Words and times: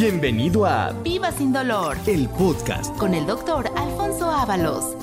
Bienvenido 0.00 0.64
a 0.64 0.92
Viva 1.02 1.32
sin 1.32 1.52
dolor 1.52 1.96
el 2.06 2.28
podcast. 2.28 2.96
con 2.98 3.14
el 3.14 3.26
doctor 3.26 3.66
Alfonso 3.76 4.30
Ábalos. 4.30 4.96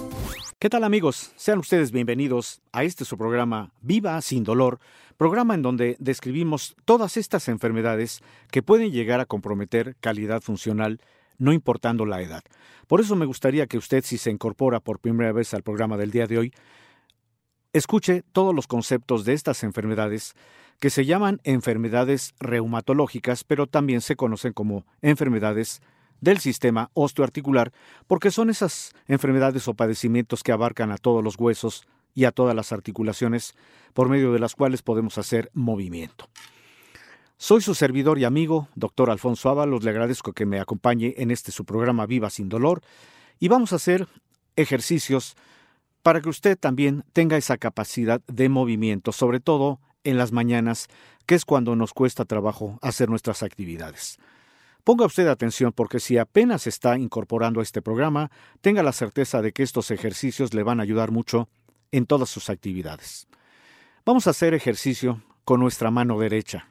¿Qué 0.57 0.69
tal 0.69 0.85
amigos? 0.85 1.33
Sean 1.35 1.59
ustedes 1.59 1.91
bienvenidos 1.91 2.61
a 2.71 2.85
este 2.85 3.03
su 3.03 3.17
programa 3.17 3.73
Viva 3.81 4.21
sin 4.21 4.45
dolor, 4.45 4.79
programa 5.17 5.53
en 5.53 5.63
donde 5.63 5.97
describimos 5.99 6.77
todas 6.85 7.17
estas 7.17 7.49
enfermedades 7.49 8.21
que 8.51 8.63
pueden 8.63 8.93
llegar 8.93 9.19
a 9.19 9.25
comprometer 9.25 9.97
calidad 9.99 10.41
funcional 10.41 11.01
no 11.37 11.51
importando 11.51 12.05
la 12.05 12.21
edad. 12.21 12.43
Por 12.87 13.01
eso 13.01 13.17
me 13.17 13.25
gustaría 13.25 13.67
que 13.67 13.77
usted, 13.77 14.01
si 14.05 14.17
se 14.17 14.31
incorpora 14.31 14.79
por 14.79 14.99
primera 14.99 15.33
vez 15.33 15.53
al 15.53 15.63
programa 15.63 15.97
del 15.97 16.11
día 16.11 16.25
de 16.25 16.37
hoy, 16.37 16.53
escuche 17.73 18.23
todos 18.31 18.55
los 18.55 18.65
conceptos 18.65 19.25
de 19.25 19.33
estas 19.33 19.61
enfermedades 19.65 20.35
que 20.79 20.89
se 20.89 21.05
llaman 21.05 21.39
enfermedades 21.43 22.33
reumatológicas, 22.39 23.43
pero 23.43 23.67
también 23.67 24.01
se 24.01 24.15
conocen 24.15 24.53
como 24.53 24.85
enfermedades 25.01 25.81
del 26.21 26.39
sistema 26.39 26.89
osteoarticular, 26.93 27.71
porque 28.07 28.31
son 28.31 28.49
esas 28.49 28.93
enfermedades 29.07 29.67
o 29.67 29.73
padecimientos 29.73 30.43
que 30.43 30.51
abarcan 30.51 30.91
a 30.91 30.97
todos 30.97 31.23
los 31.23 31.37
huesos 31.37 31.87
y 32.13 32.25
a 32.25 32.31
todas 32.31 32.55
las 32.55 32.71
articulaciones, 32.71 33.55
por 33.93 34.09
medio 34.09 34.31
de 34.31 34.39
las 34.39 34.55
cuales 34.55 34.81
podemos 34.81 35.17
hacer 35.17 35.49
movimiento. 35.53 36.29
Soy 37.37 37.61
su 37.61 37.75
servidor 37.75 38.17
y 38.17 38.23
amigo, 38.23 38.69
doctor 38.75 39.09
Alfonso 39.09 39.49
Ábalos, 39.49 39.83
le 39.83 39.89
agradezco 39.89 40.31
que 40.31 40.45
me 40.45 40.59
acompañe 40.59 41.13
en 41.17 41.31
este 41.31 41.51
su 41.51 41.65
programa 41.65 42.05
Viva 42.05 42.29
sin 42.29 42.47
dolor, 42.47 42.81
y 43.39 43.49
vamos 43.49 43.73
a 43.73 43.75
hacer 43.75 44.07
ejercicios 44.55 45.35
para 46.01 46.21
que 46.21 46.29
usted 46.29 46.57
también 46.57 47.03
tenga 47.11 47.35
esa 47.35 47.57
capacidad 47.57 48.21
de 48.27 48.47
movimiento, 48.47 49.11
sobre 49.11 49.41
todo 49.41 49.81
en 50.05 50.17
las 50.17 50.31
mañanas, 50.31 50.87
que 51.25 51.35
es 51.35 51.43
cuando 51.43 51.75
nos 51.75 51.93
cuesta 51.93 52.23
trabajo 52.23 52.79
hacer 52.81 53.09
nuestras 53.09 53.43
actividades. 53.43 54.17
Ponga 54.85 55.05
usted 55.05 55.27
atención 55.27 55.73
porque 55.73 55.99
si 55.99 56.17
apenas 56.17 56.67
está 56.67 56.97
incorporando 56.97 57.59
a 57.59 57.63
este 57.63 57.81
programa, 57.81 58.29
tenga 58.61 58.83
la 58.83 58.93
certeza 58.93 59.41
de 59.41 59.51
que 59.51 59.63
estos 59.63 59.91
ejercicios 59.91 60.53
le 60.53 60.63
van 60.63 60.79
a 60.79 60.83
ayudar 60.83 61.11
mucho 61.11 61.49
en 61.91 62.05
todas 62.05 62.29
sus 62.29 62.49
actividades. 62.49 63.27
Vamos 64.05 64.27
a 64.27 64.29
hacer 64.29 64.53
ejercicio 64.53 65.23
con 65.43 65.59
nuestra 65.59 65.89
mano 65.89 66.19
derecha. 66.19 66.69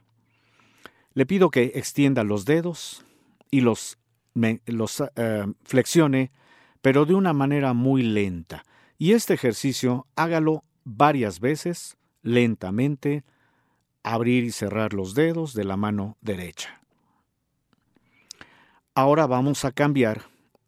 Le 1.14 1.27
pido 1.27 1.50
que 1.50 1.72
extienda 1.74 2.22
los 2.22 2.44
dedos 2.44 3.05
y 3.50 3.62
los, 3.62 3.96
eh, 4.36 5.46
flexione, 5.64 6.30
pero 6.82 7.06
de 7.06 7.14
una 7.14 7.32
manera 7.32 7.72
muy 7.72 8.05
lenta. 8.05 8.64
Y 8.96 9.12
este 9.12 9.34
ejercicio 9.34 10.06
hágalo 10.14 10.62
varias 10.84 11.40
veces, 11.40 11.96
lentamente, 12.25 13.22
abrir 14.03 14.42
y 14.42 14.50
cerrar 14.50 14.92
los 14.92 15.14
dedos 15.14 15.55
de 15.55 15.62
la 15.62 15.77
mano 15.77 16.17
derecha. 16.20 16.80
Ahora 18.97 19.27
vamos 19.27 19.64
a 19.64 19.70
cambiar 19.70 20.22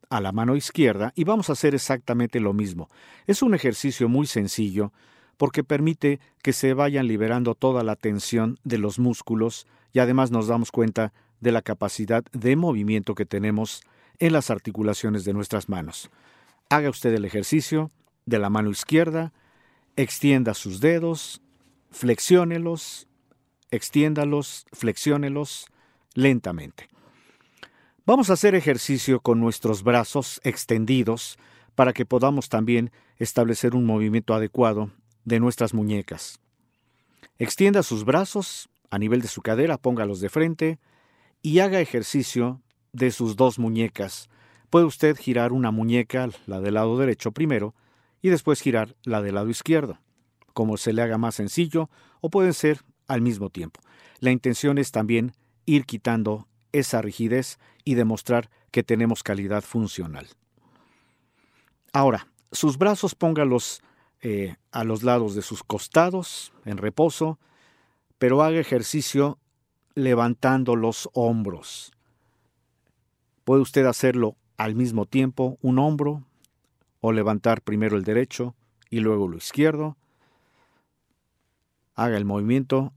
a 0.08 0.20
la 0.20 0.30
mano 0.30 0.54
izquierda 0.54 1.12
y 1.16 1.24
vamos 1.24 1.48
a 1.48 1.54
hacer 1.54 1.74
exactamente 1.74 2.38
lo 2.38 2.52
mismo. 2.52 2.88
Es 3.26 3.42
un 3.42 3.54
ejercicio 3.54 4.08
muy 4.08 4.26
sencillo 4.28 4.92
porque 5.36 5.64
permite 5.64 6.20
que 6.42 6.52
se 6.52 6.74
vayan 6.74 7.08
liberando 7.08 7.54
toda 7.54 7.82
la 7.82 7.96
tensión 7.96 8.58
de 8.64 8.78
los 8.78 8.98
músculos 8.98 9.66
y 9.92 9.98
además 9.98 10.30
nos 10.30 10.46
damos 10.46 10.70
cuenta 10.70 11.12
de 11.40 11.52
la 11.52 11.62
capacidad 11.62 12.24
de 12.32 12.56
movimiento 12.56 13.14
que 13.14 13.26
tenemos 13.26 13.82
en 14.18 14.32
las 14.32 14.50
articulaciones 14.50 15.24
de 15.24 15.34
nuestras 15.34 15.68
manos. 15.68 16.10
Haga 16.68 16.90
usted 16.90 17.14
el 17.14 17.24
ejercicio 17.24 17.90
de 18.24 18.38
la 18.38 18.50
mano 18.50 18.70
izquierda, 18.70 19.32
extienda 19.96 20.54
sus 20.54 20.80
dedos, 20.80 21.42
flexiónelos, 21.90 23.08
extiéndalos, 23.70 24.66
flexiónelos 24.72 25.66
lentamente. 26.14 26.88
Vamos 28.04 28.30
a 28.30 28.34
hacer 28.34 28.54
ejercicio 28.54 29.20
con 29.20 29.40
nuestros 29.40 29.82
brazos 29.82 30.40
extendidos 30.44 31.38
para 31.74 31.92
que 31.92 32.06
podamos 32.06 32.48
también 32.48 32.92
establecer 33.18 33.74
un 33.74 33.84
movimiento 33.84 34.34
adecuado 34.34 34.90
de 35.24 35.40
nuestras 35.40 35.74
muñecas. 35.74 36.38
Extienda 37.38 37.82
sus 37.82 38.04
brazos 38.04 38.68
a 38.90 38.98
nivel 38.98 39.20
de 39.20 39.28
su 39.28 39.42
cadera, 39.42 39.76
póngalos 39.76 40.20
de 40.20 40.28
frente 40.28 40.78
y 41.42 41.58
haga 41.58 41.80
ejercicio 41.80 42.62
de 42.92 43.10
sus 43.10 43.36
dos 43.36 43.58
muñecas. 43.58 44.28
Puede 44.70 44.86
usted 44.86 45.16
girar 45.16 45.52
una 45.52 45.70
muñeca, 45.70 46.28
la 46.46 46.60
del 46.60 46.74
lado 46.74 46.98
derecho 46.98 47.32
primero, 47.32 47.74
y 48.22 48.30
después 48.30 48.60
girar 48.60 48.96
la 49.04 49.20
del 49.20 49.34
lado 49.34 49.50
izquierdo, 49.50 49.98
como 50.56 50.78
se 50.78 50.94
le 50.94 51.02
haga 51.02 51.18
más 51.18 51.34
sencillo, 51.34 51.90
o 52.22 52.30
pueden 52.30 52.54
ser 52.54 52.80
al 53.08 53.20
mismo 53.20 53.50
tiempo. 53.50 53.78
La 54.20 54.30
intención 54.30 54.78
es 54.78 54.90
también 54.90 55.34
ir 55.66 55.84
quitando 55.84 56.48
esa 56.72 57.02
rigidez 57.02 57.58
y 57.84 57.92
demostrar 57.92 58.48
que 58.70 58.82
tenemos 58.82 59.22
calidad 59.22 59.62
funcional. 59.62 60.28
Ahora, 61.92 62.28
sus 62.52 62.78
brazos 62.78 63.14
póngalos 63.14 63.82
eh, 64.22 64.56
a 64.72 64.82
los 64.82 65.02
lados 65.02 65.34
de 65.34 65.42
sus 65.42 65.62
costados, 65.62 66.54
en 66.64 66.78
reposo, 66.78 67.38
pero 68.16 68.42
haga 68.42 68.58
ejercicio 68.58 69.38
levantando 69.94 70.74
los 70.74 71.10
hombros. 71.12 71.92
Puede 73.44 73.60
usted 73.60 73.84
hacerlo 73.84 74.36
al 74.56 74.74
mismo 74.74 75.04
tiempo, 75.04 75.58
un 75.60 75.78
hombro, 75.78 76.24
o 77.02 77.12
levantar 77.12 77.60
primero 77.60 77.98
el 77.98 78.04
derecho 78.04 78.54
y 78.88 79.00
luego 79.00 79.28
lo 79.28 79.36
izquierdo. 79.36 79.98
Haga 81.96 82.16
el 82.16 82.24
movimiento 82.24 82.92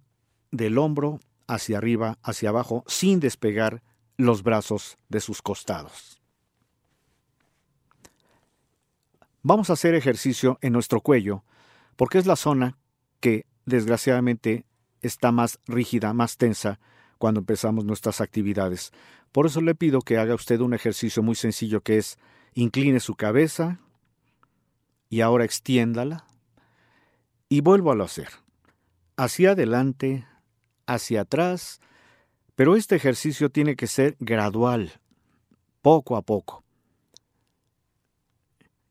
del 0.51 0.77
hombro 0.77 1.19
hacia 1.47 1.79
arriba, 1.79 2.19
hacia 2.21 2.49
abajo, 2.49 2.83
sin 2.85 3.19
despegar 3.19 3.81
los 4.17 4.43
brazos 4.43 4.97
de 5.07 5.21
sus 5.21 5.41
costados. 5.41 6.21
Vamos 9.41 9.69
a 9.69 9.73
hacer 9.73 9.95
ejercicio 9.95 10.59
en 10.61 10.73
nuestro 10.73 11.01
cuello, 11.01 11.43
porque 11.95 12.17
es 12.17 12.25
la 12.25 12.35
zona 12.35 12.77
que 13.19 13.45
desgraciadamente 13.65 14.65
está 15.01 15.31
más 15.31 15.59
rígida, 15.65 16.13
más 16.13 16.37
tensa 16.37 16.79
cuando 17.17 17.39
empezamos 17.39 17.85
nuestras 17.85 18.21
actividades. 18.21 18.91
Por 19.31 19.45
eso 19.45 19.61
le 19.61 19.75
pido 19.75 20.01
que 20.01 20.17
haga 20.17 20.35
usted 20.35 20.59
un 20.59 20.73
ejercicio 20.73 21.23
muy 21.23 21.35
sencillo 21.35 21.81
que 21.81 21.97
es 21.97 22.17
incline 22.53 22.99
su 22.99 23.15
cabeza 23.15 23.79
y 25.09 25.21
ahora 25.21 25.45
extiéndala 25.45 26.25
y 27.47 27.61
vuelvo 27.61 27.91
a 27.91 28.03
hacer. 28.03 28.29
Hacia 29.19 29.51
adelante, 29.51 30.25
hacia 30.85 31.19
atrás, 31.23 31.81
pero 32.55 32.77
este 32.77 32.95
ejercicio 32.95 33.49
tiene 33.49 33.75
que 33.75 33.85
ser 33.85 34.15
gradual, 34.21 34.93
poco 35.81 36.15
a 36.15 36.21
poco. 36.21 36.63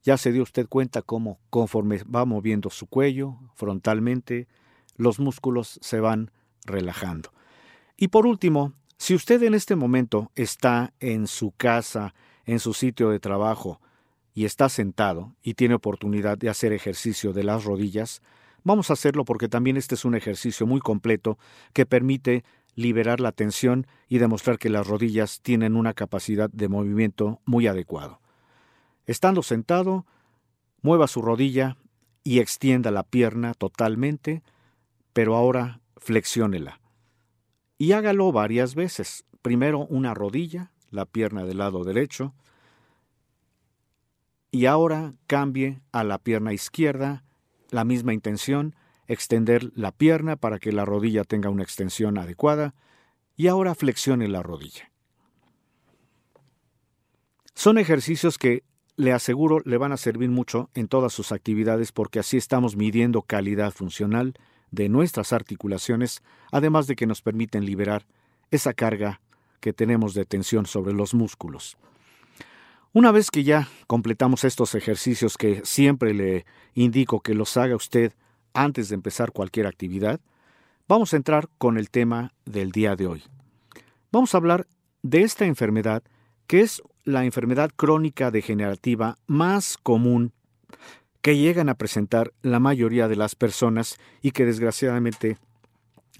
Ya 0.03 0.19
se 0.19 0.31
dio 0.31 0.43
usted 0.43 0.69
cuenta 0.69 1.00
cómo 1.00 1.41
conforme 1.49 2.03
va 2.03 2.27
moviendo 2.27 2.69
su 2.69 2.88
cuello 2.88 3.38
frontalmente, 3.55 4.49
los 4.97 5.19
músculos 5.19 5.78
se 5.81 5.99
van 5.99 6.31
relajando. 6.67 7.33
Y 7.97 8.09
por 8.09 8.27
último, 8.27 8.75
si 8.99 9.15
usted 9.15 9.43
en 9.44 9.55
este 9.55 9.77
momento 9.77 10.31
está 10.34 10.93
en 11.00 11.26
su 11.26 11.53
casa, 11.53 12.12
en 12.44 12.58
su 12.58 12.75
sitio 12.75 13.08
de 13.08 13.19
trabajo, 13.19 13.81
y 14.35 14.44
está 14.44 14.69
sentado 14.69 15.35
y 15.43 15.55
tiene 15.55 15.75
oportunidad 15.75 16.37
de 16.37 16.50
hacer 16.50 16.75
ejercicio 16.75 17.32
de 17.32 17.44
las 17.44 17.64
rodillas, 17.64 18.20
vamos 18.64 18.90
a 18.90 18.94
hacerlo 18.94 19.25
porque 19.25 19.49
también 19.49 19.76
este 19.76 19.94
es 19.94 20.05
un 20.05 20.14
ejercicio 20.14 20.66
muy 20.66 20.81
completo 20.81 21.38
que 21.72 21.87
permite 21.87 22.44
liberar 22.75 23.20
la 23.20 23.32
tensión 23.32 23.87
y 24.08 24.19
demostrar 24.19 24.58
que 24.58 24.70
las 24.70 24.87
rodillas 24.87 25.40
tienen 25.43 25.76
una 25.76 25.94
capacidad 25.94 26.49
de 26.50 26.69
movimiento 26.69 27.40
muy 27.44 27.66
adecuado. 27.66 28.20
Estando 29.06 29.43
sentado, 29.43 30.06
mueva 30.81 31.08
su 31.08 31.22
rodilla 31.22 31.76
y 32.22 32.38
extienda 32.38 32.90
la 32.90 33.02
pierna 33.02 33.55
totalmente, 33.55 34.43
pero 35.12 35.34
ahora 35.34 35.81
flexiónela. 35.96 36.81
Y 37.78 37.93
hágalo 37.93 38.31
varias 38.32 38.75
veces. 38.75 39.25
Primero 39.43 39.87
una 39.87 40.14
rodilla, 40.14 40.72
la 40.90 41.06
pierna 41.06 41.44
del 41.44 41.58
lado 41.58 41.84
derecho, 41.84 42.34
y 44.50 44.66
ahora 44.66 45.14
cambie 45.26 45.81
a 45.93 46.05
la 46.05 46.19
pierna 46.19 46.52
izquierda, 46.52 47.25
la 47.70 47.85
misma 47.85 48.15
intención, 48.15 48.75
extender 49.06 49.70
la 49.75 49.93
pierna 49.93 50.37
para 50.37 50.59
que 50.59 50.73
la 50.73 50.85
rodilla 50.85 51.25
tenga 51.25 51.50
una 51.50 51.62
extensión 51.62 52.19
adecuada, 52.19 52.75
y 53.37 53.47
ahora 53.47 53.75
flexione 53.75 54.29
la 54.29 54.43
rodilla. 54.43 54.91
Son 57.55 57.79
ejercicios 57.79 58.38
que 58.38 58.65
le 58.97 59.12
aseguro 59.12 59.61
le 59.65 59.79
van 59.79 59.93
a 59.93 59.97
servir 59.97 60.29
mucho 60.29 60.70
en 60.75 60.88
todas 60.88 61.12
sus 61.12 61.31
actividades 61.31 61.93
porque 61.93 62.19
así 62.19 62.37
estamos 62.37 62.76
midiendo 62.76 63.23
calidad 63.23 63.73
funcional 63.73 64.35
de 64.70 64.88
nuestras 64.88 65.32
articulaciones, 65.32 66.23
además 66.50 66.87
de 66.87 66.97
que 66.97 67.06
nos 67.06 67.23
permiten 67.23 67.65
liberar 67.65 68.06
esa 68.50 68.75
carga 68.75 69.20
que 69.61 69.73
tenemos 69.73 70.15
de 70.15 70.25
tensión 70.25 70.67
sobre 70.67 70.93
los 70.93 71.15
músculos. 71.15 71.76
Una 72.94 73.12
vez 73.12 73.31
que 73.31 73.44
ya 73.44 73.69
completamos 73.87 74.44
estos 74.44 74.75
ejercicios 74.75 75.37
que 75.37 75.61
siempre 75.64 76.14
le 76.14 76.46
indico 76.73 77.20
que 77.20 77.35
los 77.35 77.58
haga 77.58 77.76
usted 77.76 78.14
antes 78.55 78.88
de 78.88 78.94
empezar 78.94 79.31
cualquier 79.32 79.67
actividad, 79.67 80.20
vamos 80.88 81.12
a 81.12 81.19
entrar 81.19 81.50
con 81.58 81.76
el 81.76 81.90
tema 81.90 82.32
del 82.46 82.73
día 82.73 82.96
de 82.96 83.06
hoy. 83.06 83.23
Vamos 84.11 84.35
a 84.35 84.38
hablar 84.38 84.67
de 85.02 85.20
esta 85.20 85.44
enfermedad 85.44 86.02
que 86.46 86.62
es 86.62 86.82
la 87.05 87.26
enfermedad 87.26 87.70
crónica 87.76 88.31
degenerativa 88.31 89.19
más 89.26 89.76
común 89.76 90.32
que 91.20 91.37
llegan 91.37 91.69
a 91.69 91.75
presentar 91.75 92.32
la 92.41 92.58
mayoría 92.58 93.06
de 93.06 93.17
las 93.17 93.34
personas 93.34 93.99
y 94.23 94.31
que 94.31 94.46
desgraciadamente 94.46 95.37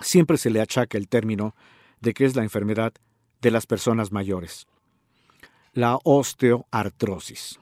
siempre 0.03 0.37
se 0.37 0.51
le 0.51 0.61
achaca 0.61 0.99
el 0.99 1.09
término 1.09 1.55
de 2.03 2.13
que 2.13 2.27
es 2.27 2.37
la 2.37 2.43
enfermedad 2.43 2.93
de 3.41 3.51
las 3.51 3.67
personas 3.67 4.13
mayores. 4.13 4.67
La 5.79 6.01
osteoartrosis, 6.03 7.61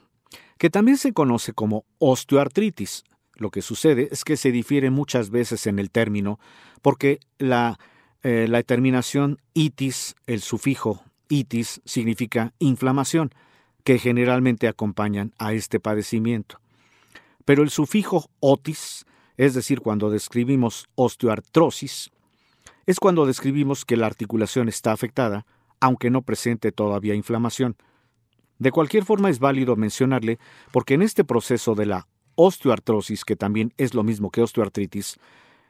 que 0.57 0.71
también 0.71 0.97
se 0.97 1.13
conoce 1.13 1.53
como 1.53 1.85
osteoartritis. 1.99 3.05
Lo 3.35 3.51
que 3.51 3.61
sucede 3.61 4.09
es 4.11 4.25
que 4.25 4.39
se 4.39 4.51
difiere 4.53 4.89
muchas 4.89 5.29
veces 5.29 5.67
en 5.67 5.79
el 5.79 5.91
término 5.91 6.41
porque 6.81 7.21
la, 7.37 7.79
eh, 8.23 8.47
la 8.49 8.63
terminación 8.63 9.39
itis, 9.53 10.15
el 10.27 10.41
sufijo 10.41 11.05
itis, 11.29 11.83
significa 11.85 12.55
inflamación, 12.59 13.35
que 13.85 13.99
generalmente 13.99 14.67
acompañan 14.67 15.35
a 15.37 15.53
este 15.53 15.79
padecimiento. 15.79 16.59
Pero 17.45 17.63
el 17.63 17.69
sufijo 17.69 18.31
otis, 18.41 19.05
es 19.37 19.53
decir, 19.53 19.83
cuando 19.83 20.09
describimos 20.09 20.87
osteoartrosis, 20.95 22.11
es 22.87 22.99
cuando 22.99 23.27
describimos 23.27 23.85
que 23.85 23.99
la 23.99 24.07
articulación 24.07 24.71
está 24.71 24.93
afectada, 24.93 25.45
aunque 25.81 26.09
no 26.09 26.23
presente 26.23 26.73
todavía 26.73 27.15
inflamación. 27.15 27.77
De 28.59 28.71
cualquier 28.71 29.05
forma 29.05 29.31
es 29.31 29.39
válido 29.39 29.77
mencionarle 29.77 30.39
porque 30.73 30.95
en 30.95 31.03
este 31.03 31.25
proceso 31.25 31.75
de 31.75 31.87
la 31.87 32.09
osteoartrosis, 32.37 33.25
que 33.25 33.37
también 33.37 33.73
es 33.77 33.95
lo 33.95 34.03
mismo 34.03 34.31
que 34.31 34.43
osteoartritis, 34.43 35.19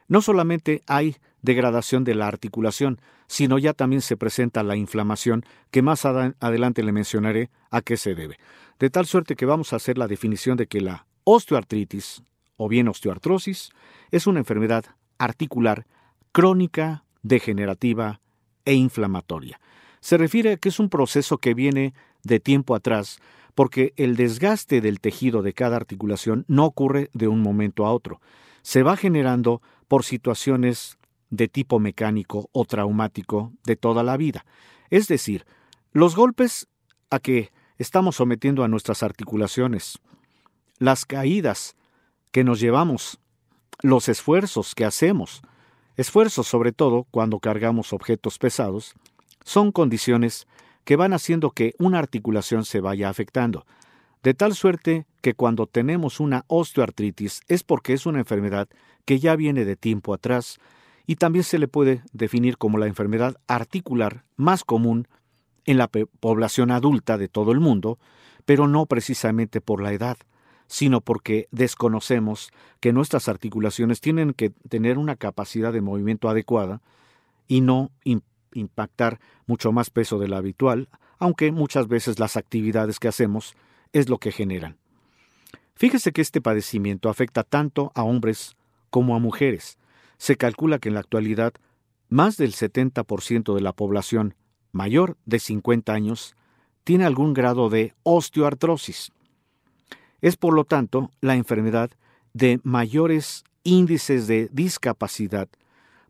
no 0.08 0.20
solamente 0.22 0.82
hay 0.86 1.16
degradación 1.42 2.04
de 2.04 2.14
la 2.14 2.28
articulación, 2.28 3.00
sino 3.26 3.58
ya 3.58 3.72
también 3.72 4.02
se 4.02 4.16
presenta 4.16 4.62
la 4.62 4.76
inflamación, 4.76 5.44
que 5.70 5.82
más 5.82 6.04
adelante 6.04 6.82
le 6.82 6.92
mencionaré 6.92 7.50
a 7.70 7.80
qué 7.80 7.96
se 7.96 8.14
debe. 8.14 8.38
De 8.78 8.90
tal 8.90 9.06
suerte 9.06 9.36
que 9.36 9.46
vamos 9.46 9.72
a 9.72 9.76
hacer 9.76 9.98
la 9.98 10.06
definición 10.06 10.56
de 10.56 10.66
que 10.66 10.80
la 10.80 11.06
osteoartritis, 11.24 12.22
o 12.56 12.68
bien 12.68 12.88
osteoartrosis, 12.88 13.70
es 14.10 14.26
una 14.26 14.38
enfermedad 14.38 14.84
articular 15.18 15.86
crónica, 16.32 17.04
degenerativa 17.22 18.20
e 18.64 18.74
inflamatoria. 18.74 19.60
Se 20.00 20.16
refiere 20.16 20.52
a 20.52 20.56
que 20.56 20.68
es 20.68 20.78
un 20.78 20.88
proceso 20.88 21.38
que 21.38 21.54
viene 21.54 21.94
de 22.26 22.40
tiempo 22.40 22.74
atrás, 22.74 23.18
porque 23.54 23.94
el 23.96 24.16
desgaste 24.16 24.80
del 24.80 25.00
tejido 25.00 25.42
de 25.42 25.54
cada 25.54 25.76
articulación 25.76 26.44
no 26.48 26.66
ocurre 26.66 27.08
de 27.14 27.28
un 27.28 27.40
momento 27.40 27.86
a 27.86 27.92
otro. 27.92 28.20
Se 28.62 28.82
va 28.82 28.96
generando 28.96 29.62
por 29.88 30.04
situaciones 30.04 30.98
de 31.30 31.48
tipo 31.48 31.78
mecánico 31.78 32.50
o 32.52 32.64
traumático 32.64 33.52
de 33.64 33.76
toda 33.76 34.02
la 34.02 34.16
vida. 34.16 34.44
Es 34.90 35.08
decir, 35.08 35.46
los 35.92 36.14
golpes 36.14 36.68
a 37.10 37.18
que 37.18 37.50
estamos 37.78 38.16
sometiendo 38.16 38.64
a 38.64 38.68
nuestras 38.68 39.02
articulaciones, 39.02 39.98
las 40.78 41.04
caídas 41.04 41.76
que 42.32 42.44
nos 42.44 42.60
llevamos, 42.60 43.18
los 43.80 44.08
esfuerzos 44.08 44.74
que 44.74 44.84
hacemos, 44.84 45.42
esfuerzos 45.96 46.46
sobre 46.46 46.72
todo 46.72 47.06
cuando 47.10 47.38
cargamos 47.38 47.92
objetos 47.92 48.38
pesados, 48.38 48.94
son 49.44 49.72
condiciones 49.72 50.46
que 50.86 50.96
van 50.96 51.12
haciendo 51.12 51.50
que 51.50 51.74
una 51.78 51.98
articulación 51.98 52.64
se 52.64 52.80
vaya 52.80 53.08
afectando, 53.08 53.66
de 54.22 54.34
tal 54.34 54.54
suerte 54.54 55.04
que 55.20 55.34
cuando 55.34 55.66
tenemos 55.66 56.20
una 56.20 56.44
osteoartritis 56.46 57.42
es 57.48 57.64
porque 57.64 57.92
es 57.92 58.06
una 58.06 58.20
enfermedad 58.20 58.68
que 59.04 59.18
ya 59.18 59.34
viene 59.34 59.64
de 59.64 59.74
tiempo 59.74 60.14
atrás 60.14 60.58
y 61.04 61.16
también 61.16 61.42
se 61.42 61.58
le 61.58 61.66
puede 61.66 62.02
definir 62.12 62.56
como 62.56 62.78
la 62.78 62.86
enfermedad 62.86 63.36
articular 63.48 64.22
más 64.36 64.62
común 64.62 65.08
en 65.64 65.76
la 65.76 65.88
población 65.88 66.70
adulta 66.70 67.18
de 67.18 67.26
todo 67.26 67.50
el 67.50 67.58
mundo, 67.58 67.98
pero 68.44 68.68
no 68.68 68.86
precisamente 68.86 69.60
por 69.60 69.82
la 69.82 69.92
edad, 69.92 70.16
sino 70.68 71.00
porque 71.00 71.48
desconocemos 71.50 72.52
que 72.78 72.92
nuestras 72.92 73.28
articulaciones 73.28 74.00
tienen 74.00 74.34
que 74.34 74.50
tener 74.68 74.98
una 74.98 75.16
capacidad 75.16 75.72
de 75.72 75.80
movimiento 75.80 76.28
adecuada 76.28 76.80
y 77.48 77.60
no 77.60 77.90
impactar 78.56 79.20
mucho 79.46 79.72
más 79.72 79.90
peso 79.90 80.18
de 80.18 80.28
lo 80.28 80.36
habitual, 80.36 80.88
aunque 81.18 81.52
muchas 81.52 81.88
veces 81.88 82.18
las 82.18 82.36
actividades 82.36 82.98
que 82.98 83.08
hacemos 83.08 83.54
es 83.92 84.08
lo 84.08 84.18
que 84.18 84.32
generan. 84.32 84.76
Fíjese 85.74 86.12
que 86.12 86.22
este 86.22 86.40
padecimiento 86.40 87.08
afecta 87.08 87.42
tanto 87.42 87.92
a 87.94 88.02
hombres 88.02 88.56
como 88.90 89.14
a 89.14 89.18
mujeres. 89.18 89.78
Se 90.18 90.36
calcula 90.36 90.78
que 90.78 90.88
en 90.88 90.94
la 90.94 91.00
actualidad 91.00 91.52
más 92.08 92.36
del 92.36 92.52
70% 92.52 93.54
de 93.54 93.60
la 93.60 93.72
población 93.72 94.34
mayor 94.72 95.16
de 95.26 95.38
50 95.38 95.92
años 95.92 96.34
tiene 96.84 97.04
algún 97.04 97.34
grado 97.34 97.68
de 97.68 97.94
osteoartrosis. 98.04 99.12
Es 100.20 100.36
por 100.36 100.54
lo 100.54 100.64
tanto 100.64 101.10
la 101.20 101.34
enfermedad 101.34 101.90
de 102.32 102.60
mayores 102.62 103.44
índices 103.64 104.26
de 104.26 104.48
discapacidad 104.52 105.48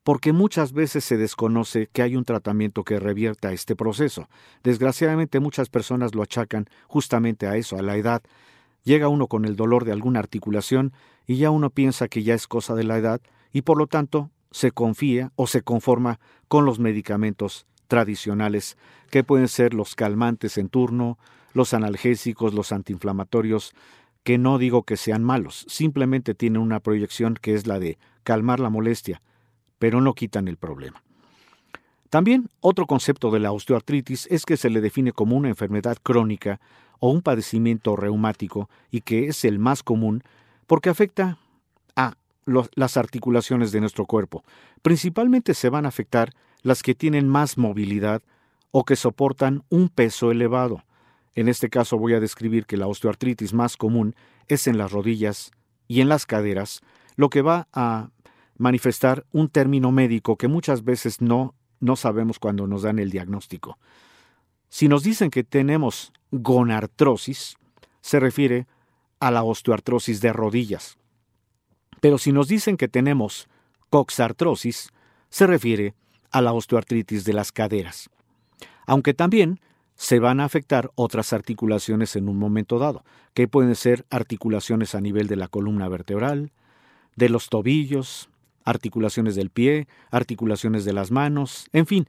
porque 0.07 0.33
muchas 0.33 0.73
veces 0.73 1.03
se 1.03 1.17
desconoce 1.17 1.89
que 1.93 2.01
hay 2.01 2.15
un 2.15 2.25
tratamiento 2.25 2.85
que 2.85 3.01
revierta 3.01 3.53
este 3.53 3.75
proceso. 3.75 4.29
Desgraciadamente 4.63 5.41
muchas 5.41 5.69
personas 5.69 6.15
lo 6.15 6.23
achacan 6.23 6.67
justamente 6.87 7.49
a 7.49 7.57
eso, 7.57 7.77
a 7.77 7.83
la 7.83 7.97
edad. 7.97 8.23
Llega 8.85 9.09
uno 9.09 9.27
con 9.27 9.45
el 9.45 9.57
dolor 9.57 9.85
de 9.85 9.91
alguna 9.91 10.21
articulación 10.21 10.93
y 11.27 11.39
ya 11.39 11.51
uno 11.51 11.71
piensa 11.71 12.07
que 12.07 12.23
ya 12.23 12.35
es 12.35 12.47
cosa 12.47 12.77
de 12.77 12.85
la 12.85 12.99
edad 12.99 13.21
y 13.53 13.63
por 13.63 13.79
lo 13.79 13.89
tanto 13.89 14.31
se 14.53 14.71
confía 14.71 15.33
o 15.35 15.49
se 15.49 15.63
conforma 15.63 16.21
con 16.47 16.65
los 16.65 16.79
medicamentos 16.79 17.67
tradicionales, 17.89 18.79
que 19.11 19.25
pueden 19.25 19.49
ser 19.49 19.75
los 19.75 19.97
calmantes 19.97 20.57
en 20.57 20.69
turno, 20.69 21.19
los 21.53 21.75
analgésicos, 21.75 22.55
los 22.55 22.71
antiinflamatorios, 22.71 23.75
que 24.23 24.39
no 24.39 24.59
digo 24.59 24.85
que 24.85 24.97
sean 24.97 25.25
malos, 25.25 25.67
simplemente 25.69 26.35
tienen 26.35 26.63
una 26.63 26.79
proyección 26.79 27.35
que 27.35 27.55
es 27.55 27.67
la 27.67 27.81
de 27.81 27.99
calmar 28.23 28.61
la 28.61 28.71
molestia, 28.71 29.21
pero 29.79 30.01
no 30.01 30.15
quitan 30.15 30.49
el 30.49 30.57
problema. 30.57 31.03
También 32.11 32.49
otro 32.61 32.87
concepto 32.87 33.31
de 33.31 33.41
la 33.41 33.53
osteoartritis 33.53 34.29
es 34.31 34.45
que 34.45 34.57
se 34.57 34.71
le 34.71 34.81
define 34.81 35.13
como 35.13 35.37
una 35.37 35.49
enfermedad 35.49 35.99
crónica 36.03 36.61
o 36.99 37.11
un 37.11 37.23
padecimiento 37.23 37.97
reumático 37.97 38.71
y 38.91 39.01
que 39.01 39.29
es 39.29 39.45
el 39.45 39.59
más 39.59 39.83
común 39.83 40.23
porque 40.67 40.91
afecta 40.91 41.39
a 41.95 42.15
las 42.75 42.97
articulaciones 42.97 43.73
de 43.73 43.81
nuestro 43.81 44.07
cuerpo. 44.07 44.45
Principalmente 44.83 45.53
se 45.55 45.69
van 45.69 45.85
a 45.85 45.89
afectar 45.89 46.33
las 46.63 46.83
que 46.83 46.95
tienen 46.95 47.29
más 47.29 47.59
movilidad 47.59 48.23
o 48.71 48.85
que 48.85 48.97
soportan 48.97 49.65
un 49.69 49.89
peso 49.89 50.31
elevado. 50.31 50.85
En 51.35 51.49
este 51.49 51.69
caso 51.69 51.99
voy 51.99 52.15
a 52.15 52.21
describir 52.21 52.67
que 52.67 52.77
la 52.77 52.87
osteoartritis 52.87 53.53
más 53.53 53.77
común 53.77 54.15
es 54.49 54.67
en 54.67 54.79
las 54.79 54.93
rodillas 54.93 55.51
y 55.89 56.01
en 56.01 56.09
las 56.09 56.27
caderas, 56.27 56.81
lo 57.17 57.31
que 57.31 57.43
va 57.43 57.69
a 57.73 58.11
manifestar 58.59 59.27
un 59.33 59.49
término 59.49 59.93
médico 59.93 60.37
que 60.37 60.49
muchas 60.49 60.85
veces 60.85 61.21
no, 61.21 61.55
no 61.81 61.97
sabemos 61.97 62.39
cuando 62.39 62.67
nos 62.67 62.83
dan 62.83 62.99
el 62.99 63.11
diagnóstico. 63.11 63.79
Si 64.69 64.89
nos 64.89 65.03
dicen 65.03 65.31
que 65.31 65.45
tenemos 65.45 66.13
gonartrosis, 66.31 67.57
se 68.01 68.21
refiere 68.21 68.67
a 69.21 69.31
la 69.31 69.43
osteoartrosis 69.43 70.21
de 70.21 70.33
rodillas. 70.33 70.99
Pero 72.01 72.19
si 72.19 72.33
nos 72.33 72.49
dicen 72.49 72.77
que 72.77 72.89
tenemos 72.89 73.49
coxartrosis, 73.91 74.91
se 75.29 75.47
refiere 75.47 75.95
a 76.31 76.43
la 76.43 76.53
osteoartritis 76.53 77.25
de 77.25 77.33
las 77.33 77.53
caderas. 77.53 78.11
Aunque 78.87 79.15
también 79.15 79.61
se 79.95 80.19
van 80.19 80.41
a 80.41 80.45
afectar 80.45 80.91
otras 80.95 81.33
articulaciones 81.33 82.17
en 82.17 82.29
un 82.29 82.39
momento 82.39 82.79
dado, 82.79 83.05
que 83.33 83.49
pueden 83.49 83.75
ser 83.75 84.05
articulaciones 84.11 84.95
a 84.95 85.01
nivel 85.01 85.27
de 85.27 85.37
la 85.37 85.49
columna 85.49 85.89
vertebral, 85.89 86.53
de 87.17 87.31
los 87.31 87.49
tobillos, 87.49 88.29
articulaciones 88.67 89.35
del 89.37 89.49
pie, 89.49 89.89
articulaciones 90.11 90.85
de 90.85 90.93
las 90.93 91.11
manos, 91.11 91.71
en 91.73 91.87
fin. 91.87 92.07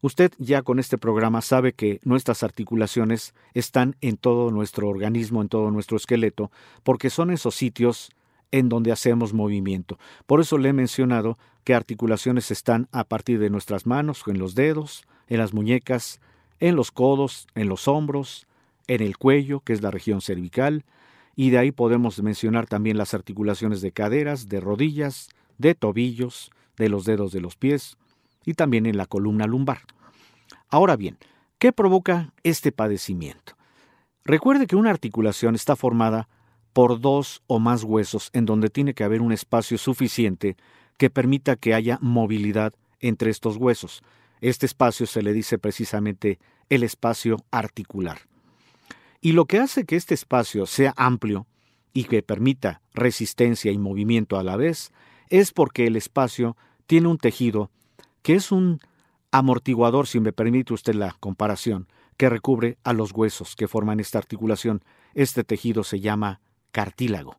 Usted 0.00 0.32
ya 0.38 0.62
con 0.62 0.80
este 0.80 0.98
programa 0.98 1.42
sabe 1.42 1.74
que 1.74 2.00
nuestras 2.02 2.42
articulaciones 2.42 3.34
están 3.54 3.94
en 4.00 4.16
todo 4.16 4.50
nuestro 4.50 4.88
organismo, 4.88 5.42
en 5.42 5.48
todo 5.48 5.70
nuestro 5.70 5.96
esqueleto, 5.96 6.50
porque 6.82 7.08
son 7.08 7.30
esos 7.30 7.54
sitios 7.54 8.10
en 8.50 8.68
donde 8.68 8.90
hacemos 8.90 9.32
movimiento. 9.32 10.00
Por 10.26 10.40
eso 10.40 10.58
le 10.58 10.70
he 10.70 10.72
mencionado 10.72 11.38
que 11.62 11.74
articulaciones 11.74 12.50
están 12.50 12.88
a 12.90 13.04
partir 13.04 13.38
de 13.38 13.50
nuestras 13.50 13.86
manos, 13.86 14.24
en 14.26 14.40
los 14.40 14.56
dedos, 14.56 15.04
en 15.28 15.38
las 15.38 15.54
muñecas, 15.54 16.20
en 16.58 16.74
los 16.74 16.90
codos, 16.90 17.46
en 17.54 17.68
los 17.68 17.86
hombros, 17.86 18.48
en 18.88 19.02
el 19.02 19.16
cuello, 19.16 19.60
que 19.60 19.72
es 19.72 19.82
la 19.82 19.92
región 19.92 20.20
cervical, 20.20 20.84
y 21.36 21.50
de 21.50 21.58
ahí 21.58 21.70
podemos 21.70 22.20
mencionar 22.22 22.66
también 22.66 22.98
las 22.98 23.14
articulaciones 23.14 23.80
de 23.80 23.92
caderas, 23.92 24.48
de 24.48 24.60
rodillas, 24.60 25.28
de 25.58 25.74
tobillos, 25.74 26.50
de 26.76 26.88
los 26.88 27.04
dedos 27.04 27.32
de 27.32 27.40
los 27.40 27.56
pies 27.56 27.96
y 28.44 28.54
también 28.54 28.86
en 28.86 28.96
la 28.96 29.06
columna 29.06 29.46
lumbar. 29.46 29.82
Ahora 30.68 30.96
bien, 30.96 31.18
¿qué 31.58 31.72
provoca 31.72 32.32
este 32.42 32.72
padecimiento? 32.72 33.56
Recuerde 34.24 34.66
que 34.66 34.76
una 34.76 34.90
articulación 34.90 35.54
está 35.54 35.76
formada 35.76 36.28
por 36.72 37.00
dos 37.00 37.42
o 37.46 37.58
más 37.58 37.84
huesos 37.84 38.30
en 38.32 38.46
donde 38.46 38.70
tiene 38.70 38.94
que 38.94 39.04
haber 39.04 39.20
un 39.20 39.32
espacio 39.32 39.78
suficiente 39.78 40.56
que 40.96 41.10
permita 41.10 41.56
que 41.56 41.74
haya 41.74 41.98
movilidad 42.00 42.72
entre 43.00 43.30
estos 43.30 43.56
huesos. 43.56 44.02
Este 44.40 44.66
espacio 44.66 45.06
se 45.06 45.22
le 45.22 45.32
dice 45.32 45.58
precisamente 45.58 46.38
el 46.68 46.82
espacio 46.82 47.44
articular. 47.50 48.20
Y 49.20 49.32
lo 49.32 49.44
que 49.44 49.58
hace 49.58 49.84
que 49.84 49.96
este 49.96 50.14
espacio 50.14 50.66
sea 50.66 50.94
amplio 50.96 51.46
y 51.92 52.04
que 52.04 52.22
permita 52.22 52.80
resistencia 52.94 53.70
y 53.70 53.78
movimiento 53.78 54.38
a 54.38 54.42
la 54.42 54.56
vez 54.56 54.92
es 55.32 55.50
porque 55.50 55.86
el 55.86 55.96
espacio 55.96 56.58
tiene 56.86 57.08
un 57.08 57.16
tejido 57.16 57.70
que 58.20 58.34
es 58.34 58.52
un 58.52 58.80
amortiguador, 59.30 60.06
si 60.06 60.20
me 60.20 60.32
permite 60.32 60.74
usted 60.74 60.94
la 60.94 61.16
comparación, 61.18 61.88
que 62.18 62.28
recubre 62.28 62.76
a 62.84 62.92
los 62.92 63.12
huesos 63.12 63.56
que 63.56 63.66
forman 63.66 63.98
esta 63.98 64.18
articulación. 64.18 64.84
Este 65.14 65.42
tejido 65.42 65.84
se 65.84 66.00
llama 66.00 66.40
cartílago. 66.70 67.38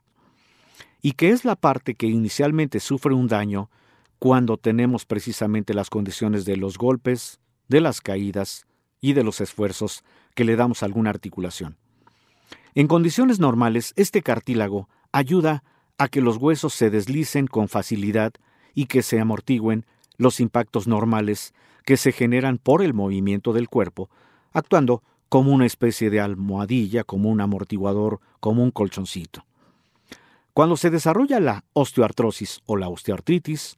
Y 1.04 1.12
que 1.12 1.30
es 1.30 1.46
la 1.46 1.56
parte 1.56 1.94
que 1.94 2.08
inicialmente 2.08 2.80
sufre 2.80 3.14
un 3.14 3.28
daño 3.28 3.70
cuando 4.18 4.58
tenemos 4.58 5.06
precisamente 5.06 5.76
las 5.76 5.92
condiciones 5.92 6.46
de 6.46 6.58
los 6.58 6.80
golpes, 6.80 7.40
de 7.68 7.80
las 7.80 8.02
caídas 8.02 8.66
y 9.02 9.14
de 9.14 9.24
los 9.24 9.40
esfuerzos 9.40 10.04
que 10.34 10.46
le 10.46 10.56
damos 10.56 10.82
a 10.82 10.88
alguna 10.88 11.12
articulación. 11.12 11.78
En 12.74 12.88
condiciones 12.88 13.40
normales, 13.40 13.94
este 13.98 14.24
cartílago 14.24 14.90
ayuda 15.12 15.64
a 15.98 16.08
que 16.08 16.22
los 16.22 16.38
huesos 16.38 16.74
se 16.74 16.90
deslicen 16.90 17.48
con 17.48 17.68
facilidad 17.68 18.34
y 18.74 18.86
que 18.86 19.04
se 19.04 19.20
amortigüen 19.20 19.86
los 20.18 20.40
impactos 20.40 20.88
normales 20.88 21.54
que 21.86 21.98
se 21.98 22.12
generan 22.12 22.58
por 22.58 22.82
el 22.82 22.94
movimiento 22.94 23.54
del 23.54 23.70
cuerpo, 23.70 24.10
actuando 24.52 25.04
como 25.30 25.52
una 25.52 25.66
especie 25.66 26.10
de 26.10 26.20
almohadilla, 26.20 27.04
como 27.04 27.30
un 27.30 27.42
amortiguador, 27.42 28.20
como 28.40 28.64
un 28.64 28.72
colchoncito. 28.72 29.46
Cuando 30.54 30.78
se 30.78 30.92
desarrolla 30.92 31.40
la 31.40 31.64
osteoartrosis 31.74 32.62
o 32.66 32.78
la 32.78 32.88
osteoartritis, 32.88 33.78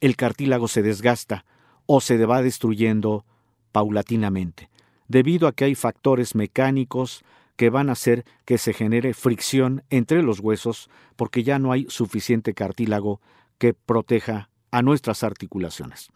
el 0.00 0.16
cartílago 0.16 0.68
se 0.68 0.82
desgasta 0.82 1.44
o 1.86 2.00
se 2.00 2.24
va 2.26 2.42
destruyendo 2.42 3.24
paulatinamente, 3.72 4.70
debido 5.06 5.46
a 5.46 5.52
que 5.52 5.64
hay 5.64 5.74
factores 5.74 6.34
mecánicos 6.34 7.24
que 7.58 7.70
van 7.70 7.88
a 7.88 7.92
hacer 7.92 8.24
que 8.44 8.56
se 8.56 8.72
genere 8.72 9.14
fricción 9.14 9.82
entre 9.90 10.22
los 10.22 10.38
huesos 10.38 10.88
porque 11.16 11.42
ya 11.42 11.58
no 11.58 11.72
hay 11.72 11.86
suficiente 11.88 12.54
cartílago 12.54 13.20
que 13.58 13.74
proteja 13.74 14.48
a 14.70 14.80
nuestras 14.80 15.24
articulaciones. 15.24 16.10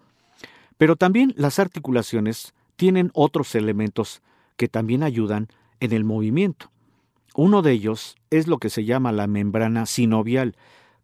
Pero 0.78 0.94
también 0.94 1.34
las 1.36 1.58
articulaciones 1.58 2.54
tienen 2.76 3.10
otros 3.12 3.56
elementos 3.56 4.22
que 4.56 4.68
también 4.68 5.02
ayudan 5.02 5.48
en 5.80 5.92
el 5.92 6.04
movimiento. 6.04 6.70
Uno 7.34 7.60
de 7.60 7.72
ellos 7.72 8.14
es 8.30 8.46
lo 8.46 8.58
que 8.58 8.70
se 8.70 8.84
llama 8.84 9.10
la 9.10 9.26
membrana 9.26 9.86
sinovial, 9.86 10.54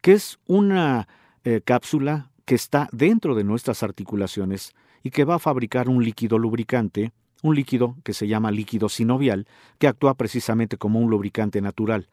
que 0.03 0.13
es 0.13 0.39
una 0.47 1.09
eh, 1.43 1.63
cápsula 1.65 2.31
que 2.45 2.55
está 2.55 2.89
dentro 2.93 3.35
de 3.35 3.43
nuestras 3.43 3.83
articulaciones 3.83 4.73
y 5.03 5.11
que 5.11 5.25
va 5.25 5.35
a 5.35 5.41
fabricar 5.41 5.89
un 5.89 6.05
líquido 6.05 6.39
lubricante, 6.39 7.11
un 7.43 7.55
líquido 7.55 7.97
que 8.05 8.15
se 8.15 8.27
llama 8.27 8.51
líquido 8.51 8.89
sinovial, 8.89 9.47
que 9.79 9.89
actúa 9.89 10.15
precisamente 10.15 10.77
como 10.77 10.99
un 10.99 11.11
lubricante 11.11 11.61
natural, 11.61 12.09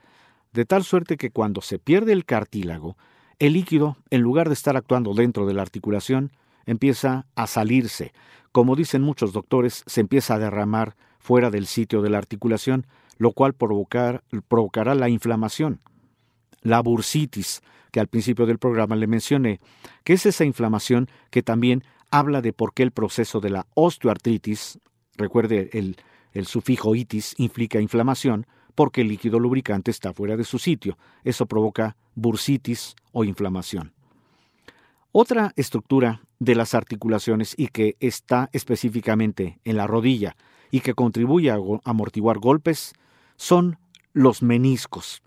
de 0.53 0.65
tal 0.65 0.83
suerte 0.83 1.17
que 1.17 1.31
cuando 1.31 1.61
se 1.61 1.79
pierde 1.79 2.13
el 2.13 2.25
cartílago, 2.25 2.97
el 3.39 3.53
líquido, 3.53 3.97
en 4.09 4.21
lugar 4.21 4.47
de 4.47 4.53
estar 4.53 4.77
actuando 4.77 5.13
dentro 5.13 5.45
de 5.45 5.53
la 5.53 5.61
articulación, 5.61 6.31
empieza 6.65 7.25
a 7.35 7.47
salirse. 7.47 8.13
Como 8.51 8.75
dicen 8.75 9.01
muchos 9.01 9.33
doctores, 9.33 9.83
se 9.85 10.01
empieza 10.01 10.35
a 10.35 10.39
derramar 10.39 10.95
fuera 11.19 11.49
del 11.49 11.67
sitio 11.67 12.01
de 12.01 12.09
la 12.09 12.17
articulación, 12.17 12.87
lo 13.17 13.33
cual 13.33 13.53
provocará 13.53 14.95
la 14.95 15.09
inflamación. 15.09 15.81
La 16.61 16.81
bursitis, 16.81 17.61
que 17.91 17.99
al 17.99 18.07
principio 18.07 18.45
del 18.45 18.59
programa 18.59 18.95
le 18.95 19.07
mencioné, 19.07 19.59
que 20.03 20.13
es 20.13 20.25
esa 20.25 20.45
inflamación 20.45 21.09
que 21.29 21.43
también 21.43 21.83
habla 22.11 22.41
de 22.41 22.53
por 22.53 22.73
qué 22.73 22.83
el 22.83 22.91
proceso 22.91 23.41
de 23.41 23.49
la 23.49 23.67
osteoartritis, 23.73 24.79
recuerde 25.17 25.69
el, 25.73 26.45
sufijo 26.45 26.95
itis 26.95 27.33
implica 27.37 27.79
inflamación, 27.79 28.45
porque 28.75 29.01
el 29.01 29.07
líquido 29.07 29.39
lubricante 29.39 29.91
está 29.91 30.13
fuera 30.13 30.35
de 30.35 30.43
su 30.43 30.59
sitio. 30.59 30.97
Eso 31.23 31.45
provoca 31.45 31.95
bursitis 32.15 32.95
o 33.13 33.23
inflamación. 33.23 33.93
Otra 35.11 35.53
estructura 35.55 36.21
de 36.39 36.55
las 36.55 36.73
articulaciones 36.73 37.55
y 37.57 37.69
que 37.69 37.95
está 38.01 38.49
específicamente 38.51 39.59
en 39.63 39.77
la 39.77 39.87
rodilla 39.87 40.35
y 40.71 40.81
que 40.81 40.93
contribuye 40.93 41.51
a 41.51 41.57
amortiguar 41.85 42.39
golpes 42.39 42.93
son 43.37 43.77
los 44.11 44.41
meniscos. 44.41 45.21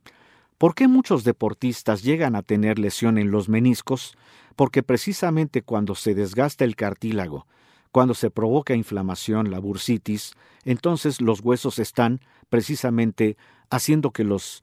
¿Por 0.59 0.75
qué 0.75 0.88
muchos 0.88 1.25
deportistas 1.25 2.02
llegan 2.02 2.35
a 2.35 2.42
tener 2.42 2.78
lesión 2.78 3.16
en 3.16 3.30
los 3.30 3.49
meniscos? 3.49 4.16
Porque 4.57 4.83
precisamente 4.83 5.62
cuando 5.62 5.95
se 5.95 6.14
desgasta 6.14 6.64
el 6.64 6.75
cartílago, 6.75 7.47
cuando 7.92 8.14
se 8.14 8.30
provoca 8.30 8.75
inflamación, 8.75 9.50
la 9.50 9.59
bursitis, 9.59 10.33
entonces 10.64 11.21
los 11.21 11.40
huesos 11.40 11.78
están 11.78 12.21
precisamente 12.49 13.37
haciendo 13.71 14.11
que 14.11 14.25
los, 14.25 14.62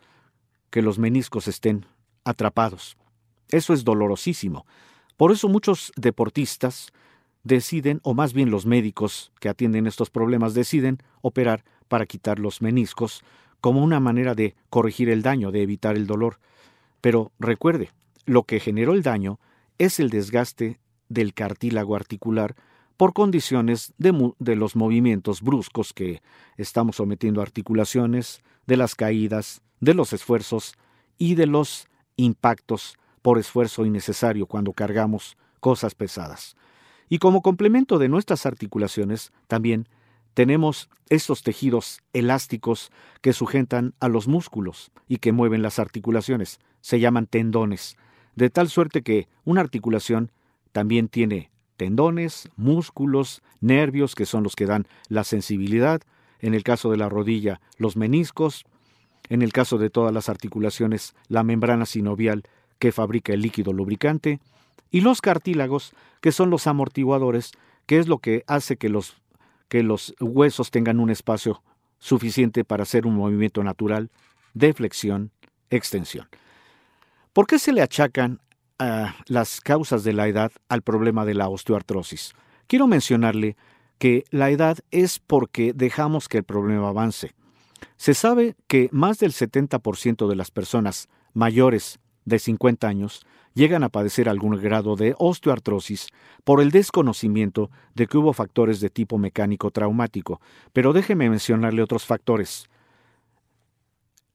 que 0.69 0.81
los 0.81 0.99
meniscos 0.99 1.47
estén 1.47 1.85
atrapados. 2.23 2.97
Eso 3.49 3.73
es 3.73 3.83
dolorosísimo. 3.83 4.65
Por 5.17 5.31
eso 5.31 5.47
muchos 5.47 5.91
deportistas 5.95 6.91
deciden, 7.43 7.99
o 8.03 8.13
más 8.13 8.33
bien 8.33 8.51
los 8.51 8.65
médicos 8.65 9.31
que 9.39 9.49
atienden 9.49 9.87
estos 9.87 10.09
problemas 10.09 10.53
deciden 10.53 10.97
operar 11.21 11.63
para 11.87 12.05
quitar 12.05 12.39
los 12.39 12.61
meniscos 12.61 13.23
como 13.61 13.83
una 13.83 13.99
manera 13.99 14.35
de 14.35 14.55
corregir 14.69 15.09
el 15.09 15.21
daño, 15.21 15.51
de 15.51 15.61
evitar 15.61 15.95
el 15.95 16.07
dolor. 16.07 16.39
Pero 17.01 17.31
recuerde, 17.39 17.91
lo 18.25 18.43
que 18.43 18.59
generó 18.59 18.93
el 18.93 19.03
daño 19.03 19.39
es 19.77 19.99
el 19.99 20.09
desgaste 20.09 20.79
del 21.07 21.33
cartílago 21.33 21.95
articular 21.95 22.55
por 22.97 23.13
condiciones 23.13 23.93
de, 23.97 24.55
los 24.55 24.75
movimientos 24.75 25.41
bruscos 25.41 25.93
que 25.93 26.21
estamos 26.57 26.97
sometiendo 26.97 27.41
a 27.41 27.43
articulaciones, 27.43 28.41
de 28.67 28.77
las 28.77 28.95
caídas, 28.95 29.61
de 29.79 29.93
los 29.93 30.13
esfuerzos 30.13 30.75
y 31.17 31.35
de 31.35 31.45
los 31.45 31.87
impactos 32.15 32.97
por 33.21 33.37
esfuerzo 33.37 33.85
innecesario 33.85 34.47
cuando 34.47 34.73
cargamos 34.73 35.37
cosas 35.59 35.95
pesadas. 35.95 36.55
Y 37.09 37.19
como 37.19 37.41
complemento 37.41 37.99
de 37.99 38.09
nuestras 38.09 38.45
articulaciones, 38.45 39.31
también 39.47 39.87
tenemos 40.33 40.89
estos 41.09 41.43
tejidos 41.43 42.01
elásticos 42.13 42.91
que 43.21 43.33
sujetan 43.33 43.93
a 43.99 44.09
los 44.09 44.27
músculos 44.27 44.91
y 45.07 45.17
que 45.17 45.31
mueven 45.31 45.61
las 45.61 45.79
articulaciones. 45.79 46.59
Se 46.81 46.99
llaman 46.99 47.27
tendones. 47.27 47.97
De 48.35 48.49
tal 48.49 48.69
suerte 48.69 49.01
que 49.01 49.27
una 49.43 49.61
articulación 49.61 50.31
también 50.71 51.07
tiene 51.07 51.51
tendones, 51.77 52.49
músculos, 52.55 53.41
nervios, 53.61 54.15
que 54.15 54.25
son 54.25 54.43
los 54.43 54.55
que 54.55 54.65
dan 54.65 54.87
la 55.09 55.23
sensibilidad, 55.23 56.01
en 56.39 56.53
el 56.53 56.63
caso 56.63 56.91
de 56.91 56.97
la 56.97 57.09
rodilla, 57.09 57.61
los 57.77 57.95
meniscos, 57.95 58.65
en 59.29 59.41
el 59.41 59.53
caso 59.53 59.77
de 59.77 59.89
todas 59.89 60.13
las 60.13 60.29
articulaciones, 60.29 61.15
la 61.27 61.43
membrana 61.43 61.85
sinovial 61.85 62.43
que 62.79 62.91
fabrica 62.91 63.33
el 63.33 63.41
líquido 63.41 63.73
lubricante, 63.73 64.39
y 64.91 65.01
los 65.01 65.21
cartílagos, 65.21 65.93
que 66.21 66.31
son 66.31 66.49
los 66.49 66.67
amortiguadores, 66.67 67.51
que 67.85 67.99
es 67.99 68.07
lo 68.07 68.19
que 68.19 68.43
hace 68.47 68.77
que 68.77 68.89
los, 68.89 69.21
que 69.67 69.83
los 69.83 70.15
huesos 70.19 70.71
tengan 70.71 70.99
un 70.99 71.09
espacio 71.09 71.61
suficiente 71.99 72.63
para 72.63 72.83
hacer 72.83 73.05
un 73.05 73.15
movimiento 73.15 73.63
natural 73.63 74.09
de 74.53 74.73
flexión, 74.73 75.31
extensión. 75.69 76.27
¿Por 77.33 77.47
qué 77.47 77.59
se 77.59 77.73
le 77.73 77.81
achacan 77.81 78.39
las 78.77 79.61
causas 79.61 80.03
de 80.03 80.13
la 80.13 80.27
edad 80.27 80.51
al 80.69 80.81
problema 80.81 81.25
de 81.25 81.33
la 81.33 81.49
osteoartrosis. 81.49 82.33
Quiero 82.67 82.87
mencionarle 82.87 83.55
que 83.97 84.25
la 84.31 84.49
edad 84.49 84.79
es 84.91 85.19
porque 85.19 85.73
dejamos 85.73 86.27
que 86.27 86.39
el 86.39 86.43
problema 86.43 86.89
avance. 86.89 87.33
Se 87.95 88.13
sabe 88.13 88.55
que 88.67 88.89
más 88.91 89.19
del 89.19 89.31
70% 89.31 90.27
de 90.27 90.35
las 90.35 90.51
personas 90.51 91.07
mayores 91.33 91.99
de 92.25 92.39
50 92.39 92.87
años 92.87 93.25
llegan 93.53 93.83
a 93.83 93.89
padecer 93.89 94.27
algún 94.27 94.59
grado 94.61 94.95
de 94.95 95.15
osteoartrosis 95.17 96.07
por 96.43 96.61
el 96.61 96.71
desconocimiento 96.71 97.71
de 97.93 98.07
que 98.07 98.17
hubo 98.17 98.33
factores 98.33 98.81
de 98.81 98.89
tipo 98.89 99.17
mecánico 99.17 99.71
traumático. 99.71 100.41
Pero 100.73 100.91
déjeme 100.91 101.29
mencionarle 101.29 101.81
otros 101.81 102.05
factores. 102.05 102.67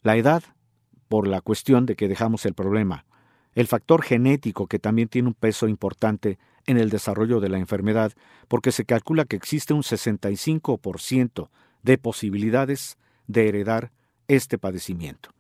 La 0.03 0.17
edad, 0.17 0.43
por 1.09 1.29
la 1.29 1.43
cuestión 1.43 1.85
de 1.85 1.97
que 1.97 2.09
dejamos 2.09 2.47
el 2.47 2.55
problema 2.55 3.05
el 3.55 3.67
factor 3.67 4.03
genético 4.03 4.67
que 4.67 4.79
también 4.79 5.09
tiene 5.09 5.29
un 5.29 5.35
peso 5.35 5.69
importante 5.69 6.39
en 6.67 6.79
el 6.79 6.91
desarrollo 6.91 7.41
de 7.41 7.49
la 7.49 7.59
enfermedad, 7.59 8.13
porque 8.49 8.73
se 8.73 8.85
calcula 8.85 9.25
que 9.25 9.37
existe 9.37 9.75
un 9.75 9.83
65% 9.83 11.49
de 11.83 11.99
posibilidades 11.99 12.99
de 13.27 13.49
heredar 13.49 13.91
este 14.29 14.59
padecimiento. 14.59 15.31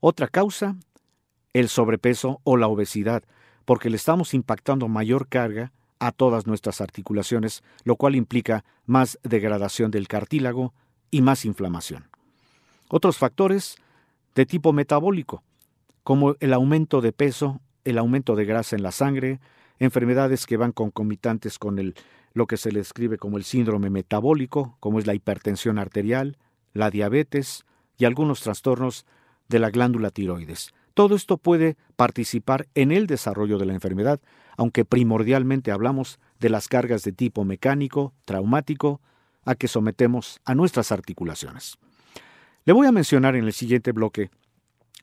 Otra 0.00 0.28
causa, 0.28 0.76
el 1.52 1.68
sobrepeso 1.68 2.40
o 2.44 2.56
la 2.56 2.68
obesidad, 2.68 3.22
porque 3.64 3.90
le 3.90 3.96
estamos 3.96 4.32
impactando 4.34 4.88
mayor 4.88 5.28
carga 5.28 5.72
a 5.98 6.12
todas 6.12 6.46
nuestras 6.46 6.80
articulaciones, 6.80 7.62
lo 7.84 7.96
cual 7.96 8.14
implica 8.16 8.64
más 8.86 9.18
degradación 9.22 9.90
del 9.90 10.08
cartílago 10.08 10.72
y 11.10 11.20
más 11.20 11.44
inflamación. 11.44 12.08
Otros 12.88 13.18
factores 13.18 13.76
de 14.34 14.46
tipo 14.46 14.72
metabólico, 14.72 15.44
como 16.02 16.36
el 16.40 16.52
aumento 16.52 17.00
de 17.00 17.12
peso, 17.12 17.60
el 17.84 17.98
aumento 17.98 18.36
de 18.36 18.44
grasa 18.44 18.76
en 18.76 18.82
la 18.82 18.92
sangre, 18.92 19.40
enfermedades 19.78 20.46
que 20.46 20.56
van 20.56 20.72
concomitantes 20.72 21.58
con 21.58 21.78
el, 21.78 21.94
lo 22.32 22.46
que 22.46 22.56
se 22.56 22.72
le 22.72 22.80
describe 22.80 23.18
como 23.18 23.38
el 23.38 23.44
síndrome 23.44 23.90
metabólico, 23.90 24.76
como 24.80 24.98
es 24.98 25.06
la 25.06 25.14
hipertensión 25.14 25.78
arterial, 25.78 26.36
la 26.72 26.90
diabetes 26.90 27.64
y 27.98 28.04
algunos 28.04 28.40
trastornos 28.40 29.06
de 29.48 29.58
la 29.58 29.70
glándula 29.70 30.10
tiroides. 30.10 30.72
Todo 30.94 31.16
esto 31.16 31.38
puede 31.38 31.76
participar 31.96 32.68
en 32.74 32.92
el 32.92 33.06
desarrollo 33.06 33.58
de 33.58 33.66
la 33.66 33.74
enfermedad, 33.74 34.20
aunque 34.56 34.84
primordialmente 34.84 35.70
hablamos 35.70 36.18
de 36.38 36.50
las 36.50 36.68
cargas 36.68 37.02
de 37.02 37.12
tipo 37.12 37.44
mecánico, 37.44 38.12
traumático, 38.24 39.00
a 39.44 39.54
que 39.54 39.68
sometemos 39.68 40.40
a 40.44 40.54
nuestras 40.54 40.92
articulaciones. 40.92 41.78
Le 42.64 42.72
voy 42.72 42.86
a 42.86 42.92
mencionar 42.92 43.36
en 43.36 43.44
el 43.44 43.52
siguiente 43.52 43.92
bloque 43.92 44.30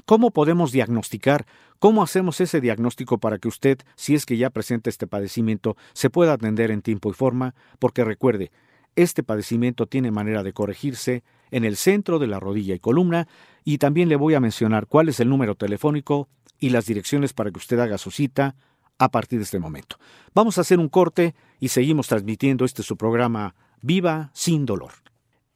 cómo 0.06 0.32
podemos 0.32 0.72
diagnosticar, 0.72 1.46
cómo 1.80 2.04
hacemos 2.04 2.42
ese 2.42 2.62
diagnóstico 2.62 3.18
para 3.18 3.38
que 3.40 3.48
usted, 3.48 3.80
si 3.96 4.16
es 4.16 4.26
que 4.26 4.38
ya 4.38 4.50
presenta 4.50 4.90
este 4.90 5.08
padecimiento, 5.08 5.76
se 5.94 6.10
pueda 6.10 6.34
atender 6.34 6.72
en 6.72 6.82
tiempo 6.82 7.10
y 7.10 7.14
forma, 7.14 7.56
porque 7.80 8.04
recuerde, 8.04 8.52
este 8.96 9.24
padecimiento 9.24 9.86
tiene 9.86 10.12
manera 10.12 10.44
de 10.44 10.54
corregirse 10.54 11.24
en 11.52 11.66
el 11.66 11.78
centro 11.78 12.20
de 12.20 12.28
la 12.28 12.40
rodilla 12.40 12.76
y 12.76 12.80
columna 12.80 13.28
y 13.64 13.78
también 13.78 14.10
le 14.10 14.16
voy 14.16 14.34
a 14.34 14.40
mencionar 14.40 14.88
cuál 14.88 15.10
es 15.10 15.20
el 15.20 15.30
número 15.30 15.56
telefónico 15.56 16.28
y 16.60 16.70
las 16.72 16.86
direcciones 16.86 17.34
para 17.34 17.52
que 17.52 17.60
usted 17.60 17.80
haga 17.80 17.98
su 17.98 18.12
cita 18.12 18.56
a 18.98 19.10
partir 19.10 19.40
de 19.40 19.44
este 19.44 19.60
momento. 19.60 19.98
Vamos 20.34 20.58
a 20.58 20.62
hacer 20.62 20.80
un 20.80 20.90
corte 20.90 21.36
y 21.60 21.68
seguimos 21.68 22.08
transmitiendo 22.08 22.66
este 22.66 22.84
su 22.84 22.98
programa 22.98 23.56
Viva 23.82 24.32
sin 24.34 24.66
dolor. 24.66 24.94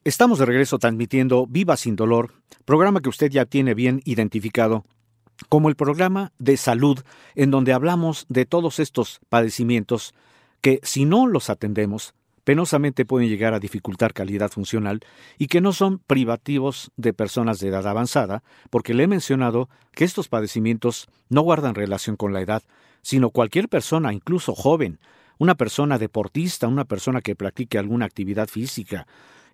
Estamos 0.04 0.40
de 0.40 0.48
regreso 0.48 0.80
transmitiendo 0.80 1.46
Viva 1.46 1.78
sin 1.78 1.96
dolor, 1.96 2.34
programa 2.66 3.02
que 3.02 3.10
usted 3.10 3.30
ya 3.30 3.46
tiene 3.46 3.76
bien 3.76 4.02
identificado 4.04 4.84
como 5.48 5.70
el 5.70 5.76
programa 5.76 6.32
de 6.40 6.58
salud 6.58 7.00
en 7.36 7.52
donde 7.52 7.72
hablamos 7.72 8.26
de 8.28 8.48
todos 8.48 8.80
estos 8.80 9.20
padecimientos 9.30 10.16
que 10.60 10.80
si 10.82 11.06
no 11.06 11.28
los 11.28 11.52
atendemos 11.52 12.16
penosamente 12.44 13.06
pueden 13.06 13.30
llegar 13.30 13.54
a 13.54 13.60
dificultar 13.60 14.12
calidad 14.12 14.50
funcional 14.50 15.02
y 15.38 15.46
que 15.46 15.62
no 15.62 15.72
son 15.72 16.00
privativos 16.00 16.90
de 16.98 17.14
personas 17.14 17.60
de 17.60 17.68
edad 17.68 17.86
avanzada, 17.86 18.42
porque 18.72 18.96
le 18.96 19.04
he 19.04 19.08
mencionado 19.08 19.70
que 19.92 20.04
estos 20.04 20.30
padecimientos 20.30 21.10
no 21.30 21.42
guardan 21.42 21.76
relación 21.76 22.16
con 22.16 22.34
la 22.34 22.42
edad, 22.42 22.64
sino 23.04 23.30
cualquier 23.30 23.70
persona, 23.70 24.14
incluso 24.14 24.56
joven, 24.56 25.00
una 25.38 25.54
persona 25.54 26.00
deportista, 26.00 26.68
una 26.68 26.86
persona 26.86 27.22
que 27.22 27.36
practique 27.36 27.78
alguna 27.78 28.06
actividad 28.06 28.48
física, 28.48 29.06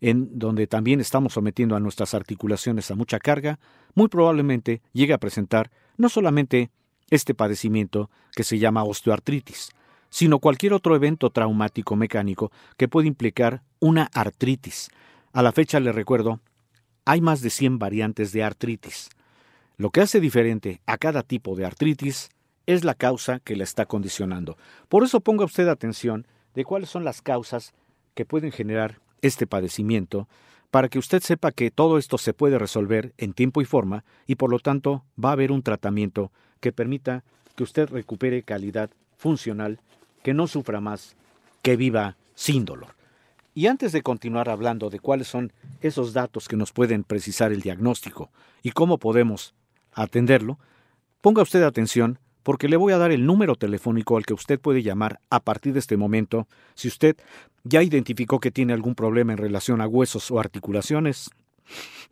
en 0.02 0.38
donde 0.38 0.68
también 0.68 1.00
estamos 1.00 1.34
sometiendo 1.34 1.76
a 1.76 1.80
nuestras 1.80 2.14
articulaciones 2.14 2.92
a 2.92 2.96
mucha 2.96 3.20
carga, 3.20 3.60
muy 3.96 4.08
probablemente 4.08 4.82
llegue 4.94 5.14
a 5.14 5.18
presentar 5.18 5.72
no 5.98 6.10
solamente 6.10 6.70
este 7.10 7.34
padecimiento 7.34 8.10
que 8.36 8.44
se 8.44 8.60
llama 8.60 8.84
osteoartritis, 8.84 9.72
sino 10.10 10.40
cualquier 10.40 10.74
otro 10.74 10.96
evento 10.96 11.30
traumático 11.30 11.96
mecánico 11.96 12.52
que 12.78 12.88
puede 12.88 13.08
implicar 13.08 13.62
una 13.80 14.10
artritis. 14.14 14.90
A 15.34 15.42
la 15.42 15.52
fecha 15.52 15.80
le 15.80 15.92
recuerdo, 15.92 16.40
hay 17.06 17.22
más 17.22 17.42
de 17.42 17.50
100 17.50 17.80
variantes 17.80 18.32
de 18.32 18.44
artritis. 18.44 19.10
Lo 19.78 19.92
que 19.92 20.02
hace 20.02 20.20
diferente 20.20 20.82
a 20.86 20.98
cada 20.98 21.24
tipo 21.24 21.56
de 21.56 21.66
artritis 21.66 22.30
es 22.66 22.84
la 22.84 22.96
causa 22.96 23.40
que 23.40 23.56
la 23.56 23.64
está 23.64 23.86
condicionando. 23.86 24.58
Por 24.90 25.04
eso 25.04 25.22
ponga 25.22 25.46
usted 25.46 25.68
atención 25.68 26.28
de 26.54 26.66
cuáles 26.66 26.90
son 26.90 27.04
las 27.06 27.22
causas 27.22 27.74
que 28.14 28.26
pueden 28.26 28.52
generar 28.52 29.00
este 29.22 29.48
padecimiento, 29.48 30.28
para 30.72 30.90
que 30.90 31.00
usted 31.00 31.22
sepa 31.22 31.52
que 31.52 31.72
todo 31.72 31.98
esto 31.98 32.18
se 32.18 32.34
puede 32.34 32.60
resolver 32.60 33.14
en 33.18 33.34
tiempo 33.34 33.62
y 33.62 33.66
forma 33.66 34.04
y 34.26 34.36
por 34.36 34.52
lo 34.52 34.60
tanto 34.60 35.06
va 35.24 35.30
a 35.30 35.34
haber 35.34 35.52
un 35.52 35.64
tratamiento 35.64 36.32
que 36.60 36.72
permita 36.72 37.24
que 37.56 37.64
usted 37.64 37.90
recupere 37.90 38.44
calidad 38.44 38.90
funcional 39.18 39.80
que 40.24 40.34
no 40.34 40.48
sufra 40.48 40.82
más, 40.82 41.16
que 41.62 41.76
viva 41.76 42.18
sin 42.36 42.66
dolor. 42.66 42.96
Y 43.54 43.68
antes 43.68 43.92
de 43.92 44.04
continuar 44.04 44.50
hablando 44.50 44.90
de 44.90 45.00
cuáles 45.00 45.28
son 45.28 45.52
esos 45.82 46.14
datos 46.14 46.48
que 46.48 46.58
nos 46.58 46.72
pueden 46.72 47.04
precisar 47.04 47.52
el 47.52 47.62
diagnóstico 47.62 48.30
y 48.62 48.72
cómo 48.72 49.00
podemos 49.00 49.56
atenderlo, 49.94 50.60
ponga 51.22 51.42
usted 51.42 51.64
atención 51.64 52.20
porque 52.48 52.70
le 52.70 52.78
voy 52.78 52.94
a 52.94 52.98
dar 52.98 53.12
el 53.12 53.26
número 53.26 53.58
telefónico 53.58 54.16
al 54.16 54.26
que 54.26 54.34
usted 54.34 54.58
puede 54.58 54.82
llamar 54.82 55.20
a 55.30 55.42
partir 55.42 55.74
de 55.74 55.80
este 55.80 55.98
momento 55.98 56.48
si 56.76 56.88
usted 56.88 57.18
ya 57.66 57.84
identificó 57.84 58.40
que 58.40 58.52
tiene 58.52 58.72
algún 58.72 58.96
problema 58.96 59.34
en 59.34 59.38
relación 59.38 59.82
a 59.82 59.86
huesos 59.86 60.32
o 60.32 60.40
articulaciones. 60.40 61.30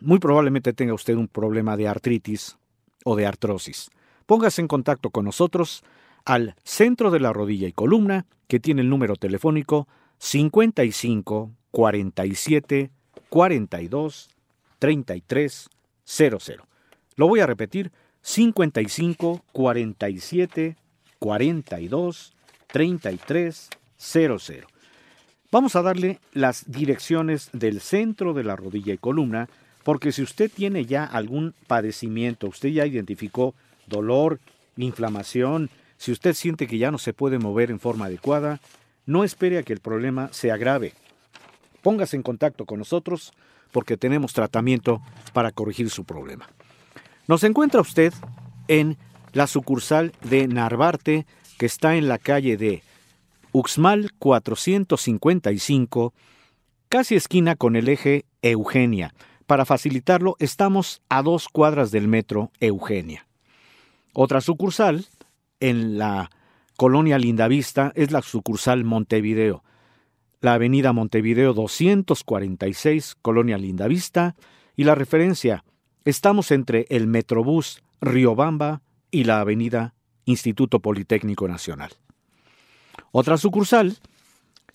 Muy 0.01 0.19
probablemente 0.19 0.73
tenga 0.73 0.93
usted 0.93 1.15
un 1.15 1.29
problema 1.29 1.77
de 1.77 1.87
artritis 1.87 2.57
o 3.05 3.15
de 3.15 3.25
artrosis. 3.25 3.89
Póngase 4.25 4.59
en 4.59 4.67
contacto 4.67 5.09
con 5.09 5.23
nosotros 5.23 5.85
al 6.25 6.55
centro 6.65 7.11
de 7.11 7.21
la 7.21 7.31
rodilla 7.31 7.69
y 7.69 7.71
columna, 7.71 8.25
que 8.49 8.59
tiene 8.59 8.81
el 8.81 8.89
número 8.89 9.15
telefónico 9.15 9.87
55 10.17 11.53
47 11.71 12.91
42 13.29 14.29
33 14.79 15.69
00. 16.03 16.67
Lo 17.15 17.27
voy 17.29 17.39
a 17.39 17.47
repetir, 17.47 17.93
55 18.25 19.43
47 19.51 20.75
42 21.19 22.33
33 22.65 23.69
00. 23.97 24.67
Vamos 25.51 25.75
a 25.75 25.83
darle 25.83 26.19
las 26.33 26.69
direcciones 26.69 27.49
del 27.53 27.81
centro 27.81 28.33
de 28.33 28.43
la 28.43 28.55
rodilla 28.55 28.95
y 28.95 28.97
columna, 28.97 29.47
porque 29.83 30.11
si 30.11 30.23
usted 30.23 30.51
tiene 30.51 30.85
ya 30.85 31.05
algún 31.05 31.53
padecimiento, 31.67 32.47
usted 32.47 32.69
ya 32.69 32.87
identificó 32.87 33.53
dolor, 33.85 34.39
inflamación, 34.75 35.69
si 35.97 36.11
usted 36.11 36.33
siente 36.33 36.65
que 36.65 36.79
ya 36.79 36.89
no 36.89 36.97
se 36.97 37.13
puede 37.13 37.37
mover 37.37 37.69
en 37.69 37.79
forma 37.79 38.05
adecuada, 38.05 38.59
no 39.05 39.23
espere 39.23 39.59
a 39.59 39.63
que 39.63 39.73
el 39.73 39.81
problema 39.81 40.29
se 40.33 40.51
agrave. 40.51 40.93
Póngase 41.83 42.17
en 42.17 42.23
contacto 42.23 42.65
con 42.65 42.79
nosotros 42.79 43.33
porque 43.71 43.97
tenemos 43.97 44.33
tratamiento 44.33 44.99
para 45.31 45.51
corregir 45.51 45.91
su 45.91 46.05
problema. 46.05 46.49
Nos 47.27 47.43
encuentra 47.43 47.81
usted 47.81 48.13
en 48.67 48.97
la 49.33 49.47
sucursal 49.47 50.13
de 50.23 50.47
Narvarte, 50.47 51.25
que 51.57 51.65
está 51.65 51.95
en 51.95 52.07
la 52.07 52.19
calle 52.19 52.55
de 52.55 52.83
Uxmal 53.51 54.11
455, 54.19 56.13
casi 56.87 57.15
esquina 57.15 57.55
con 57.55 57.75
el 57.75 57.89
eje 57.89 58.25
Eugenia. 58.43 59.13
Para 59.47 59.65
facilitarlo, 59.65 60.35
estamos 60.39 61.01
a 61.09 61.23
dos 61.23 61.49
cuadras 61.49 61.89
del 61.91 62.07
metro 62.07 62.51
Eugenia. 62.59 63.25
Otra 64.13 64.39
sucursal 64.41 65.05
en 65.59 65.97
la 65.97 66.29
colonia 66.77 67.17
Lindavista 67.17 67.91
es 67.95 68.11
la 68.11 68.21
sucursal 68.21 68.83
Montevideo. 68.83 69.63
La 70.41 70.53
avenida 70.53 70.93
Montevideo 70.93 71.53
246, 71.53 73.15
colonia 73.21 73.57
Lindavista, 73.57 74.35
y 74.75 74.83
la 74.83 74.93
referencia, 74.93 75.63
estamos 76.05 76.51
entre 76.51 76.85
el 76.89 77.07
Metrobús 77.07 77.83
Riobamba 77.99 78.81
y 79.11 79.23
la 79.23 79.39
avenida 79.39 79.95
Instituto 80.25 80.79
Politécnico 80.79 81.47
Nacional. 81.47 81.91
Otra 83.11 83.37
sucursal, 83.37 83.97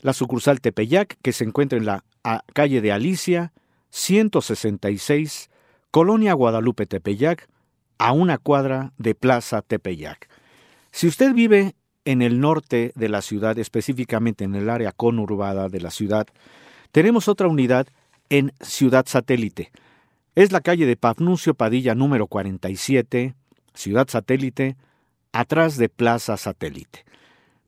la 0.00 0.12
sucursal 0.12 0.60
Tepeyac, 0.60 1.16
que 1.22 1.32
se 1.32 1.44
encuentra 1.44 1.78
en 1.78 1.86
la 1.86 2.04
calle 2.52 2.80
de 2.80 2.92
Alicia, 2.92 3.52
166, 3.90 5.50
Colonia 5.90 6.34
Guadalupe 6.34 6.86
Tepeyac, 6.86 7.48
a 7.98 8.12
una 8.12 8.38
cuadra 8.38 8.92
de 8.98 9.14
Plaza 9.14 9.62
Tepeyac. 9.62 10.28
Si 10.90 11.06
usted 11.06 11.32
vive 11.32 11.74
en 12.04 12.22
el 12.22 12.40
norte 12.40 12.92
de 12.94 13.08
la 13.08 13.22
ciudad, 13.22 13.58
específicamente 13.58 14.44
en 14.44 14.54
el 14.54 14.70
área 14.70 14.92
conurbada 14.92 15.68
de 15.68 15.80
la 15.80 15.90
ciudad, 15.90 16.26
tenemos 16.92 17.28
otra 17.28 17.46
unidad 17.46 17.86
en 18.30 18.52
Ciudad 18.60 19.04
Satélite. 19.06 19.70
Es 20.36 20.52
la 20.52 20.60
calle 20.60 20.86
de 20.86 20.96
Pafnuncio 20.96 21.54
Padilla 21.54 21.96
número 21.96 22.28
47, 22.28 23.34
Ciudad 23.74 24.08
Satélite, 24.08 24.76
atrás 25.32 25.76
de 25.76 25.88
Plaza 25.88 26.36
Satélite. 26.36 27.04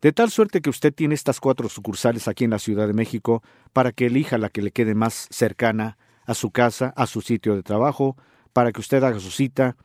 De 0.01 0.12
tal 0.12 0.31
suerte 0.31 0.61
que 0.61 0.70
usted 0.70 0.94
tiene 0.94 1.16
estas 1.16 1.40
cuatro 1.40 1.68
sucursales 1.68 2.29
aquí 2.29 2.44
en 2.44 2.51
la 2.51 2.61
Ciudad 2.61 2.87
de 2.87 2.92
México 2.92 3.42
para 3.72 3.90
que 3.90 4.07
elija 4.07 4.38
la 4.38 4.48
que 4.48 4.62
le 4.62 4.70
quede 4.70 4.94
más 4.94 5.27
cercana 5.31 5.98
a 6.25 6.35
su 6.35 6.53
casa, 6.53 6.92
a 6.96 7.09
su 7.09 7.20
sitio 7.20 7.57
de 7.57 7.64
trabajo, 7.64 8.16
para 8.53 8.70
que 8.70 8.81
usted 8.81 9.03
haga 9.03 9.18
su 9.18 9.33
cita 9.33 9.77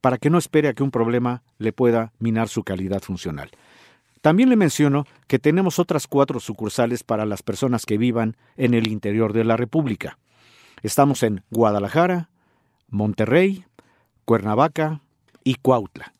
para 0.00 0.18
que 0.18 0.30
no 0.30 0.38
espere 0.38 0.68
a 0.68 0.72
que 0.72 0.84
un 0.84 0.92
problema 0.92 1.42
le 1.58 1.72
pueda 1.72 2.12
minar 2.20 2.48
su 2.48 2.62
calidad 2.62 3.02
funcional. 3.02 3.50
También 4.20 4.50
le 4.50 4.56
menciono 4.56 5.04
que 5.26 5.40
tenemos 5.40 5.80
otras 5.80 6.06
cuatro 6.06 6.38
sucursales 6.38 7.02
para 7.02 7.26
las 7.26 7.42
personas 7.42 7.86
que 7.86 7.98
vivan 7.98 8.36
en 8.56 8.74
el 8.74 8.86
interior 8.86 9.32
de 9.32 9.42
la 9.42 9.56
República. 9.56 10.18
Estamos 10.82 11.22
en 11.22 11.42
Guadalajara, 11.50 12.30
Monterrey, 12.88 13.64
Cuernavaca 14.24 15.00
y 15.44 15.56
Cuautla. 15.56 16.14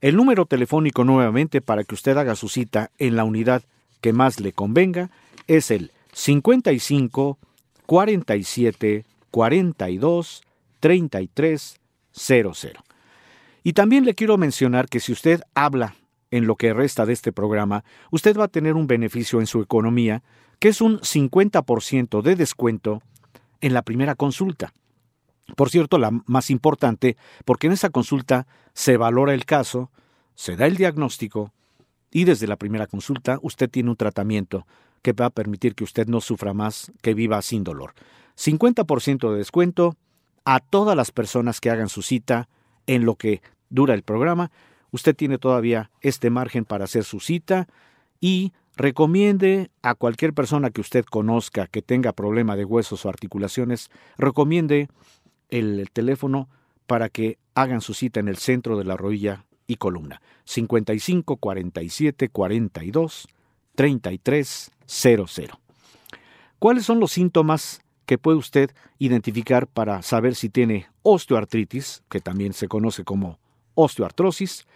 El 0.00 0.16
número 0.16 0.46
telefónico 0.46 1.04
nuevamente 1.04 1.60
para 1.60 1.84
que 1.84 1.94
usted 1.94 2.16
haga 2.16 2.34
su 2.34 2.48
cita 2.48 2.90
en 2.98 3.16
la 3.16 3.24
unidad 3.24 3.62
que 4.00 4.14
más 4.14 4.40
le 4.40 4.52
convenga 4.52 5.10
es 5.46 5.70
el 5.70 5.92
55 6.12 7.38
47 7.84 9.04
42 9.30 10.42
33 10.80 11.80
00. 12.12 12.84
Y 13.62 13.74
también 13.74 14.06
le 14.06 14.14
quiero 14.14 14.38
mencionar 14.38 14.88
que 14.88 15.00
si 15.00 15.12
usted 15.12 15.42
habla 15.54 15.94
en 16.30 16.46
lo 16.46 16.56
que 16.56 16.72
resta 16.72 17.04
de 17.04 17.12
este 17.12 17.32
programa, 17.32 17.84
usted 18.10 18.36
va 18.38 18.44
a 18.44 18.48
tener 18.48 18.74
un 18.74 18.86
beneficio 18.86 19.40
en 19.40 19.46
su 19.46 19.60
economía, 19.60 20.22
que 20.58 20.68
es 20.68 20.80
un 20.80 21.00
50% 21.00 22.22
de 22.22 22.36
descuento 22.36 23.02
en 23.60 23.74
la 23.74 23.82
primera 23.82 24.14
consulta. 24.14 24.72
Por 25.56 25.70
cierto, 25.70 25.98
la 25.98 26.10
más 26.26 26.50
importante, 26.50 27.16
porque 27.44 27.66
en 27.66 27.72
esa 27.72 27.90
consulta 27.90 28.46
se 28.72 28.96
valora 28.96 29.34
el 29.34 29.44
caso, 29.44 29.90
se 30.34 30.56
da 30.56 30.66
el 30.66 30.76
diagnóstico 30.76 31.52
y 32.10 32.24
desde 32.24 32.46
la 32.46 32.56
primera 32.56 32.86
consulta 32.86 33.38
usted 33.42 33.68
tiene 33.68 33.90
un 33.90 33.96
tratamiento 33.96 34.66
que 35.02 35.12
va 35.12 35.26
a 35.26 35.30
permitir 35.30 35.74
que 35.74 35.84
usted 35.84 36.06
no 36.06 36.20
sufra 36.20 36.54
más, 36.54 36.92
que 37.02 37.14
viva 37.14 37.40
sin 37.42 37.64
dolor. 37.64 37.94
50% 38.36 39.30
de 39.30 39.38
descuento 39.38 39.96
a 40.44 40.60
todas 40.60 40.96
las 40.96 41.10
personas 41.10 41.60
que 41.60 41.70
hagan 41.70 41.88
su 41.88 42.02
cita 42.02 42.48
en 42.86 43.04
lo 43.04 43.16
que 43.16 43.42
dura 43.68 43.94
el 43.94 44.02
programa. 44.02 44.50
Usted 44.90 45.14
tiene 45.14 45.38
todavía 45.38 45.90
este 46.00 46.30
margen 46.30 46.64
para 46.64 46.84
hacer 46.84 47.04
su 47.04 47.20
cita 47.20 47.68
y 48.20 48.52
recomiende 48.80 49.70
a 49.82 49.94
cualquier 49.94 50.32
persona 50.32 50.70
que 50.70 50.80
usted 50.80 51.04
conozca 51.04 51.66
que 51.66 51.82
tenga 51.82 52.12
problema 52.12 52.56
de 52.56 52.64
huesos 52.64 53.04
o 53.04 53.10
articulaciones, 53.10 53.90
recomiende 54.16 54.88
el 55.50 55.90
teléfono 55.92 56.48
para 56.86 57.10
que 57.10 57.36
hagan 57.54 57.82
su 57.82 57.92
cita 57.92 58.20
en 58.20 58.28
el 58.28 58.38
centro 58.38 58.78
de 58.78 58.84
la 58.84 58.96
rodilla 58.96 59.44
y 59.66 59.76
columna. 59.76 60.22
55 60.44 61.36
47 61.36 62.30
42 62.30 63.28
33 63.74 64.70
00. 64.86 65.60
¿Cuáles 66.58 66.86
son 66.86 67.00
los 67.00 67.12
síntomas 67.12 67.82
que 68.06 68.16
puede 68.16 68.38
usted 68.38 68.70
identificar 68.98 69.66
para 69.66 70.00
saber 70.00 70.34
si 70.34 70.48
tiene 70.48 70.86
osteoartritis, 71.02 72.02
que 72.08 72.20
también 72.20 72.54
se 72.54 72.66
conoce 72.66 73.04
como 73.04 73.38
osteoartrosis? 73.74 74.66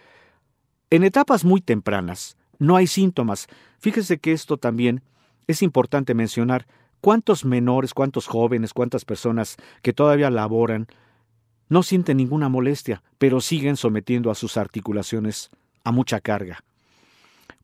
En 0.90 1.05
etapas 1.05 1.43
muy 1.43 1.62
tempranas 1.62 2.37
no 2.59 2.77
hay 2.77 2.87
síntomas. 2.87 3.49
Fíjese 3.85 4.16
que 4.16 4.33
esto 4.33 4.57
también 4.57 5.03
es 5.47 5.61
importante 5.61 6.14
mencionar 6.14 6.66
¿Cuántos 7.03 7.44
menores, 7.44 7.92
cuántos 7.92 8.27
jóvenes, 8.27 8.73
cuántas 8.73 9.05
personas 9.05 9.59
que 9.83 9.92
todavía 9.92 10.31
laboran 10.31 10.87
no 11.68 11.83
sienten 11.83 12.16
ninguna 12.16 12.49
molestia, 12.49 13.03
pero 13.18 13.42
siguen 13.42 13.77
sometiendo 13.77 14.31
a 14.31 14.35
sus 14.35 14.57
articulaciones 14.57 15.51
a 15.85 15.92
mucha 15.92 16.23
carga? 16.23 16.64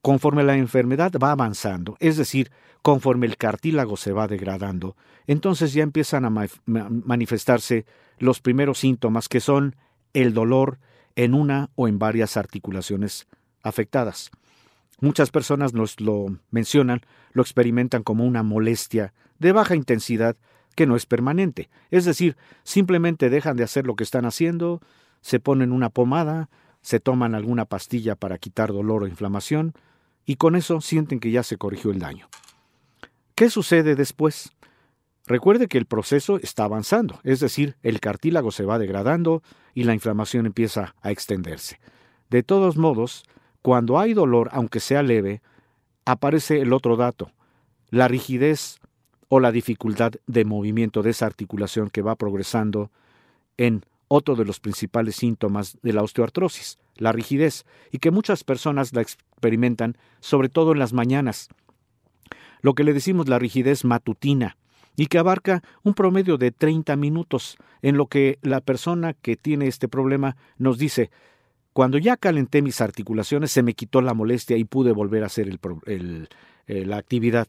Conforme 0.03 0.45
la 0.45 0.59
enfermedad 0.59 1.13
va 1.13 1.31
avanzando, 1.31 1.97
es 2.01 2.19
decir, 2.19 2.51
conforme 2.83 3.27
el 3.27 3.39
cartílago 3.39 3.97
se 3.97 4.13
va 4.13 4.29
degradando, 4.29 4.95
entonces 5.27 5.73
ya 5.73 5.85
empiezan 5.85 6.27
a 6.27 6.47
manifestarse 6.67 7.87
los 8.19 8.43
primeros 8.43 8.81
síntomas 8.81 9.27
que 9.27 9.41
son 9.41 9.75
el 10.13 10.35
dolor 10.35 10.81
en 11.17 11.33
una 11.33 11.71
o 11.77 11.89
en 11.89 11.99
varias 11.99 12.37
articulaciones 12.37 13.27
afectadas. 13.63 14.31
Muchas 15.01 15.31
personas 15.31 15.73
nos 15.73 16.01
lo 16.01 16.27
mencionan, 16.51 17.01
lo 17.33 17.43
experimentan 17.43 18.03
como 18.03 18.25
una 18.25 18.43
molestia 18.43 19.15
de 19.39 19.53
baja 19.53 19.75
intensidad 19.75 20.37
que 20.75 20.87
no 20.87 20.97
es 20.97 21.07
permanente. 21.07 21.71
Es 21.91 22.05
decir, 22.05 22.37
simplemente 22.63 23.31
dejan 23.31 23.57
de 23.57 23.65
hacer 23.65 23.87
lo 23.87 23.97
que 23.97 24.05
están 24.05 24.25
haciendo, 24.25 24.81
se 25.21 25.41
ponen 25.41 25.73
una 25.73 25.91
pomada, 25.91 26.49
se 26.83 27.01
toman 27.01 27.35
alguna 27.35 27.65
pastilla 27.65 28.15
para 28.15 28.39
quitar 28.39 28.73
dolor 28.73 29.03
o 29.03 29.07
inflamación, 29.07 29.75
y 30.25 30.37
con 30.37 30.55
eso 30.55 30.81
sienten 30.81 31.21
que 31.21 31.31
ya 31.31 31.43
se 31.43 31.57
corrigió 31.57 31.91
el 31.91 31.99
daño. 31.99 32.29
¿Qué 33.35 33.51
sucede 33.51 33.97
después? 33.97 34.53
Recuerde 35.27 35.69
que 35.69 35.79
el 35.79 35.87
proceso 35.87 36.39
está 36.43 36.65
avanzando, 36.65 37.21
es 37.25 37.41
decir, 37.41 37.77
el 37.83 38.01
cartílago 38.01 38.51
se 38.51 38.65
va 38.65 38.79
degradando 38.79 39.43
y 39.75 39.85
la 39.85 39.95
inflamación 39.95 40.47
empieza 40.47 40.95
a 41.03 41.11
extenderse. 41.11 41.79
De 42.31 42.43
todos 42.43 42.77
modos, 42.77 43.25
cuando 43.63 43.99
hay 43.99 44.15
dolor, 44.15 44.49
aunque 44.53 44.81
sea 44.81 45.03
leve, 45.03 45.43
aparece 46.05 46.61
el 46.61 46.73
otro 46.73 46.97
dato, 46.97 47.31
la 47.91 48.09
rigidez 48.09 48.81
o 49.29 49.41
la 49.41 49.53
dificultad 49.53 50.13
de 50.27 50.45
movimiento 50.45 51.03
de 51.03 51.11
esa 51.11 51.27
articulación 51.27 51.91
que 51.91 52.03
va 52.03 52.17
progresando 52.17 52.91
en 53.57 53.85
otro 54.09 54.35
de 54.35 54.45
los 54.45 54.59
principales 54.59 55.17
síntomas 55.17 55.79
de 55.83 55.93
la 55.93 56.03
osteoartrosis, 56.03 56.79
la 56.97 57.13
rigidez, 57.13 57.65
y 57.93 57.99
que 57.99 58.11
muchas 58.11 58.43
personas 58.43 58.93
la 58.93 59.03
experimentan, 59.03 59.97
sobre 60.19 60.49
todo 60.49 60.73
en 60.73 60.81
las 60.81 60.93
mañanas. 60.93 61.49
Lo 62.61 62.75
que 62.75 62.83
le 62.83 62.93
decimos 62.93 63.29
la 63.29 63.39
rigidez 63.39 63.85
matutina, 63.85 64.57
y 64.97 65.07
que 65.07 65.19
abarca 65.19 65.63
un 65.85 65.95
promedio 65.95 66.39
de 66.39 66.51
30 66.51 66.97
minutos, 66.97 67.57
en 67.83 67.97
lo 67.97 68.07
que 68.07 68.39
la 68.43 68.61
persona 68.61 69.15
que 69.15 69.37
tiene 69.37 69.69
este 69.69 69.87
problema 69.87 70.37
nos 70.59 70.77
dice, 70.77 71.11
cuando 71.73 71.99
ya 71.99 72.17
calenté 72.17 72.63
mis 72.63 72.81
articulaciones 72.81 73.53
se 73.53 73.63
me 73.63 73.75
quitó 73.75 74.01
la 74.03 74.15
molestia 74.15 74.57
y 74.57 74.65
pude 74.65 74.93
volver 74.93 75.23
a 75.23 75.27
hacer 75.27 75.49
el, 75.87 76.29
eh, 76.67 76.85
la 76.85 76.97
actividad. 76.97 77.49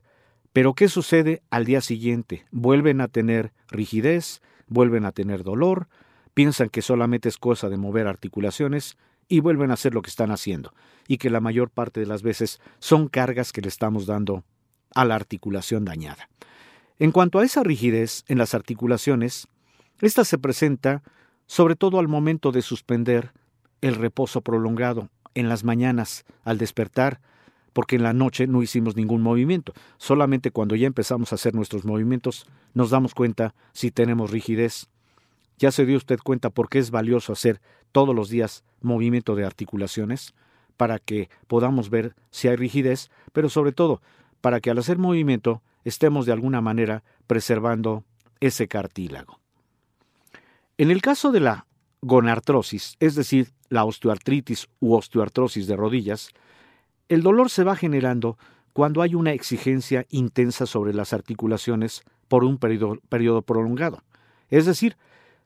Pero 0.53 0.73
¿qué 0.73 0.89
sucede 0.89 1.41
al 1.49 1.65
día 1.65 1.81
siguiente? 1.81 2.45
Vuelven 2.51 3.01
a 3.01 3.07
tener 3.07 3.53
rigidez, 3.69 4.41
vuelven 4.67 5.05
a 5.05 5.11
tener 5.11 5.43
dolor, 5.43 5.87
piensan 6.33 6.69
que 6.69 6.81
solamente 6.81 7.29
es 7.29 7.37
cosa 7.37 7.69
de 7.69 7.77
mover 7.77 8.07
articulaciones 8.07 8.97
y 9.27 9.39
vuelven 9.39 9.71
a 9.71 9.75
hacer 9.75 9.93
lo 9.93 10.01
que 10.01 10.09
están 10.09 10.29
haciendo, 10.31 10.73
y 11.07 11.17
que 11.17 11.29
la 11.29 11.39
mayor 11.39 11.69
parte 11.69 12.01
de 12.01 12.05
las 12.05 12.21
veces 12.21 12.59
son 12.79 13.07
cargas 13.07 13.53
que 13.53 13.61
le 13.61 13.69
estamos 13.69 14.05
dando 14.05 14.43
a 14.93 15.05
la 15.05 15.15
articulación 15.15 15.85
dañada. 15.85 16.29
En 16.99 17.11
cuanto 17.11 17.39
a 17.39 17.45
esa 17.45 17.63
rigidez 17.63 18.25
en 18.27 18.37
las 18.37 18.53
articulaciones, 18.53 19.47
esta 20.01 20.25
se 20.25 20.37
presenta 20.37 21.01
sobre 21.47 21.75
todo 21.75 21.97
al 21.97 22.07
momento 22.07 22.51
de 22.51 22.61
suspender 22.61 23.31
el 23.81 23.95
reposo 23.95 24.41
prolongado 24.41 25.09
en 25.33 25.49
las 25.49 25.63
mañanas 25.63 26.25
al 26.43 26.57
despertar, 26.57 27.19
porque 27.73 27.95
en 27.95 28.03
la 28.03 28.13
noche 28.13 28.47
no 28.47 28.61
hicimos 28.61 28.95
ningún 28.95 29.21
movimiento. 29.21 29.73
Solamente 29.97 30.51
cuando 30.51 30.75
ya 30.75 30.87
empezamos 30.87 31.31
a 31.31 31.35
hacer 31.35 31.55
nuestros 31.55 31.85
movimientos 31.85 32.45
nos 32.73 32.89
damos 32.89 33.13
cuenta 33.13 33.53
si 33.73 33.91
tenemos 33.91 34.31
rigidez. 34.31 34.87
¿Ya 35.57 35.71
se 35.71 35.85
dio 35.85 35.97
usted 35.97 36.19
cuenta 36.23 36.49
por 36.49 36.69
qué 36.69 36.79
es 36.79 36.91
valioso 36.91 37.33
hacer 37.33 37.61
todos 37.91 38.15
los 38.15 38.29
días 38.29 38.63
movimiento 38.81 39.35
de 39.35 39.45
articulaciones? 39.45 40.33
Para 40.75 40.99
que 40.99 41.29
podamos 41.47 41.89
ver 41.89 42.15
si 42.31 42.47
hay 42.47 42.55
rigidez, 42.55 43.09
pero 43.31 43.49
sobre 43.49 43.71
todo 43.71 44.01
para 44.41 44.59
que 44.59 44.71
al 44.71 44.79
hacer 44.79 44.97
movimiento 44.97 45.61
estemos 45.85 46.25
de 46.25 46.33
alguna 46.33 46.61
manera 46.61 47.03
preservando 47.27 48.03
ese 48.39 48.67
cartílago. 48.67 49.39
En 50.77 50.89
el 50.89 51.01
caso 51.01 51.31
de 51.31 51.41
la 51.41 51.67
gonartrosis, 52.01 52.95
es 52.99 53.15
decir, 53.15 53.53
la 53.69 53.85
osteoartritis 53.85 54.67
u 54.79 54.95
osteoartrosis 54.95 55.67
de 55.67 55.75
rodillas, 55.75 56.29
el 57.09 57.21
dolor 57.21 57.49
se 57.49 57.63
va 57.63 57.75
generando 57.75 58.37
cuando 58.73 59.01
hay 59.01 59.15
una 59.15 59.33
exigencia 59.33 60.05
intensa 60.09 60.65
sobre 60.65 60.93
las 60.93 61.13
articulaciones 61.13 62.03
por 62.27 62.43
un 62.43 62.57
periodo, 62.57 63.41
prolongado. 63.41 64.03
Es 64.49 64.65
decir, 64.65 64.97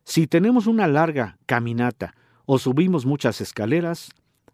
si 0.03 0.27
tenemos 0.27 0.67
una 0.67 0.87
larga 0.87 1.37
caminata 1.45 2.13
o 2.45 2.59
subimos 2.59 3.05
muchas 3.05 3.41
escaleras, 3.41 4.11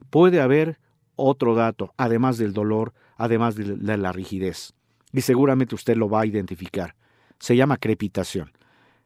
puede 0.10 0.40
haber 0.42 0.80
otro 1.16 1.56
dato, 1.56 1.94
además 1.98 2.38
del 2.38 2.54
dolor, 2.54 2.94
además 3.18 3.56
de 3.56 3.98
la 3.98 4.12
rigidez. 4.12 4.74
Y 5.12 5.22
seguramente 5.22 5.76
usted 5.76 5.98
lo 5.98 6.10
va 6.10 6.22
a 6.22 6.26
identificar. 6.26 6.96
Se 7.40 7.56
llama 7.56 7.78
crepitación. 7.78 8.52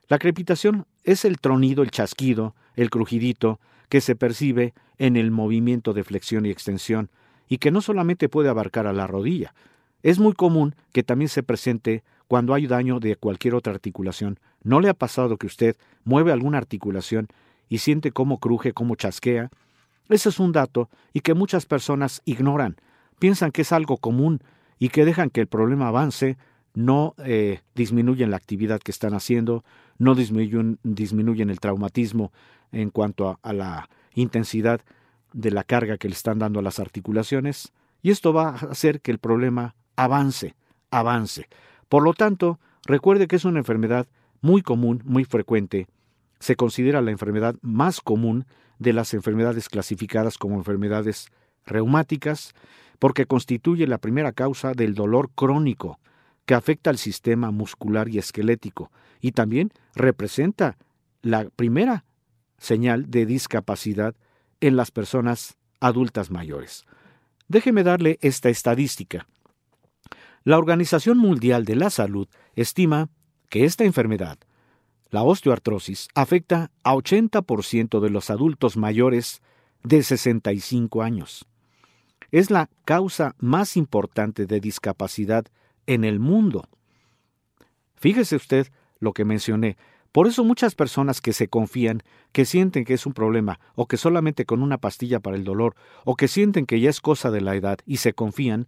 La 0.08 0.20
crepitación 0.20 0.86
es 1.06 1.24
el 1.24 1.40
tronido, 1.40 1.84
el 1.84 1.92
chasquido, 1.92 2.56
el 2.76 2.90
crujidito 2.90 3.60
que 3.90 4.02
se 4.02 4.16
percibe 4.16 4.74
en 4.98 5.16
el 5.16 5.32
movimiento 5.32 5.94
de 5.94 6.04
flexión 6.04 6.46
y 6.46 6.50
extensión 6.50 7.10
y 7.48 7.60
que 7.60 7.72
no 7.72 7.82
solamente 7.82 8.28
puede 8.28 8.50
abarcar 8.50 8.88
a 8.88 8.94
la 8.94 9.08
rodilla, 9.08 9.54
es 10.04 10.20
muy 10.20 10.34
común 10.34 10.76
que 10.92 11.04
también 11.04 11.30
se 11.30 11.44
presente 11.44 12.04
cuando 12.28 12.54
hay 12.54 12.68
daño 12.68 13.00
de 13.00 13.16
cualquier 13.16 13.56
otra 13.56 13.74
articulación. 13.74 14.40
¿No 14.64 14.80
le 14.80 14.90
ha 14.90 14.94
pasado 14.94 15.38
que 15.38 15.48
usted 15.48 15.76
mueve 16.04 16.32
alguna 16.32 16.58
articulación 16.58 17.28
y 17.70 17.78
siente 17.80 18.12
cómo 18.12 18.40
cruje, 18.40 18.74
cómo 18.74 18.96
chasquea? 18.96 19.50
Ese 20.10 20.30
es 20.30 20.40
un 20.40 20.52
dato 20.52 20.90
y 21.14 21.22
que 21.22 21.34
muchas 21.34 21.66
personas 21.66 22.22
ignoran. 22.26 22.78
Piensan 23.20 23.52
que 23.52 23.62
es 23.62 23.72
algo 23.72 23.98
común 23.98 24.42
y 24.80 24.90
que 24.90 25.06
dejan 25.06 25.30
que 25.30 25.42
el 25.42 25.48
problema 25.48 25.88
avance, 25.88 26.38
no 26.76 27.16
eh, 27.20 27.62
disminuyen 27.74 28.32
la 28.32 28.38
actividad 28.38 28.82
que 28.82 28.92
están 28.92 29.14
haciendo, 29.14 29.64
no 29.98 30.16
disminuyen, 30.16 30.80
disminuyen 30.84 31.50
el 31.50 31.60
traumatismo 31.60 32.32
en 32.72 32.90
cuanto 32.90 33.40
a, 33.42 33.54
la 33.54 33.90
intensidad 34.14 34.82
de 35.34 35.52
la 35.52 35.64
carga 35.64 35.98
que 35.98 36.08
le 36.08 36.16
están 36.16 36.40
dando 36.40 36.60
a 36.60 36.64
las 36.64 36.80
articulaciones, 36.80 37.74
y 38.02 38.12
esto 38.12 38.34
va 38.34 38.50
a 38.50 38.56
hacer 38.72 39.02
que 39.02 39.12
el 39.12 39.20
problema 39.20 39.76
avance, 39.96 40.56
avance. 40.92 41.48
Por 41.90 42.04
lo 42.04 42.14
tanto, 42.14 42.60
recuerde 42.86 43.28
que 43.28 43.36
es 43.36 43.46
una 43.46 43.60
enfermedad 43.60 44.08
muy 44.42 44.62
común, 44.62 45.02
muy 45.06 45.26
frecuente. 45.26 45.88
Se 46.40 46.56
considera 46.56 47.02
la 47.02 47.12
enfermedad 47.12 47.56
más 47.62 48.02
común 48.02 48.46
de 48.80 48.94
las 48.94 49.14
enfermedades 49.14 49.70
clasificadas 49.70 50.38
como 50.38 50.56
enfermedades 50.56 51.30
reumáticas, 51.66 52.54
porque 53.00 53.26
constituye 53.26 53.88
la 53.88 53.98
primera 53.98 54.32
causa 54.32 54.74
del 54.74 54.94
dolor 54.94 55.30
crónico 55.34 56.00
que 56.46 56.54
afecta 56.54 56.90
al 56.90 56.98
sistema 56.98 57.52
muscular 57.52 58.08
y 58.10 58.18
esquelético, 58.18 58.92
y 59.20 59.32
también 59.32 59.72
representa 59.96 60.78
la 61.22 61.50
primera 61.50 62.06
señal 62.58 63.10
de 63.10 63.26
discapacidad 63.26 64.16
en 64.62 64.76
las 64.76 64.92
personas 64.92 65.58
adultas 65.80 66.32
mayores. 66.32 66.86
Déjeme 67.48 67.84
darle 67.84 68.18
esta 68.22 68.50
estadística. 68.50 69.28
La 70.44 70.58
Organización 70.58 71.18
Mundial 71.18 71.66
de 71.66 71.76
la 71.76 71.90
Salud 71.90 72.28
estima 72.56 73.10
que 73.50 73.66
esta 73.66 73.84
enfermedad, 73.84 74.38
la 75.10 75.24
osteoartrosis, 75.24 76.08
afecta 76.14 76.72
a 76.84 76.94
80% 76.94 78.00
de 78.00 78.10
los 78.10 78.30
adultos 78.30 78.78
mayores 78.78 79.42
de 79.84 80.04
65 80.04 81.02
años. 81.02 81.46
Es 82.32 82.52
la 82.52 82.70
causa 82.86 83.36
más 83.40 83.78
importante 83.78 84.46
de 84.46 84.60
discapacidad 84.60 85.46
en 85.88 86.04
el 86.04 86.20
mundo. 86.20 86.68
Fíjese 87.96 88.36
usted 88.36 88.68
lo 89.00 89.14
que 89.14 89.26
mencioné. 89.26 89.78
Por 90.12 90.28
eso 90.28 90.44
muchas 90.46 90.76
personas 90.76 91.20
que 91.20 91.34
se 91.34 91.50
confían, 91.50 92.02
que 92.32 92.46
sienten 92.46 92.86
que 92.86 92.94
es 92.94 93.06
un 93.06 93.14
problema, 93.14 93.60
o 93.76 93.86
que 93.86 93.98
solamente 93.98 94.46
con 94.46 94.62
una 94.62 94.78
pastilla 94.78 95.20
para 95.20 95.36
el 95.36 95.44
dolor, 95.44 95.76
o 96.06 96.16
que 96.16 96.28
sienten 96.30 96.66
que 96.66 96.80
ya 96.80 96.90
es 96.90 97.02
cosa 97.02 97.32
de 97.32 97.42
la 97.42 97.56
edad 97.56 97.80
y 97.86 97.98
se 97.98 98.14
confían, 98.14 98.68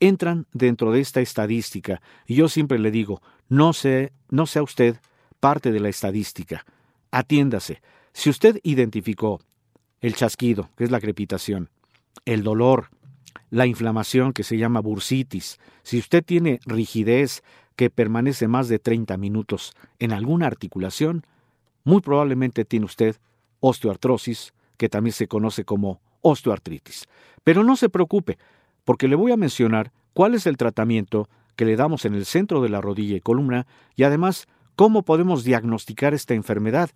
entran 0.00 0.46
dentro 0.52 0.92
de 0.92 1.00
esta 1.00 1.20
estadística. 1.20 2.00
Y 2.26 2.34
yo 2.36 2.48
siempre 2.48 2.78
le 2.78 2.90
digo, 2.90 3.20
no, 3.48 3.72
sé, 3.72 4.12
no 4.30 4.46
sea 4.46 4.62
usted 4.62 4.96
parte 5.40 5.70
de 5.70 5.80
la 5.80 5.88
estadística. 5.88 6.64
Atiéndase. 7.10 7.82
Si 8.12 8.30
usted 8.30 8.60
identificó 8.62 9.40
el 10.00 10.14
chasquido, 10.14 10.70
que 10.76 10.84
es 10.84 10.90
la 10.90 11.00
crepitación, 11.00 11.68
el 12.24 12.42
dolor, 12.42 12.88
la 13.50 13.66
inflamación 13.66 14.32
que 14.32 14.42
se 14.42 14.58
llama 14.58 14.80
bursitis, 14.80 15.58
si 15.82 15.98
usted 15.98 16.24
tiene 16.24 16.60
rigidez 16.66 17.42
que 17.76 17.90
permanece 17.90 18.48
más 18.48 18.68
de 18.68 18.78
30 18.78 19.16
minutos 19.16 19.74
en 19.98 20.12
alguna 20.12 20.46
articulación, 20.46 21.24
muy 21.84 22.00
probablemente 22.00 22.64
tiene 22.64 22.86
usted 22.86 23.16
osteoartrosis, 23.60 24.52
que 24.76 24.88
también 24.88 25.12
se 25.12 25.28
conoce 25.28 25.64
como 25.64 26.00
osteoartritis. 26.22 27.06
Pero 27.44 27.62
no 27.64 27.76
se 27.76 27.88
preocupe, 27.88 28.38
porque 28.84 29.08
le 29.08 29.16
voy 29.16 29.32
a 29.32 29.36
mencionar 29.36 29.92
cuál 30.12 30.34
es 30.34 30.46
el 30.46 30.56
tratamiento 30.56 31.28
que 31.54 31.64
le 31.64 31.76
damos 31.76 32.04
en 32.04 32.14
el 32.14 32.26
centro 32.26 32.60
de 32.60 32.68
la 32.68 32.80
rodilla 32.80 33.16
y 33.16 33.20
columna 33.20 33.66
y 33.94 34.02
además 34.02 34.46
cómo 34.74 35.02
podemos 35.02 35.44
diagnosticar 35.44 36.14
esta 36.14 36.34
enfermedad, 36.34 36.90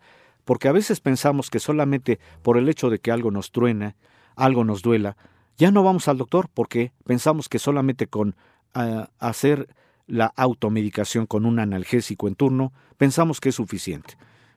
porque 0.45 0.69
a 0.69 0.73
veces 0.73 1.01
pensamos 1.01 1.51
que 1.51 1.61
solamente 1.61 2.19
por 2.43 2.59
el 2.59 2.69
hecho 2.69 2.91
de 2.91 2.99
que 2.99 3.11
algo 3.11 3.31
nos 3.31 3.53
truena, 3.53 3.97
algo 4.37 4.65
nos 4.65 4.83
duela, 4.83 5.17
ya 5.61 5.70
no 5.70 5.83
vamos 5.83 6.09
al 6.09 6.16
doctor 6.16 6.49
porque 6.53 6.90
pensamos 7.05 7.51
que 7.51 7.59
solamente 7.59 8.07
con 8.07 8.35
ah, 8.73 9.11
hacer 9.18 9.68
la 10.07 10.33
automedicación 10.35 11.27
con 11.27 11.44
un 11.44 11.59
analgésico 11.59 12.29
en 12.29 12.35
turno, 12.35 12.73
pensamos 12.96 13.40
que 13.40 13.51
es 13.51 13.57
suficiente. 13.57 14.16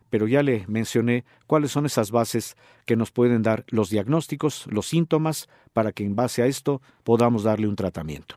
Pero 0.09 0.29
ya 0.29 0.43
le 0.43 0.63
mencioné 0.67 1.25
cuáles 1.45 1.71
son 1.71 1.85
esas 1.85 2.09
bases 2.09 2.55
que 2.85 2.95
nos 2.95 3.11
pueden 3.11 3.41
dar 3.41 3.65
los 3.67 3.89
diagnósticos, 3.89 4.65
los 4.67 4.87
síntomas, 4.87 5.49
para 5.73 5.91
que 5.91 6.05
en 6.05 6.15
base 6.15 6.41
a 6.41 6.45
esto 6.45 6.81
podamos 7.03 7.43
darle 7.43 7.67
un 7.67 7.75
tratamiento. 7.75 8.35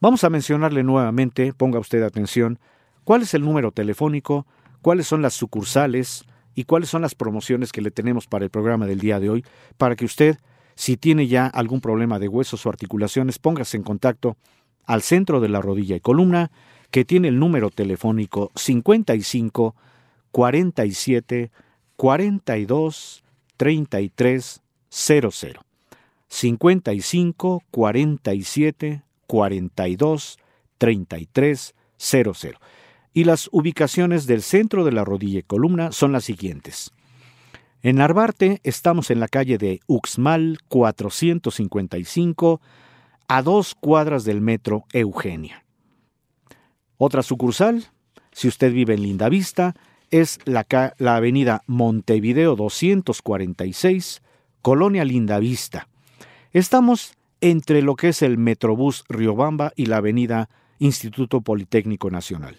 Vamos 0.00 0.24
a 0.24 0.30
mencionarle 0.30 0.82
nuevamente, 0.82 1.52
ponga 1.52 1.78
usted 1.78 2.02
atención, 2.02 2.58
cuál 3.04 3.20
es 3.20 3.34
el 3.34 3.42
número 3.42 3.70
telefónico, 3.70 4.46
cuáles 4.80 5.06
son 5.06 5.20
las 5.20 5.34
sucursales 5.34 6.24
y 6.54 6.64
cuáles 6.64 6.88
son 6.88 7.02
las 7.02 7.14
promociones 7.14 7.70
que 7.70 7.82
le 7.82 7.90
tenemos 7.90 8.26
para 8.26 8.46
el 8.46 8.50
programa 8.50 8.86
del 8.86 8.98
día 8.98 9.20
de 9.20 9.28
hoy, 9.28 9.44
para 9.76 9.94
que 9.94 10.06
usted, 10.06 10.38
si 10.76 10.96
tiene 10.96 11.26
ya 11.26 11.46
algún 11.46 11.80
problema 11.80 12.18
de 12.18 12.28
huesos 12.28 12.64
o 12.64 12.68
articulaciones, 12.68 13.38
póngase 13.38 13.78
en 13.78 13.82
contacto 13.82 14.36
al 14.84 15.02
centro 15.02 15.40
de 15.40 15.48
la 15.48 15.60
rodilla 15.60 15.96
y 15.96 16.00
columna, 16.00 16.52
que 16.90 17.04
tiene 17.04 17.28
el 17.28 17.38
número 17.38 17.70
telefónico 17.70 18.52
55 18.54 19.74
47 20.30 21.50
42 21.96 23.24
33 23.56 24.62
00. 24.88 25.30
55 26.28 27.62
47 27.70 29.02
42 29.26 30.38
33 30.78 31.74
00. 31.96 32.60
Y 33.14 33.24
las 33.24 33.48
ubicaciones 33.50 34.26
del 34.26 34.42
centro 34.42 34.84
de 34.84 34.92
la 34.92 35.04
rodilla 35.04 35.38
y 35.38 35.42
columna 35.42 35.90
son 35.90 36.12
las 36.12 36.24
siguientes. 36.24 36.92
En 37.86 38.00
Arbarte 38.00 38.60
estamos 38.64 39.12
en 39.12 39.20
la 39.20 39.28
calle 39.28 39.58
de 39.58 39.78
Uxmal 39.86 40.58
455 40.66 42.60
a 43.28 43.42
dos 43.42 43.76
cuadras 43.76 44.24
del 44.24 44.40
metro 44.40 44.86
Eugenia. 44.92 45.64
Otra 46.96 47.22
sucursal, 47.22 47.84
si 48.32 48.48
usted 48.48 48.72
vive 48.72 48.94
en 48.94 49.04
Lindavista, 49.04 49.76
es 50.10 50.40
la, 50.46 50.66
la 50.98 51.14
avenida 51.14 51.62
Montevideo 51.68 52.56
246, 52.56 54.20
Colonia 54.62 55.04
Lindavista. 55.04 55.86
Estamos 56.52 57.14
entre 57.40 57.82
lo 57.82 57.94
que 57.94 58.08
es 58.08 58.22
el 58.22 58.36
Metrobús 58.36 59.04
Riobamba 59.08 59.72
y 59.76 59.86
la 59.86 59.98
avenida 59.98 60.48
Instituto 60.80 61.40
Politécnico 61.40 62.10
Nacional. 62.10 62.58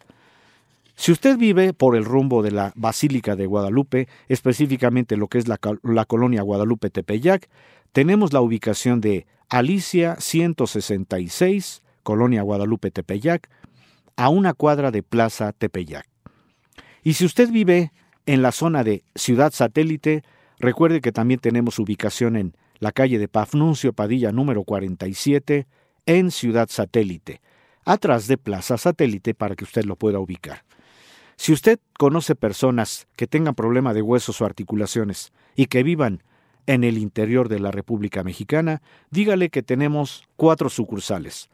Si 0.98 1.12
usted 1.12 1.38
vive 1.38 1.74
por 1.74 1.96
el 1.96 2.04
rumbo 2.04 2.42
de 2.42 2.50
la 2.50 2.74
Basílica 2.76 3.36
de 3.36 3.46
Guadalupe, 3.46 4.08
específicamente 4.30 5.16
lo 5.16 5.28
que 5.28 5.38
es 5.38 5.48
la, 5.48 5.60
la 5.84 6.06
colonia 6.06 6.42
Guadalupe 6.42 6.90
Tepeyac, 6.90 7.48
tenemos 7.92 8.34
la 8.34 8.42
ubicación 8.42 9.00
de 9.00 9.28
Alicia 9.48 10.16
166, 10.20 11.84
Colonia 12.02 12.42
Guadalupe 12.42 12.90
Tepeyac, 12.90 13.48
a 14.16 14.30
una 14.30 14.56
cuadra 14.56 14.90
de 14.90 15.04
Plaza 15.04 15.54
Tepeyac. 15.54 16.08
Y 17.04 17.14
si 17.14 17.26
usted 17.26 17.52
vive 17.52 17.92
en 18.26 18.42
la 18.42 18.52
zona 18.52 18.84
de 18.84 19.04
Ciudad 19.14 19.54
Satélite, 19.54 20.24
recuerde 20.58 21.00
que 21.00 21.12
también 21.12 21.40
tenemos 21.40 21.78
ubicación 21.78 22.36
en 22.36 22.56
la 22.80 22.92
calle 22.92 23.20
de 23.20 23.28
Pafnuncio 23.28 23.94
Padilla 23.94 24.32
número 24.32 24.64
47, 24.64 25.68
en 26.08 26.32
Ciudad 26.32 26.70
Satélite, 26.72 27.40
atrás 27.86 28.26
de 28.26 28.40
Plaza 28.40 28.80
Satélite 28.80 29.36
para 29.36 29.56
que 29.56 29.64
usted 29.64 29.86
lo 29.86 29.96
pueda 29.96 30.18
ubicar. 30.18 30.64
Si 31.38 31.54
usted 31.54 31.80
conoce 31.98 32.36
personas 32.36 33.08
que 33.16 33.28
tengan 33.28 33.56
problema 33.56 33.94
de 33.94 34.02
huesos 34.02 34.42
o 34.42 34.46
articulaciones 34.46 35.32
y 35.56 35.68
que 35.68 35.84
vivan 35.84 36.24
en 36.66 36.84
el 36.84 36.98
interior 36.98 37.48
de 37.48 37.60
la 37.60 37.72
República 37.72 38.24
Mexicana, 38.24 38.82
dígale 39.12 39.50
que 39.50 39.64
tenemos 39.64 40.28
cuatro 40.36 40.70
sucursales. 40.70 41.50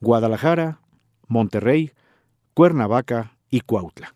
Guadalajara, 0.00 0.80
Monterrey, 1.28 1.92
Cuernavaca 2.54 3.36
y 3.50 3.60
Cuautla. 3.60 4.14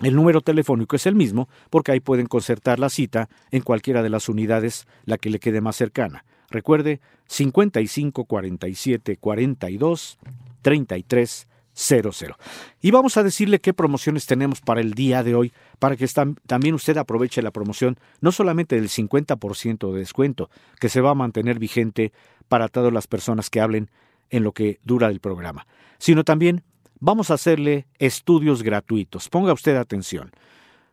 El 0.00 0.14
número 0.14 0.40
telefónico 0.40 0.96
es 0.96 1.06
el 1.06 1.14
mismo 1.14 1.48
porque 1.70 1.92
ahí 1.92 2.00
pueden 2.00 2.26
concertar 2.26 2.78
la 2.78 2.90
cita 2.90 3.28
en 3.50 3.62
cualquiera 3.62 4.02
de 4.02 4.10
las 4.10 4.28
unidades, 4.28 4.86
la 5.04 5.18
que 5.18 5.30
le 5.30 5.38
quede 5.38 5.60
más 5.60 5.76
cercana. 5.76 6.24
Recuerde 6.50 7.00
55 7.26 8.24
47 8.24 9.16
42 9.16 10.18
33 10.60 11.48
00. 11.74 12.36
Y 12.80 12.90
vamos 12.90 13.16
a 13.16 13.22
decirle 13.22 13.60
qué 13.60 13.72
promociones 13.72 14.26
tenemos 14.26 14.60
para 14.60 14.80
el 14.80 14.94
día 14.94 15.22
de 15.22 15.34
hoy, 15.34 15.52
para 15.78 15.96
que 15.96 16.06
también 16.46 16.74
usted 16.74 16.96
aproveche 16.96 17.42
la 17.42 17.50
promoción, 17.50 17.98
no 18.20 18.32
solamente 18.32 18.76
del 18.76 18.88
50% 18.88 19.92
de 19.92 19.98
descuento, 19.98 20.50
que 20.80 20.88
se 20.88 21.00
va 21.00 21.10
a 21.10 21.14
mantener 21.14 21.58
vigente 21.58 22.12
para 22.48 22.68
todas 22.68 22.92
las 22.92 23.06
personas 23.06 23.48
que 23.48 23.60
hablen 23.60 23.90
en 24.30 24.42
lo 24.42 24.52
que 24.52 24.78
dura 24.84 25.08
el 25.08 25.20
programa, 25.20 25.66
sino 25.98 26.24
también 26.24 26.62
vamos 27.00 27.30
a 27.30 27.34
hacerle 27.34 27.86
estudios 27.98 28.62
gratuitos. 28.62 29.28
Ponga 29.28 29.52
usted 29.52 29.76
atención. 29.76 30.32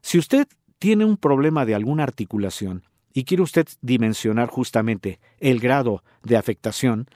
Si 0.01 0.17
usted 0.17 0.47
tiene 0.77 1.05
un 1.05 1.17
problema 1.17 1.65
de 1.65 1.75
alguna 1.75 2.03
articulación 2.03 2.83
y 3.13 3.25
quiere 3.25 3.43
usted 3.43 3.67
dimensionar 3.81 4.49
justamente 4.49 5.19
el 5.39 5.59
grado 5.59 6.03
de 6.23 6.37
afectación, 6.37 7.07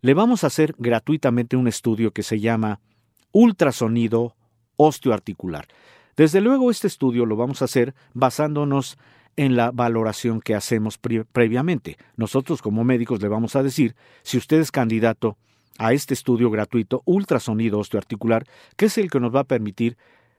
le 0.00 0.14
vamos 0.14 0.42
a 0.42 0.48
hacer 0.48 0.74
gratuitamente 0.78 1.56
un 1.56 1.68
estudio 1.68 2.12
que 2.12 2.24
se 2.24 2.40
llama 2.40 2.80
ultrasonido 3.32 4.36
osteoarticular. 4.76 5.66
Desde 6.16 6.40
luego 6.40 6.70
este 6.70 6.86
estudio 6.86 7.26
lo 7.26 7.36
vamos 7.36 7.62
a 7.62 7.64
hacer 7.64 7.94
basándonos 8.12 8.98
en 9.36 9.56
la 9.56 9.70
valoración 9.70 10.40
que 10.40 10.54
hacemos 10.54 10.98
previamente. 10.98 11.96
Nosotros 12.16 12.60
como 12.60 12.84
médicos 12.84 13.22
le 13.22 13.28
vamos 13.28 13.56
a 13.56 13.62
decir 13.62 13.96
si 14.22 14.36
usted 14.36 14.60
es 14.60 14.70
candidato 14.70 15.36
a 15.78 15.92
este 15.94 16.14
estudio 16.14 16.50
gratuito 16.50 17.02
ultrasonido 17.06 17.78
osteoarticular, 17.78 18.44
que 18.76 18.86
es 18.86 18.98
el 18.98 19.10
que 19.10 19.20
nos 19.20 19.34
va 19.34 19.40
a 19.40 19.44
permitir 19.44 19.96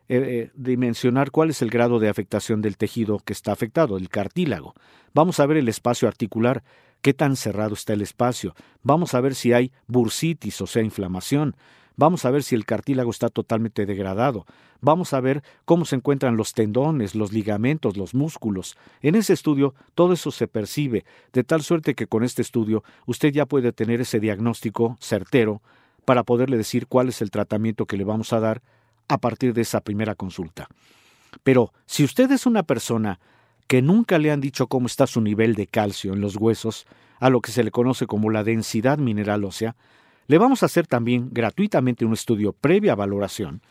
eh, 0.10 0.18
eh, 0.18 0.52
dimensionar 0.54 1.32
cuál 1.32 1.50
es 1.50 1.62
el 1.62 1.70
grado 1.70 1.98
de 1.98 2.10
afectación 2.10 2.62
del 2.62 2.78
tejido 2.78 3.20
que 3.20 3.34
está 3.34 3.52
afectado, 3.52 3.98
el 3.98 4.10
cartílago. 4.10 4.76
Vamos 5.14 5.40
a 5.40 5.46
ver 5.46 5.58
el 5.58 5.70
espacio 5.70 6.08
articular, 6.08 6.64
qué 7.02 7.14
tan 7.14 7.36
cerrado 7.36 7.74
está 7.74 7.94
el 7.94 8.02
espacio. 8.02 8.54
Vamos 8.84 9.14
a 9.14 9.22
ver 9.22 9.34
si 9.34 9.54
hay 9.54 9.72
bursitis, 9.88 10.62
o 10.62 10.68
sea, 10.68 10.84
inflamación. 10.84 11.56
Vamos 11.96 12.26
a 12.26 12.32
ver 12.32 12.44
si 12.44 12.56
el 12.56 12.66
cartílago 12.66 13.12
está 13.12 13.30
totalmente 13.30 13.86
degradado. 13.86 14.46
Vamos 14.82 15.14
a 15.14 15.22
ver 15.22 15.44
cómo 15.66 15.86
se 15.86 15.96
encuentran 15.96 16.38
los 16.38 16.54
tendones, 16.54 17.16
los 17.16 17.32
ligamentos, 17.32 17.98
los 17.98 18.14
músculos. 18.14 18.78
En 19.02 19.16
ese 19.16 19.34
estudio 19.34 19.76
todo 19.96 20.14
eso 20.14 20.32
se 20.32 20.48
percibe, 20.48 21.06
de 21.32 21.44
tal 21.44 21.62
suerte 21.62 21.94
que 21.94 22.08
con 22.08 22.24
este 22.24 22.42
estudio 22.42 22.84
usted 23.06 23.32
ya 23.32 23.46
puede 23.46 23.72
tener 23.72 24.02
ese 24.02 24.20
diagnóstico 24.20 24.98
certero 25.00 25.62
para 26.06 26.24
poderle 26.24 26.58
decir 26.58 26.88
cuál 26.88 27.10
es 27.10 27.22
el 27.22 27.32
tratamiento 27.32 27.86
que 27.86 27.98
le 27.98 28.04
vamos 28.04 28.34
a 28.34 28.40
dar 28.40 28.62
a 29.08 29.18
partir 29.20 29.54
de 29.54 29.62
esa 29.62 29.82
primera 29.82 30.16
consulta. 30.16 30.68
Pero 31.44 31.74
si 31.86 32.04
usted 32.04 32.32
es 32.32 32.46
una 32.46 32.64
persona 32.64 33.20
que 33.68 33.82
nunca 33.82 34.20
le 34.20 34.32
han 34.32 34.42
dicho 34.42 34.68
cómo 34.68 34.88
está 34.88 35.08
su 35.08 35.22
nivel 35.22 35.56
de 35.56 35.68
calcio 35.68 36.14
en 36.14 36.22
los 36.22 36.36
huesos, 36.36 36.86
a 37.20 37.30
lo 37.30 37.42
que 37.42 37.52
se 37.52 37.64
le 37.64 37.72
conoce 37.72 38.06
como 38.06 38.30
la 38.30 38.44
densidad 38.44 38.98
mineral 38.98 39.46
ósea, 39.46 39.76
le 40.28 40.38
vamos 40.38 40.64
a 40.64 40.68
hacer 40.68 40.88
también 40.88 41.30
gratuitamente 41.32 42.06
un 42.06 42.14
estudio 42.14 42.54
previa 42.54 42.96
valoración 42.96 43.62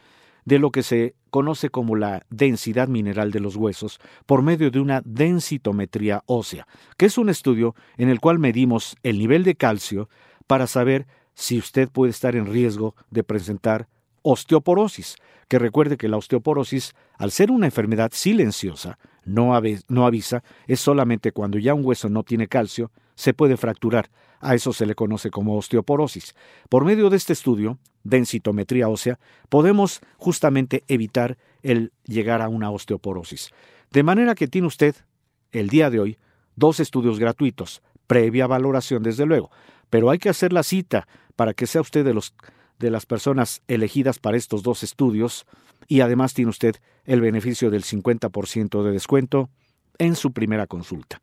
de 0.45 0.59
lo 0.59 0.71
que 0.71 0.83
se 0.83 1.15
conoce 1.31 1.71
como 1.71 1.97
la 1.97 2.27
densidad 2.31 2.89
mineral 2.89 3.31
de 3.31 3.41
los 3.41 3.57
huesos 3.57 4.01
por 4.27 4.43
medio 4.43 4.71
de 4.71 4.81
una 4.81 5.03
densitometría 5.05 6.23
ósea, 6.27 6.67
que 6.97 7.07
es 7.07 7.17
un 7.17 7.29
estudio 7.29 7.75
en 7.97 8.09
el 8.09 8.21
cual 8.21 8.39
medimos 8.39 8.97
el 9.03 9.19
nivel 9.19 9.45
de 9.45 9.55
calcio 9.55 10.09
para 10.47 10.67
saber 10.67 11.07
si 11.35 11.59
usted 11.59 11.89
puede 11.89 12.11
estar 12.11 12.37
en 12.37 12.47
riesgo 12.47 12.95
de 13.11 13.25
presentar 13.25 13.89
osteoporosis, 14.23 15.17
que 15.49 15.59
recuerde 15.59 15.97
que 15.97 16.09
la 16.09 16.17
osteoporosis, 16.17 16.95
al 17.17 17.31
ser 17.31 17.51
una 17.51 17.67
enfermedad 17.67 18.11
silenciosa, 18.13 18.99
no, 19.25 19.53
no 19.89 20.07
avisa, 20.07 20.43
es 20.67 20.81
solamente 20.81 21.33
cuando 21.33 21.59
ya 21.59 21.75
un 21.75 21.85
hueso 21.85 22.09
no 22.09 22.23
tiene 22.23 22.49
calcio, 22.49 22.91
se 23.23 23.35
puede 23.35 23.57
fracturar. 23.57 24.11
A 24.41 24.57
eso 24.57 24.73
se 24.73 24.85
le 24.85 24.97
conoce 24.97 25.31
como 25.31 25.57
osteoporosis. 25.57 26.35
Por 26.69 26.85
medio 26.85 27.09
de 27.09 27.17
este 27.17 27.33
estudio, 27.33 27.79
densitometría 28.03 28.89
ósea, 28.89 29.21
podemos 29.49 30.01
justamente 30.17 30.83
evitar 30.89 31.39
el 31.63 31.93
llegar 32.05 32.43
a 32.43 32.49
una 32.49 32.71
osteoporosis. 32.71 33.51
De 33.93 34.03
manera 34.03 34.35
que 34.35 34.49
tiene 34.49 34.67
usted, 34.67 34.97
el 35.53 35.69
día 35.69 35.89
de 35.89 36.01
hoy, 36.01 36.19
dos 36.57 36.81
estudios 36.81 37.21
gratuitos, 37.21 37.81
previa 38.09 38.49
valoración 38.49 39.05
desde 39.05 39.25
luego, 39.25 39.53
pero 39.89 40.11
hay 40.11 40.19
que 40.19 40.29
hacer 40.29 40.53
la 40.53 40.65
cita 40.65 41.07
para 41.37 41.55
que 41.55 41.69
sea 41.69 41.81
usted 41.81 42.05
de 42.05 42.15
los 42.15 42.35
de 42.81 42.91
las 42.91 43.07
personas 43.07 43.63
elegidas 43.69 44.19
para 44.19 44.37
estos 44.37 44.65
dos 44.65 44.83
estudios 44.83 45.47
y 45.87 46.01
además 46.01 46.35
tiene 46.35 46.51
usted 46.51 46.75
el 47.05 47.21
beneficio 47.21 47.71
del 47.71 47.85
50% 47.85 48.83
de 48.83 48.91
descuento 48.91 49.51
en 49.99 50.17
su 50.17 50.33
primera 50.33 50.67
consulta. 50.67 51.23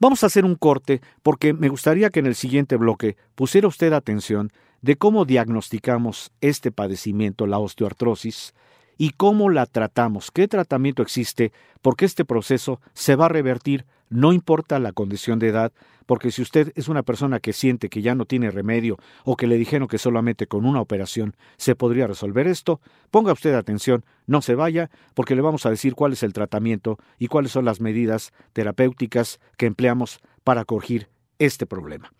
Vamos 0.00 0.22
a 0.22 0.26
hacer 0.26 0.44
un 0.44 0.54
corte 0.54 1.00
porque 1.24 1.52
me 1.52 1.68
gustaría 1.68 2.10
que 2.10 2.20
en 2.20 2.26
el 2.26 2.36
siguiente 2.36 2.76
bloque 2.76 3.16
pusiera 3.34 3.66
usted 3.66 3.92
atención 3.92 4.52
de 4.80 4.96
cómo 4.96 5.24
diagnosticamos 5.24 6.30
este 6.40 6.70
padecimiento, 6.70 7.48
la 7.48 7.58
osteoartrosis, 7.58 8.54
y 8.98 9.10
cómo 9.10 9.48
la 9.48 9.64
tratamos, 9.66 10.30
qué 10.30 10.48
tratamiento 10.48 11.02
existe, 11.02 11.52
porque 11.80 12.04
este 12.04 12.24
proceso 12.24 12.80
se 12.92 13.16
va 13.16 13.26
a 13.26 13.30
revertir, 13.30 13.86
no 14.10 14.32
importa 14.32 14.78
la 14.78 14.92
condición 14.92 15.38
de 15.38 15.48
edad, 15.48 15.72
porque 16.06 16.30
si 16.30 16.42
usted 16.42 16.72
es 16.74 16.88
una 16.88 17.02
persona 17.02 17.38
que 17.38 17.52
siente 17.52 17.90
que 17.90 18.02
ya 18.02 18.14
no 18.14 18.24
tiene 18.24 18.50
remedio 18.50 18.96
o 19.24 19.36
que 19.36 19.46
le 19.46 19.56
dijeron 19.56 19.88
que 19.88 19.98
solamente 19.98 20.46
con 20.46 20.64
una 20.64 20.80
operación 20.80 21.36
se 21.58 21.76
podría 21.76 22.06
resolver 22.06 22.48
esto, 22.48 22.80
ponga 23.10 23.32
usted 23.32 23.54
atención, 23.54 24.04
no 24.26 24.42
se 24.42 24.54
vaya, 24.54 24.90
porque 25.14 25.36
le 25.36 25.42
vamos 25.42 25.64
a 25.64 25.70
decir 25.70 25.94
cuál 25.94 26.14
es 26.14 26.22
el 26.22 26.32
tratamiento 26.32 26.98
y 27.18 27.28
cuáles 27.28 27.52
son 27.52 27.64
las 27.64 27.80
medidas 27.80 28.32
terapéuticas 28.52 29.38
que 29.56 29.66
empleamos 29.66 30.20
para 30.44 30.64
corregir 30.64 31.08
este 31.38 31.66
problema. 31.66 32.12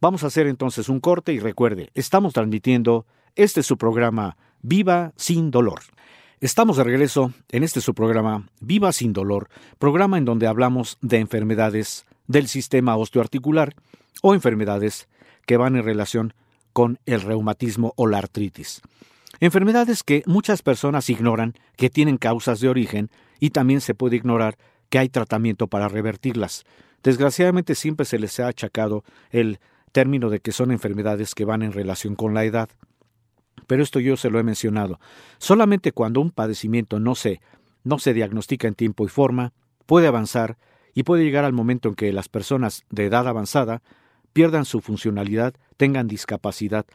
Vamos 0.00 0.22
a 0.22 0.26
hacer 0.26 0.46
entonces 0.46 0.88
un 0.88 1.00
corte 1.00 1.32
y 1.32 1.40
recuerde, 1.40 1.90
estamos 1.94 2.34
transmitiendo 2.34 3.06
este 3.34 3.60
es 3.60 3.66
su 3.66 3.76
programa 3.76 4.36
Viva 4.62 5.12
sin 5.16 5.50
dolor. 5.50 5.80
Estamos 6.42 6.76
de 6.76 6.84
regreso 6.84 7.32
en 7.48 7.64
este 7.64 7.80
su 7.80 7.94
programa 7.94 8.46
Viva 8.60 8.92
sin 8.92 9.14
dolor, 9.14 9.48
programa 9.78 10.18
en 10.18 10.26
donde 10.26 10.46
hablamos 10.46 10.98
de 11.00 11.16
enfermedades 11.16 12.04
del 12.26 12.46
sistema 12.46 12.94
osteoarticular 12.96 13.74
o 14.20 14.34
enfermedades 14.34 15.08
que 15.46 15.56
van 15.56 15.76
en 15.76 15.84
relación 15.84 16.34
con 16.74 16.98
el 17.06 17.22
reumatismo 17.22 17.94
o 17.96 18.06
la 18.06 18.18
artritis. 18.18 18.82
Enfermedades 19.40 20.02
que 20.02 20.22
muchas 20.26 20.60
personas 20.60 21.08
ignoran 21.08 21.54
que 21.74 21.88
tienen 21.88 22.18
causas 22.18 22.60
de 22.60 22.68
origen 22.68 23.10
y 23.40 23.50
también 23.50 23.80
se 23.80 23.94
puede 23.94 24.16
ignorar 24.16 24.58
que 24.90 24.98
hay 24.98 25.08
tratamiento 25.08 25.68
para 25.68 25.88
revertirlas. 25.88 26.64
Desgraciadamente 27.02 27.74
siempre 27.74 28.04
se 28.04 28.18
les 28.18 28.38
ha 28.40 28.48
achacado 28.48 29.04
el 29.30 29.58
término 29.90 30.28
de 30.28 30.40
que 30.40 30.52
son 30.52 30.70
enfermedades 30.70 31.34
que 31.34 31.46
van 31.46 31.62
en 31.62 31.72
relación 31.72 32.14
con 32.14 32.34
la 32.34 32.44
edad 32.44 32.68
pero 33.66 33.82
esto 33.82 34.00
yo 34.00 34.16
se 34.16 34.30
lo 34.30 34.38
he 34.38 34.42
mencionado. 34.42 35.00
Solamente 35.38 35.92
cuando 35.92 36.20
un 36.20 36.30
padecimiento 36.30 37.00
no 37.00 37.14
se, 37.14 37.40
no 37.84 37.98
se 37.98 38.14
diagnostica 38.14 38.68
en 38.68 38.74
tiempo 38.74 39.04
y 39.04 39.08
forma, 39.08 39.52
puede 39.86 40.06
avanzar 40.06 40.56
y 40.94 41.02
puede 41.02 41.24
llegar 41.24 41.44
al 41.44 41.52
momento 41.52 41.88
en 41.88 41.94
que 41.94 42.12
las 42.12 42.28
personas 42.28 42.84
de 42.90 43.06
edad 43.06 43.28
avanzada 43.28 43.82
pierdan 44.32 44.64
su 44.64 44.80
funcionalidad, 44.80 45.54
tengan 45.76 46.08
discapacidad. 46.08 46.86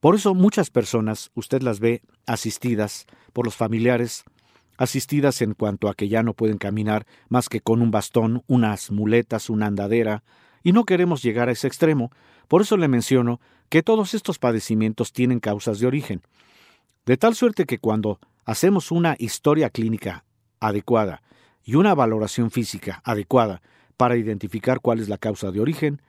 Por 0.00 0.14
eso 0.14 0.34
muchas 0.34 0.70
personas, 0.70 1.30
usted 1.34 1.62
las 1.62 1.78
ve 1.78 2.02
asistidas 2.26 3.06
por 3.32 3.44
los 3.44 3.54
familiares, 3.54 4.24
asistidas 4.76 5.42
en 5.42 5.52
cuanto 5.52 5.88
a 5.88 5.94
que 5.94 6.08
ya 6.08 6.22
no 6.22 6.32
pueden 6.32 6.56
caminar 6.56 7.06
más 7.28 7.48
que 7.48 7.60
con 7.60 7.82
un 7.82 7.90
bastón, 7.90 8.42
unas 8.46 8.90
muletas, 8.90 9.50
una 9.50 9.66
andadera, 9.66 10.22
y 10.62 10.72
no 10.72 10.84
queremos 10.84 11.22
llegar 11.22 11.48
a 11.48 11.52
ese 11.52 11.66
extremo. 11.66 12.10
Por 12.48 12.62
eso 12.62 12.76
le 12.76 12.88
menciono 12.88 13.40
que 13.70 13.82
todos 13.82 14.14
estos 14.14 14.38
padecimientos 14.38 15.12
tienen 15.12 15.40
causas 15.40 15.78
de 15.78 15.86
origen, 15.86 16.22
de 17.06 17.16
tal 17.16 17.34
suerte 17.34 17.64
que 17.64 17.78
cuando 17.78 18.18
hacemos 18.44 18.90
una 18.90 19.14
historia 19.18 19.70
clínica 19.70 20.24
adecuada 20.58 21.22
y 21.64 21.76
una 21.76 21.94
valoración 21.94 22.50
física 22.50 23.00
adecuada 23.04 23.62
para 23.96 24.16
identificar 24.16 24.80
cuál 24.80 24.98
es 24.98 25.08
la 25.08 25.18
causa 25.18 25.52
de 25.52 25.60
origen, 25.60 26.02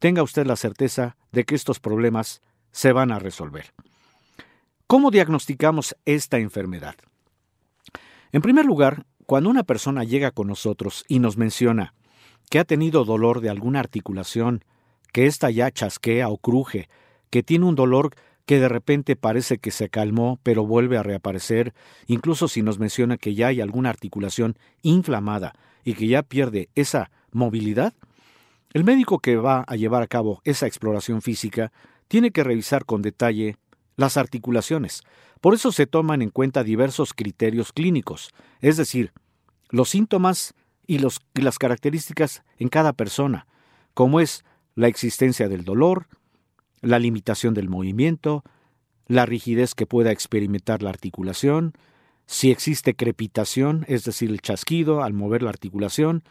tenga 0.00 0.22
usted 0.22 0.44
la 0.44 0.56
certeza 0.56 1.16
de 1.30 1.44
que 1.44 1.54
estos 1.54 1.78
problemas 1.78 2.42
se 2.72 2.92
van 2.92 3.12
a 3.12 3.20
resolver. 3.20 3.72
¿Cómo 4.88 5.10
diagnosticamos 5.10 5.96
esta 6.04 6.38
enfermedad? 6.38 6.96
En 8.32 8.42
primer 8.42 8.66
lugar, 8.66 9.06
cuando 9.24 9.50
una 9.50 9.62
persona 9.62 10.02
llega 10.02 10.32
con 10.32 10.48
nosotros 10.48 11.04
y 11.06 11.20
nos 11.20 11.36
menciona 11.36 11.94
que 12.50 12.58
ha 12.58 12.64
tenido 12.64 13.04
dolor 13.04 13.40
de 13.40 13.50
alguna 13.50 13.78
articulación, 13.78 14.64
que 15.12 15.26
ésta 15.26 15.50
ya 15.50 15.70
chasquea 15.70 16.28
o 16.28 16.38
cruje, 16.38 16.88
que 17.34 17.42
tiene 17.42 17.64
un 17.64 17.74
dolor 17.74 18.14
que 18.46 18.60
de 18.60 18.68
repente 18.68 19.16
parece 19.16 19.58
que 19.58 19.72
se 19.72 19.88
calmó, 19.88 20.38
pero 20.44 20.64
vuelve 20.64 20.98
a 20.98 21.02
reaparecer, 21.02 21.74
incluso 22.06 22.46
si 22.46 22.62
nos 22.62 22.78
menciona 22.78 23.16
que 23.16 23.34
ya 23.34 23.48
hay 23.48 23.60
alguna 23.60 23.90
articulación 23.90 24.56
inflamada 24.82 25.52
y 25.82 25.94
que 25.94 26.06
ya 26.06 26.22
pierde 26.22 26.68
esa 26.76 27.10
movilidad, 27.32 27.92
el 28.72 28.84
médico 28.84 29.18
que 29.18 29.34
va 29.34 29.64
a 29.66 29.74
llevar 29.74 30.00
a 30.00 30.06
cabo 30.06 30.42
esa 30.44 30.68
exploración 30.68 31.22
física 31.22 31.72
tiene 32.06 32.30
que 32.30 32.44
revisar 32.44 32.84
con 32.84 33.02
detalle 33.02 33.56
las 33.96 34.16
articulaciones. 34.16 35.02
Por 35.40 35.54
eso 35.54 35.72
se 35.72 35.88
toman 35.88 36.22
en 36.22 36.30
cuenta 36.30 36.62
diversos 36.62 37.14
criterios 37.14 37.72
clínicos, 37.72 38.30
es 38.60 38.76
decir, 38.76 39.10
los 39.70 39.88
síntomas 39.88 40.54
y, 40.86 41.00
los, 41.00 41.20
y 41.34 41.40
las 41.40 41.58
características 41.58 42.44
en 42.58 42.68
cada 42.68 42.92
persona, 42.92 43.48
como 43.92 44.20
es 44.20 44.44
la 44.76 44.86
existencia 44.86 45.48
del 45.48 45.64
dolor, 45.64 46.06
la 46.84 46.98
limitación 46.98 47.54
del 47.54 47.68
movimiento, 47.68 48.44
la 49.06 49.26
rigidez 49.26 49.74
que 49.74 49.86
pueda 49.86 50.12
experimentar 50.12 50.82
la 50.82 50.90
articulación, 50.90 51.74
si 52.26 52.50
existe 52.50 52.94
crepitación, 52.94 53.84
es 53.88 54.04
decir, 54.04 54.30
el 54.30 54.40
chasquido 54.40 55.02
al 55.02 55.12
mover 55.12 55.42
la 55.42 55.50
articulación. 55.50 56.22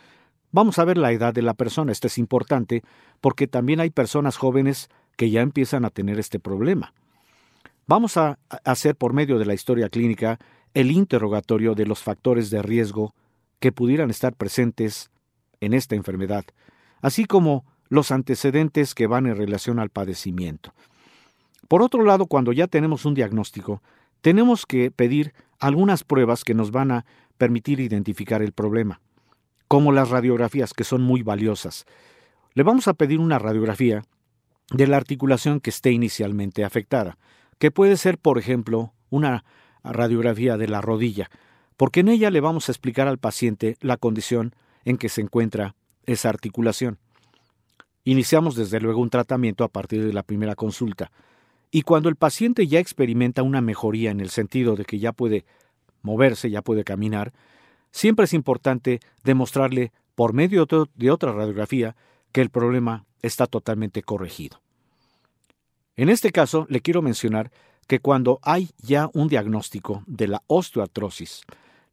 Vamos 0.52 0.80
a 0.80 0.86
ver 0.86 0.98
la 0.98 1.12
edad 1.12 1.34
de 1.34 1.42
la 1.42 1.54
persona, 1.54 1.92
esto 1.92 2.08
es 2.08 2.18
importante 2.18 2.84
porque 3.22 3.48
también 3.48 3.80
hay 3.80 3.90
personas 3.90 4.38
jóvenes 4.38 4.90
que 5.18 5.30
ya 5.30 5.42
empiezan 5.42 5.86
a 5.86 5.90
tener 5.90 6.20
este 6.20 6.40
problema. 6.40 6.94
Vamos 7.86 8.18
a 8.18 8.40
hacer 8.64 8.96
por 8.96 9.14
medio 9.14 9.38
de 9.38 9.46
la 9.46 9.54
historia 9.54 9.90
clínica 9.90 10.40
el 10.74 10.92
interrogatorio 10.92 11.76
de 11.76 11.86
los 11.86 12.00
factores 12.00 12.50
de 12.50 12.62
riesgo 12.62 13.14
que 13.60 13.72
pudieran 13.72 14.10
estar 14.10 14.34
presentes 14.34 15.12
en 15.60 15.74
esta 15.74 15.96
enfermedad, 15.96 16.46
así 17.02 17.26
como 17.26 17.66
los 17.94 18.10
antecedentes 18.10 18.96
que 18.96 19.06
van 19.06 19.28
en 19.28 19.38
relación 19.38 19.78
al 19.78 19.92
padecimiento. 19.92 20.74
Por 21.68 21.84
otro 21.84 22.04
lado, 22.04 22.26
cuando 22.26 22.52
ya 22.52 22.66
tenemos 22.66 23.06
un 23.06 23.14
diagnóstico, 23.14 23.84
tenemos 24.22 24.66
que 24.66 24.90
pedir 24.90 25.36
algunas 25.60 26.04
pruebas 26.04 26.44
que 26.44 26.56
nos 26.56 26.72
van 26.72 26.90
a 26.90 27.06
permitir 27.38 27.80
identificar 27.80 28.42
el 28.42 28.52
problema, 28.52 29.00
como 29.68 29.92
las 29.92 30.10
radiografías, 30.10 30.74
que 30.74 30.84
son 30.84 31.04
muy 31.04 31.22
valiosas. 31.22 31.86
Le 32.56 32.64
vamos 32.64 32.88
a 32.88 32.96
pedir 32.96 33.20
una 33.20 33.38
radiografía 33.38 34.02
de 34.72 34.88
la 34.88 34.98
articulación 34.98 35.60
que 35.60 35.70
esté 35.70 35.92
inicialmente 35.92 36.66
afectada, 36.66 37.20
que 37.60 37.70
puede 37.70 37.96
ser, 37.98 38.18
por 38.18 38.40
ejemplo, 38.40 38.92
una 39.12 39.46
radiografía 39.84 40.58
de 40.58 40.68
la 40.68 40.82
rodilla, 40.82 41.30
porque 41.78 42.00
en 42.00 42.08
ella 42.08 42.32
le 42.32 42.42
vamos 42.42 42.70
a 42.70 42.72
explicar 42.72 43.08
al 43.08 43.20
paciente 43.20 43.78
la 43.82 43.98
condición 43.98 44.56
en 44.84 44.98
que 44.98 45.10
se 45.10 45.22
encuentra 45.22 45.76
esa 46.08 46.30
articulación. 46.30 46.98
Iniciamos 48.04 48.56
desde 48.56 48.80
luego 48.80 49.02
un 49.02 49.10
tratamiento 49.10 49.64
a 49.64 49.70
partir 49.70 50.04
de 50.06 50.14
la 50.14 50.24
primera 50.24 50.56
consulta 50.56 51.12
Y 51.72 51.84
cuando 51.84 52.10
el 52.10 52.16
paciente 52.16 52.68
ya 52.68 52.80
experimenta 52.80 53.44
una 53.44 53.62
mejoría 53.62 54.12
en 54.12 54.20
el 54.20 54.30
sentido 54.30 54.76
de 54.76 54.86
que 54.86 55.00
ya 55.00 55.12
puede 55.12 55.46
moverse, 56.02 56.50
ya 56.50 56.62
puede 56.62 56.84
caminar, 56.84 57.34
siempre 57.92 58.26
es 58.26 58.34
importante 58.34 59.00
demostrarle 59.24 59.92
por 60.16 60.34
medio 60.34 60.68
de 60.96 61.12
otra 61.12 61.32
radiografía 61.32 61.96
que 62.32 62.42
el 62.42 62.50
problema 62.50 63.06
está 63.22 63.48
totalmente 63.48 64.04
corregido. 64.04 64.62
En 65.96 66.10
este 66.10 66.32
caso, 66.32 66.66
le 66.70 66.82
quiero 66.82 67.02
mencionar 67.02 67.52
que 67.88 68.00
cuando 68.00 68.40
hay 68.42 68.70
ya 68.78 69.10
un 69.14 69.28
diagnóstico 69.28 70.04
de 70.06 70.28
la 70.28 70.44
osteoartrosis, 70.48 71.42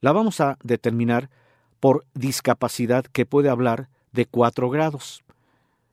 la 0.01 0.13
vamos 0.13 0.41
a 0.41 0.59
determinar 0.63 1.31
por 1.79 2.05
discapacidad 2.15 3.05
que 3.05 3.27
puede 3.27 3.49
hablar 3.49 3.89
de 4.13 4.27
cuatro 4.27 4.71
grados. 4.71 5.23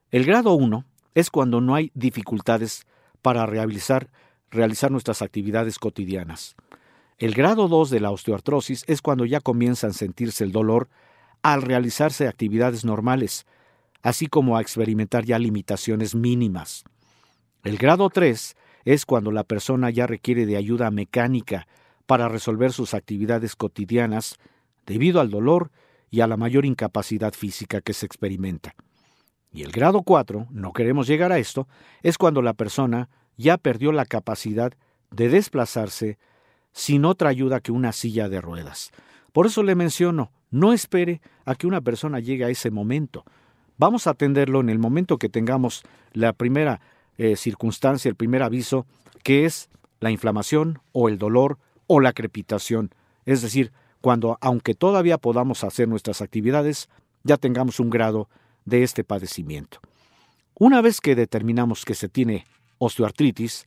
El 0.10 0.24
grado 0.24 0.54
1 0.54 0.86
es 1.16 1.30
cuando 1.30 1.60
no 1.60 1.76
hay 1.76 1.92
dificultades 1.94 2.86
para 3.22 3.46
realizar, 3.46 4.10
nuestras 4.90 5.22
actividades 5.22 5.80
cotidianas. 5.80 6.56
El 7.18 7.34
grado 7.34 7.68
2 7.68 7.90
de 7.90 8.00
la 8.00 8.12
osteoartrosis 8.12 8.86
es 8.88 9.02
cuando 9.02 9.26
ya 9.26 9.42
comienzan 9.42 9.90
a 9.90 9.94
sentirse 9.94 10.46
el 10.46 10.54
dolor 10.54 10.88
al 11.42 11.62
realizarse 11.62 12.26
actividades 12.26 12.86
normales, 12.86 13.46
así 14.02 14.28
como 14.28 14.56
a 14.56 14.62
experimentar 14.62 15.26
ya 15.26 15.38
limitaciones 15.40 16.16
mínimas. 16.16 16.86
El 17.66 17.78
grado 17.78 18.10
3 18.10 18.56
es 18.86 19.06
cuando 19.06 19.32
la 19.32 19.44
persona 19.44 19.90
ya 19.90 20.08
requiere 20.08 20.46
de 20.46 20.56
ayuda 20.56 20.90
mecánica 20.90 21.68
para 22.06 22.30
resolver 22.30 22.72
sus 22.72 22.94
actividades 22.94 23.58
cotidianas 23.58 24.38
debido 24.86 25.20
al 25.20 25.30
dolor 25.30 25.70
y 26.10 26.22
a 26.22 26.28
la 26.28 26.38
mayor 26.38 26.66
incapacidad 26.66 27.34
física 27.34 27.82
que 27.82 27.92
se 27.92 28.06
experimenta. 28.06 28.74
Y 29.52 29.64
el 29.64 29.72
grado 29.72 30.04
4, 30.04 30.48
no 30.52 30.74
queremos 30.74 31.08
llegar 31.08 31.32
a 31.32 31.38
esto, 31.38 31.68
es 32.04 32.18
cuando 32.18 32.42
la 32.42 32.54
persona 32.54 33.10
ya 33.38 33.58
perdió 33.58 33.92
la 33.92 34.06
capacidad 34.06 34.74
de 35.12 35.30
desplazarse 35.30 36.18
sin 36.74 37.06
otra 37.06 37.30
ayuda 37.30 37.60
que 37.60 37.72
una 37.72 37.92
silla 37.92 38.30
de 38.30 38.42
ruedas. 38.42 38.92
Por 39.32 39.46
eso 39.46 39.64
le 39.64 39.76
menciono, 39.76 40.32
no 40.52 40.74
espere 40.74 41.22
a 41.46 41.56
que 41.56 41.68
una 41.68 41.82
persona 41.82 42.20
llegue 42.20 42.46
a 42.46 42.50
ese 42.50 42.72
momento. 42.72 43.24
Vamos 43.78 44.08
a 44.08 44.12
atenderlo 44.12 44.60
en 44.60 44.70
el 44.70 44.80
momento 44.80 45.18
que 45.18 45.30
tengamos 45.30 45.84
la 46.14 46.34
primera 46.34 46.82
eh, 47.18 47.36
circunstancia, 47.36 48.10
el 48.10 48.16
primer 48.16 48.44
aviso, 48.44 48.86
que 49.24 49.46
es 49.46 49.70
la 50.00 50.12
inflamación 50.12 50.80
o 50.92 51.10
el 51.10 51.18
dolor 51.18 51.58
o 51.88 52.00
la 52.00 52.14
crepitación. 52.14 52.92
Es 53.26 53.42
decir, 53.42 53.72
cuando, 54.02 54.38
aunque 54.42 54.74
todavía 54.74 55.18
podamos 55.18 55.64
hacer 55.64 55.88
nuestras 55.88 56.22
actividades, 56.22 56.90
ya 57.24 57.38
tengamos 57.38 57.80
un 57.80 57.90
grado 57.90 58.30
de 58.68 58.84
este 58.84 59.04
padecimiento. 59.04 59.80
Una 60.60 60.82
vez 60.82 61.02
que 61.02 61.16
determinamos 61.16 61.86
que 61.86 61.96
se 61.96 62.10
tiene 62.10 62.46
osteoartritis, 62.78 63.66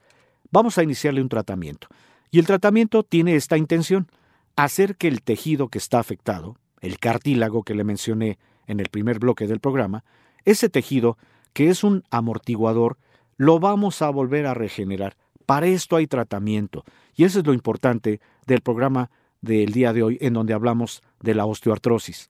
vamos 0.53 0.79
a 0.79 0.83
iniciarle 0.83 1.23
un 1.23 1.29
tratamiento. 1.29 1.89
Y 2.31 2.39
el 2.39 2.47
tratamiento 2.47 3.03
tiene 3.03 3.35
esta 3.35 3.57
intención, 3.57 4.09
hacer 4.57 4.97
que 4.97 5.09
el 5.09 5.23
tejido 5.23 5.69
que 5.69 5.79
está 5.79 5.99
afectado, 5.99 6.57
el 6.81 6.99
cartílago 6.99 7.63
que 7.63 7.75
le 7.75 7.83
mencioné 7.83 8.39
en 8.67 8.79
el 8.79 8.89
primer 8.89 9.19
bloque 9.19 9.47
del 9.47 9.59
programa, 9.59 10.05
ese 10.45 10.69
tejido, 10.69 11.17
que 11.55 11.71
es 11.71 11.83
un 11.83 12.05
amortiguador, 12.11 12.99
lo 13.37 13.59
vamos 13.59 14.03
a 14.03 14.11
volver 14.11 14.47
a 14.47 14.55
regenerar. 14.55 15.17
Para 15.47 15.67
esto 15.67 15.97
hay 15.97 16.07
tratamiento. 16.07 16.85
Y 17.17 17.25
eso 17.25 17.41
es 17.41 17.47
lo 17.47 17.55
importante 17.55 18.21
del 18.47 18.61
programa 18.61 19.11
del 19.41 19.73
día 19.73 19.95
de 19.95 20.03
hoy, 20.03 20.19
en 20.21 20.35
donde 20.35 20.53
hablamos 20.53 21.03
de 21.21 21.35
la 21.35 21.47
osteoartrosis, 21.47 22.29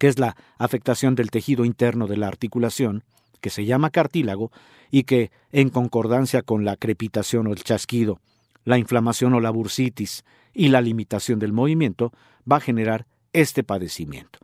que 0.00 0.08
es 0.08 0.18
la 0.18 0.34
afectación 0.56 1.14
del 1.14 1.30
tejido 1.30 1.66
interno 1.66 2.06
de 2.06 2.16
la 2.16 2.26
articulación, 2.26 3.04
que 3.42 3.50
se 3.50 3.66
llama 3.66 3.90
cartílago, 3.90 4.50
y 4.90 5.02
que, 5.02 5.30
en 5.52 5.68
concordancia 5.68 6.40
con 6.40 6.64
la 6.64 6.76
crepitación 6.76 7.46
o 7.46 7.52
el 7.52 7.62
chasquido, 7.62 8.18
la 8.64 8.78
inflamación 8.78 9.34
o 9.34 9.40
la 9.40 9.50
bursitis 9.50 10.24
y 10.54 10.68
la 10.68 10.80
limitación 10.80 11.38
del 11.38 11.52
movimiento, 11.52 12.14
va 12.50 12.56
a 12.56 12.60
generar 12.60 13.06
este 13.34 13.62
padecimiento. 13.62 14.38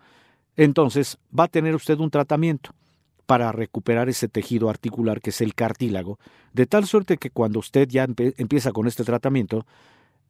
Entonces, 0.57 1.17
va 1.37 1.45
a 1.45 1.49
tener 1.49 1.75
usted 1.75 1.99
un 2.01 2.11
tratamiento 2.11 2.75
para 3.25 3.51
recuperar 3.51 4.11
ese 4.11 4.29
tejido 4.29 4.69
articular 4.69 5.23
que 5.23 5.31
es 5.31 5.41
el 5.41 5.55
cartílago, 5.55 6.19
de 6.53 6.67
tal 6.67 6.87
suerte 6.87 7.17
que 7.17 7.31
cuando 7.31 7.61
usted 7.61 7.89
ya 7.89 8.05
empieza 8.05 8.73
con 8.73 8.87
este 8.87 9.05
tratamiento, 9.05 9.65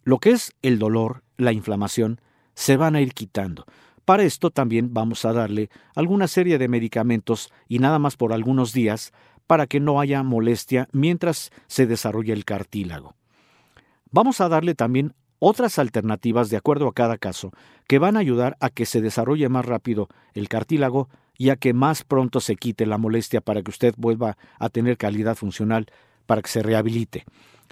lo 0.05 0.19
que 0.19 0.31
es 0.31 0.53
el 0.63 0.79
dolor, 0.79 1.25
la 1.37 1.51
inflamación, 1.51 2.21
se 2.55 2.77
van 2.77 2.95
a 2.95 3.01
ir 3.01 3.13
quitando. 3.13 3.67
Para 4.07 4.23
esto 4.23 4.51
también 4.53 4.95
vamos 4.95 5.25
a 5.25 5.33
darle 5.33 5.69
alguna 5.97 6.29
serie 6.29 6.59
de 6.59 6.69
medicamentos 6.69 7.53
y 7.69 7.81
nada 7.81 7.99
más 7.99 8.17
por 8.17 8.33
algunos 8.33 8.73
días 8.73 9.13
para 9.49 9.67
que 9.67 9.81
no 9.81 10.01
haya 10.01 10.23
molestia 10.23 10.89
mientras 10.93 11.51
se 11.67 11.87
desarrolla 11.87 12.33
el 12.33 12.45
cartílago. 12.45 13.17
Vamos 14.13 14.41
a 14.41 14.49
darle 14.49 14.77
también 14.77 15.13
otras 15.41 15.81
alternativas 15.81 16.51
de 16.51 16.57
acuerdo 16.57 16.87
a 16.87 16.95
cada 16.95 17.19
caso 17.19 17.51
que 17.89 17.99
van 17.99 18.17
a 18.17 18.21
ayudar 18.21 18.57
a 18.61 18.71
que 18.71 18.87
se 18.87 19.01
desarrolle 19.01 19.49
más 19.49 19.67
rápido 19.67 20.09
el 20.35 20.49
cartílago 20.49 21.09
y 21.37 21.51
a 21.51 21.57
que 21.57 21.75
más 21.75 22.05
pronto 22.05 22.39
se 22.39 22.55
quite 22.55 22.87
la 22.87 22.99
molestia 22.99 23.41
para 23.41 23.61
que 23.63 23.71
usted 23.71 23.93
vuelva 23.99 24.39
a 24.61 24.69
tener 24.69 24.99
calidad 24.99 25.35
funcional, 25.35 25.87
para 26.27 26.43
que 26.43 26.49
se 26.49 26.63
rehabilite. 26.63 27.25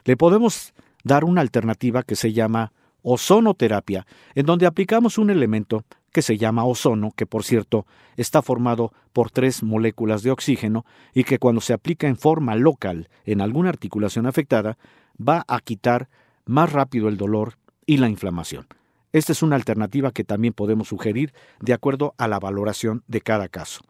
Le 0.05 0.17
podemos 0.17 0.75
dar 1.05 1.25
una 1.25 1.43
alternativa 1.43 2.03
que 2.03 2.17
se 2.17 2.33
llama 2.33 2.73
ozonoterapia, 3.03 4.05
en 4.35 4.47
donde 4.47 4.67
aplicamos 4.67 5.17
un 5.17 5.31
elemento 5.31 5.85
que 6.15 6.23
se 6.23 6.39
llama 6.39 6.65
ozono, 6.65 7.11
que 7.17 7.27
por 7.27 7.43
cierto 7.43 7.87
está 8.17 8.41
formado 8.41 8.93
por 9.13 9.33
tres 9.33 9.65
moléculas 9.65 10.23
de 10.23 10.31
oxígeno 10.31 10.87
y 11.13 11.25
que 11.25 11.41
cuando 11.41 11.61
se 11.61 11.73
aplica 11.73 12.07
en 12.07 12.17
forma 12.17 12.55
local 12.55 13.09
en 13.25 13.41
alguna 13.41 13.71
articulación 13.71 14.27
afectada, 14.27 14.79
va 15.21 15.45
a 15.49 15.59
quitar 15.59 16.09
más 16.47 16.73
rápido 16.73 17.09
el 17.09 17.17
dolor 17.17 17.55
y 17.85 17.97
la 17.97 18.09
inflamación. 18.09 18.69
Esta 19.13 19.33
es 19.33 19.43
una 19.43 19.57
alternativa 19.57 20.13
que 20.13 20.23
también 20.23 20.55
podemos 20.55 20.89
sugerir 20.89 21.35
de 21.61 21.73
acuerdo 21.73 22.15
a 22.17 22.29
la 22.29 22.39
valoración 22.39 23.03
de 23.09 23.21
cada 23.21 23.49
caso. 23.49 23.81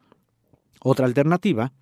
Otra 0.80 1.04
alternativa, 1.04 1.72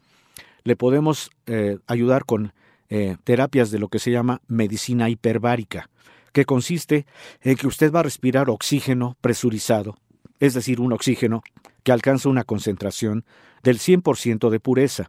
le 0.64 0.74
podemos 0.74 1.30
eh, 1.46 1.78
ayudar 1.86 2.24
con 2.24 2.52
eh, 2.88 3.16
terapias 3.22 3.70
de 3.70 3.78
lo 3.78 3.88
que 3.88 4.00
se 4.00 4.10
llama 4.10 4.42
medicina 4.48 5.08
hiperbárica, 5.08 5.88
que 6.32 6.44
consiste 6.44 7.06
en 7.42 7.56
que 7.56 7.68
usted 7.68 7.92
va 7.92 8.00
a 8.00 8.04
respirar 8.04 8.50
oxígeno 8.50 9.16
presurizado, 9.20 9.96
es 10.42 10.54
decir, 10.54 10.80
un 10.80 10.92
oxígeno 10.92 11.44
que 11.84 11.92
alcanza 11.92 12.28
una 12.28 12.42
concentración 12.42 13.24
del 13.62 13.78
100% 13.78 14.50
de 14.50 14.58
pureza. 14.58 15.08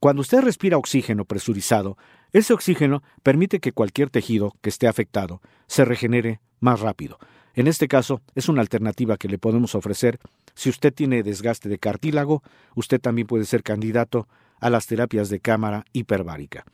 Cuando 0.00 0.22
usted 0.22 0.40
respira 0.40 0.78
oxígeno 0.78 1.26
presurizado, 1.26 1.98
ese 2.32 2.54
oxígeno 2.54 3.02
permite 3.22 3.60
que 3.60 3.72
cualquier 3.72 4.08
tejido 4.08 4.56
que 4.62 4.70
esté 4.70 4.88
afectado 4.88 5.42
se 5.66 5.84
regenere 5.84 6.40
más 6.60 6.80
rápido. 6.80 7.18
En 7.52 7.66
este 7.66 7.88
caso, 7.88 8.22
es 8.34 8.48
una 8.48 8.62
alternativa 8.62 9.18
que 9.18 9.28
le 9.28 9.36
podemos 9.36 9.74
ofrecer. 9.74 10.18
Si 10.54 10.70
usted 10.70 10.94
tiene 10.94 11.22
desgaste 11.22 11.68
de 11.68 11.78
cartílago, 11.78 12.42
usted 12.74 12.98
también 12.98 13.26
puede 13.26 13.44
ser 13.44 13.62
candidato 13.62 14.28
a 14.60 14.70
las 14.70 14.86
terapias 14.86 15.28
de 15.28 15.40
cámara 15.40 15.84
hiperbárica. 15.92 16.64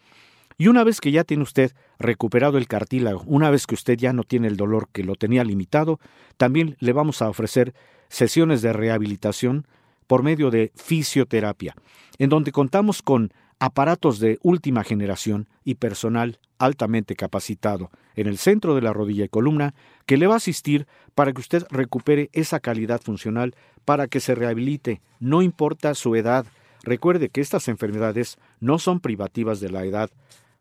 Y 0.60 0.68
una 0.68 0.84
vez 0.84 1.00
que 1.00 1.10
ya 1.10 1.24
tiene 1.24 1.42
usted 1.42 1.72
recuperado 1.98 2.58
el 2.58 2.68
cartílago, 2.68 3.22
una 3.24 3.48
vez 3.48 3.66
que 3.66 3.74
usted 3.74 3.96
ya 3.96 4.12
no 4.12 4.24
tiene 4.24 4.46
el 4.46 4.58
dolor 4.58 4.90
que 4.92 5.04
lo 5.04 5.14
tenía 5.14 5.42
limitado, 5.42 5.98
también 6.36 6.76
le 6.80 6.92
vamos 6.92 7.22
a 7.22 7.30
ofrecer 7.30 7.72
sesiones 8.10 8.60
de 8.60 8.74
rehabilitación 8.74 9.66
por 10.06 10.22
medio 10.22 10.50
de 10.50 10.70
fisioterapia, 10.74 11.74
en 12.18 12.28
donde 12.28 12.52
contamos 12.52 13.00
con 13.00 13.32
aparatos 13.58 14.18
de 14.18 14.38
última 14.42 14.84
generación 14.84 15.48
y 15.64 15.76
personal 15.76 16.38
altamente 16.58 17.16
capacitado 17.16 17.90
en 18.14 18.26
el 18.26 18.36
centro 18.36 18.74
de 18.74 18.82
la 18.82 18.92
rodilla 18.92 19.24
y 19.24 19.28
columna 19.30 19.72
que 20.04 20.18
le 20.18 20.26
va 20.26 20.34
a 20.34 20.36
asistir 20.36 20.86
para 21.14 21.32
que 21.32 21.40
usted 21.40 21.64
recupere 21.70 22.28
esa 22.34 22.60
calidad 22.60 23.00
funcional, 23.00 23.54
para 23.86 24.08
que 24.08 24.20
se 24.20 24.34
rehabilite, 24.34 25.00
no 25.20 25.40
importa 25.40 25.94
su 25.94 26.16
edad. 26.16 26.44
Recuerde 26.82 27.30
que 27.30 27.40
estas 27.40 27.66
enfermedades 27.68 28.36
no 28.60 28.78
son 28.78 29.00
privativas 29.00 29.60
de 29.60 29.70
la 29.70 29.86
edad, 29.86 30.10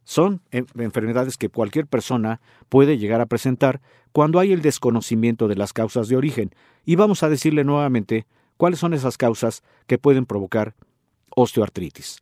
son 0.10 0.42
enfermedades 0.52 1.38
que 1.38 1.50
cualquier 1.50 1.86
persona 1.86 2.42
puede 2.68 2.98
llegar 2.98 3.22
a 3.22 3.28
presentar 3.28 3.80
cuando 4.12 4.40
hay 4.40 4.52
el 4.52 4.64
desconocimiento 4.64 5.48
de 5.48 5.56
las 5.56 5.72
causas 5.72 6.08
de 6.08 6.16
origen. 6.16 6.50
Y 6.84 6.96
vamos 6.96 7.22
a 7.22 7.30
decirle 7.30 7.64
nuevamente 7.64 8.26
cuáles 8.58 8.80
son 8.80 8.96
esas 8.96 9.18
causas 9.18 9.62
que 9.86 10.00
pueden 10.00 10.26
provocar 10.26 10.74
osteoartritis. 11.36 12.22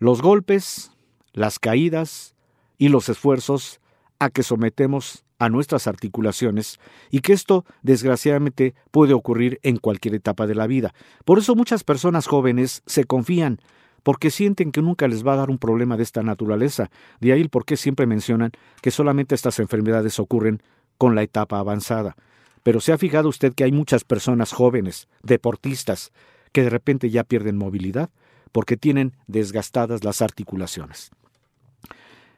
Los 0.00 0.20
golpes, 0.20 0.90
las 1.32 1.60
caídas 1.60 2.34
y 2.76 2.88
los 2.88 3.08
esfuerzos 3.08 3.80
a 4.18 4.28
que 4.28 4.42
sometemos 4.42 5.24
a 5.38 5.48
nuestras 5.48 5.86
articulaciones 5.86 6.80
y 7.12 7.20
que 7.20 7.34
esto 7.34 7.64
desgraciadamente 7.82 8.74
puede 8.90 9.14
ocurrir 9.14 9.60
en 9.62 9.76
cualquier 9.76 10.16
etapa 10.16 10.48
de 10.48 10.56
la 10.56 10.66
vida. 10.66 10.92
Por 11.24 11.38
eso 11.38 11.54
muchas 11.54 11.84
personas 11.84 12.26
jóvenes 12.26 12.82
se 12.84 13.04
confían 13.04 13.60
porque 14.06 14.30
sienten 14.30 14.70
que 14.70 14.82
nunca 14.82 15.08
les 15.08 15.26
va 15.26 15.32
a 15.32 15.36
dar 15.36 15.50
un 15.50 15.58
problema 15.58 15.96
de 15.96 16.04
esta 16.04 16.22
naturaleza. 16.22 16.92
De 17.18 17.32
ahí 17.32 17.40
el 17.40 17.48
por 17.48 17.64
qué 17.64 17.76
siempre 17.76 18.06
mencionan 18.06 18.52
que 18.80 18.92
solamente 18.92 19.34
estas 19.34 19.58
enfermedades 19.58 20.20
ocurren 20.20 20.62
con 20.96 21.16
la 21.16 21.24
etapa 21.24 21.58
avanzada. 21.58 22.14
Pero 22.62 22.78
se 22.78 22.92
ha 22.92 22.98
fijado 22.98 23.28
usted 23.28 23.52
que 23.52 23.64
hay 23.64 23.72
muchas 23.72 24.04
personas 24.04 24.52
jóvenes, 24.52 25.08
deportistas, 25.24 26.12
que 26.52 26.62
de 26.62 26.70
repente 26.70 27.10
ya 27.10 27.24
pierden 27.24 27.56
movilidad 27.56 28.08
porque 28.52 28.76
tienen 28.76 29.12
desgastadas 29.26 30.04
las 30.04 30.22
articulaciones. 30.22 31.10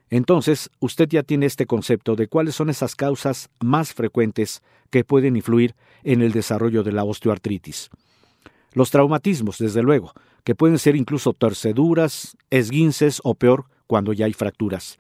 Entonces, 0.09 0.71
usted 0.81 1.07
ya 1.11 1.23
tiene 1.23 1.45
este 1.45 1.66
concepto 1.66 2.16
de 2.16 2.29
cuáles 2.29 2.55
son 2.55 2.71
esas 2.71 2.97
causas 2.97 3.51
más 3.61 3.93
frecuentes 3.93 4.62
que 4.89 5.05
pueden 5.05 5.37
influir 5.37 5.75
en 6.03 6.23
el 6.23 6.33
desarrollo 6.33 6.83
de 6.83 6.93
la 6.93 7.05
osteoartritis. 7.05 7.91
Los 8.73 8.91
traumatismos, 8.91 9.59
desde 9.59 9.83
luego, 9.83 10.14
que 10.49 10.55
pueden 10.55 10.78
ser 10.78 10.96
incluso 10.96 11.34
torceduras, 11.34 12.34
esguinces 12.49 13.20
o 13.22 13.34
peor, 13.34 13.66
cuando 13.86 14.14
ya 14.14 14.24
hay 14.24 14.32
fracturas. 14.32 14.99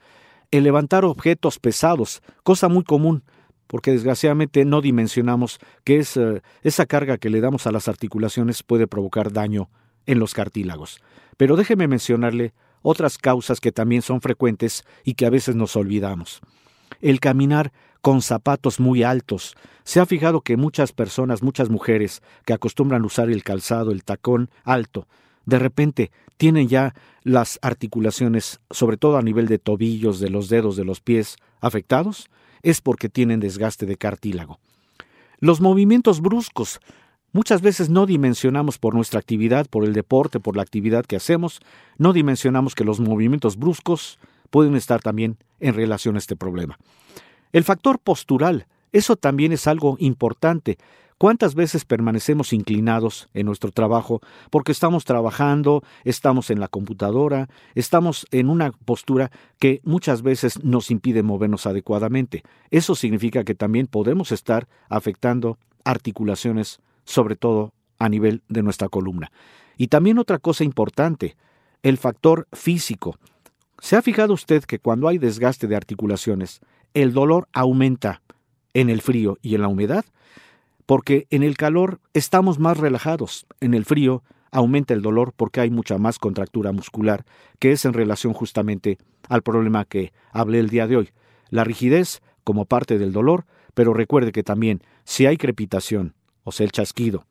El 0.50 0.64
levantar 0.64 1.06
objetos 1.06 1.58
pesados, 1.58 2.20
cosa 2.42 2.68
muy 2.68 2.84
común, 2.84 3.22
porque 3.66 3.92
desgraciadamente 3.92 4.66
no 4.66 4.82
dimensionamos 4.82 5.58
que 5.84 6.00
es, 6.00 6.18
eh, 6.18 6.42
esa 6.64 6.84
carga 6.84 7.16
que 7.16 7.30
le 7.30 7.40
damos 7.40 7.66
a 7.66 7.72
las 7.72 7.88
articulaciones 7.88 8.62
puede 8.62 8.86
provocar 8.86 9.32
daño 9.32 9.70
en 10.04 10.18
los 10.18 10.34
cartílagos. 10.34 11.00
Pero 11.38 11.56
déjeme 11.56 11.88
mencionarle 11.88 12.52
otras 12.82 13.16
causas 13.16 13.58
que 13.58 13.72
también 13.72 14.02
son 14.02 14.20
frecuentes 14.20 14.84
y 15.02 15.14
que 15.14 15.24
a 15.24 15.30
veces 15.30 15.56
nos 15.56 15.76
olvidamos. 15.76 16.42
El 17.00 17.20
caminar 17.20 17.72
con 18.02 18.20
zapatos 18.20 18.80
muy 18.80 19.02
altos. 19.02 19.56
Se 19.84 19.98
ha 19.98 20.04
fijado 20.04 20.42
que 20.42 20.58
muchas 20.58 20.92
personas, 20.92 21.42
muchas 21.42 21.70
mujeres 21.70 22.22
que 22.44 22.52
acostumbran 22.52 23.06
usar 23.06 23.30
el 23.30 23.42
calzado, 23.42 23.92
el 23.92 24.04
tacón 24.04 24.50
alto, 24.62 25.08
de 25.48 25.58
repente 25.58 26.10
tienen 26.36 26.68
ya 26.68 26.94
las 27.22 27.58
articulaciones, 27.62 28.60
sobre 28.70 28.98
todo 28.98 29.16
a 29.16 29.22
nivel 29.22 29.48
de 29.48 29.58
tobillos, 29.58 30.20
de 30.20 30.28
los 30.28 30.50
dedos 30.50 30.76
de 30.76 30.84
los 30.84 31.00
pies, 31.00 31.36
afectados, 31.62 32.28
es 32.62 32.82
porque 32.82 33.08
tienen 33.08 33.40
desgaste 33.40 33.86
de 33.86 33.96
cartílago. 33.96 34.60
Los 35.38 35.62
movimientos 35.62 36.20
bruscos. 36.20 36.80
Muchas 37.32 37.62
veces 37.62 37.88
no 37.88 38.04
dimensionamos 38.04 38.78
por 38.78 38.94
nuestra 38.94 39.20
actividad, 39.20 39.66
por 39.70 39.86
el 39.86 39.94
deporte, 39.94 40.38
por 40.38 40.54
la 40.54 40.62
actividad 40.62 41.06
que 41.06 41.16
hacemos, 41.16 41.60
no 41.96 42.12
dimensionamos 42.12 42.74
que 42.74 42.84
los 42.84 43.00
movimientos 43.00 43.56
bruscos 43.56 44.18
pueden 44.50 44.76
estar 44.76 45.00
también 45.00 45.38
en 45.60 45.72
relación 45.72 46.16
a 46.16 46.18
este 46.18 46.36
problema. 46.36 46.78
El 47.52 47.64
factor 47.64 47.98
postural, 47.98 48.66
eso 48.92 49.16
también 49.16 49.52
es 49.52 49.66
algo 49.66 49.96
importante. 49.98 50.78
¿Cuántas 51.18 51.56
veces 51.56 51.84
permanecemos 51.84 52.52
inclinados 52.52 53.28
en 53.34 53.46
nuestro 53.46 53.72
trabajo 53.72 54.20
porque 54.50 54.70
estamos 54.70 55.04
trabajando, 55.04 55.82
estamos 56.04 56.48
en 56.50 56.60
la 56.60 56.68
computadora, 56.68 57.48
estamos 57.74 58.24
en 58.30 58.48
una 58.48 58.70
postura 58.70 59.32
que 59.58 59.80
muchas 59.82 60.22
veces 60.22 60.62
nos 60.62 60.92
impide 60.92 61.24
movernos 61.24 61.66
adecuadamente? 61.66 62.44
Eso 62.70 62.94
significa 62.94 63.42
que 63.42 63.56
también 63.56 63.88
podemos 63.88 64.30
estar 64.30 64.68
afectando 64.88 65.58
articulaciones, 65.84 66.80
sobre 67.04 67.34
todo 67.34 67.72
a 67.98 68.08
nivel 68.08 68.42
de 68.48 68.62
nuestra 68.62 68.88
columna. 68.88 69.32
Y 69.76 69.88
también 69.88 70.18
otra 70.18 70.38
cosa 70.38 70.62
importante, 70.62 71.36
el 71.82 71.98
factor 71.98 72.46
físico. 72.52 73.16
¿Se 73.80 73.96
ha 73.96 74.02
fijado 74.02 74.34
usted 74.34 74.62
que 74.62 74.78
cuando 74.78 75.08
hay 75.08 75.18
desgaste 75.18 75.66
de 75.66 75.74
articulaciones, 75.74 76.60
el 76.94 77.12
dolor 77.12 77.48
aumenta 77.52 78.22
en 78.80 78.90
el 78.90 79.00
frío 79.00 79.38
y 79.42 79.54
en 79.54 79.62
la 79.62 79.68
humedad? 79.68 80.04
porque 80.88 81.26
en 81.28 81.42
el 81.42 81.58
calor 81.58 82.00
estamos 82.14 82.58
más 82.58 82.78
relajados, 82.78 83.44
en 83.60 83.74
el 83.74 83.84
frío 83.84 84.22
aumenta 84.50 84.94
el 84.94 85.02
dolor 85.02 85.34
porque 85.36 85.60
hay 85.60 85.68
mucha 85.68 85.98
más 85.98 86.18
contractura 86.18 86.72
muscular, 86.72 87.26
que 87.58 87.72
es 87.72 87.84
en 87.84 87.92
relación 87.92 88.32
justamente 88.32 88.96
al 89.28 89.42
problema 89.42 89.84
que 89.84 90.14
hablé 90.32 90.60
el 90.60 90.70
día 90.70 90.86
de 90.86 90.96
hoy, 90.96 91.10
la 91.50 91.62
rigidez 91.62 92.22
como 92.42 92.64
parte 92.64 92.96
del 92.96 93.12
dolor, 93.12 93.44
pero 93.74 93.92
recuerde 93.92 94.32
que 94.32 94.42
también 94.42 94.80
si 95.04 95.26
hay 95.26 95.36
crepitación, 95.36 96.14
o 96.42 96.52
sea, 96.52 96.64
el 96.64 96.72
chasquido, 96.72 97.26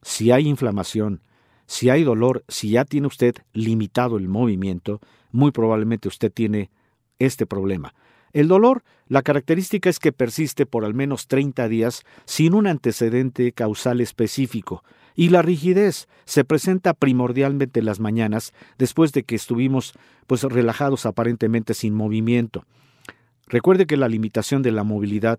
si 0.00 0.30
hay 0.30 0.48
inflamación, 0.48 1.20
si 1.66 1.90
hay 1.90 2.04
dolor, 2.04 2.44
si 2.48 2.70
ya 2.70 2.86
tiene 2.86 3.08
usted 3.08 3.34
limitado 3.52 4.16
el 4.16 4.28
movimiento, 4.28 5.02
muy 5.32 5.50
probablemente 5.50 6.08
usted 6.08 6.32
tiene 6.32 6.70
este 7.18 7.44
problema. 7.44 7.92
El 8.32 8.48
dolor, 8.48 8.82
la 9.08 9.22
característica 9.22 9.90
es 9.90 9.98
que 9.98 10.12
persiste 10.12 10.64
por 10.64 10.84
al 10.84 10.94
menos 10.94 11.26
30 11.26 11.68
días 11.68 12.02
sin 12.24 12.54
un 12.54 12.66
antecedente 12.66 13.52
causal 13.52 14.00
específico, 14.00 14.82
y 15.14 15.28
la 15.28 15.42
rigidez 15.42 16.08
se 16.24 16.44
presenta 16.44 16.94
primordialmente 16.94 17.80
en 17.80 17.86
las 17.86 18.00
mañanas 18.00 18.54
después 18.78 19.12
de 19.12 19.24
que 19.24 19.34
estuvimos 19.34 19.92
pues 20.26 20.42
relajados 20.44 21.04
aparentemente 21.04 21.74
sin 21.74 21.94
movimiento. 21.94 22.64
Recuerde 23.46 23.86
que 23.86 23.98
la 23.98 24.08
limitación 24.08 24.62
de 24.62 24.72
la 24.72 24.84
movilidad 24.84 25.38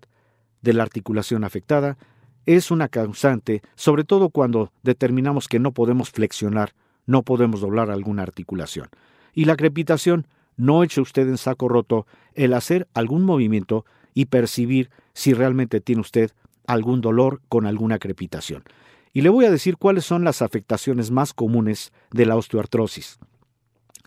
de 0.62 0.72
la 0.72 0.84
articulación 0.84 1.42
afectada 1.42 1.98
es 2.46 2.70
una 2.70 2.88
causante, 2.88 3.62
sobre 3.74 4.04
todo 4.04 4.28
cuando 4.28 4.70
determinamos 4.82 5.48
que 5.48 5.58
no 5.58 5.72
podemos 5.72 6.10
flexionar, 6.10 6.74
no 7.06 7.22
podemos 7.22 7.60
doblar 7.60 7.90
alguna 7.90 8.22
articulación. 8.22 8.88
Y 9.32 9.46
la 9.46 9.56
crepitación 9.56 10.26
no 10.56 10.82
eche 10.82 11.00
usted 11.00 11.28
en 11.28 11.38
saco 11.38 11.68
roto 11.68 12.06
el 12.34 12.54
hacer 12.54 12.88
algún 12.94 13.24
movimiento 13.24 13.84
y 14.14 14.26
percibir 14.26 14.90
si 15.12 15.34
realmente 15.34 15.80
tiene 15.80 16.00
usted 16.00 16.30
algún 16.66 17.00
dolor 17.00 17.40
con 17.48 17.66
alguna 17.66 17.98
crepitación. 17.98 18.64
Y 19.12 19.22
le 19.22 19.28
voy 19.28 19.44
a 19.44 19.50
decir 19.50 19.76
cuáles 19.76 20.04
son 20.04 20.24
las 20.24 20.42
afectaciones 20.42 21.10
más 21.10 21.32
comunes 21.32 21.92
de 22.10 22.26
la 22.26 22.36
osteoartrosis. 22.36 23.18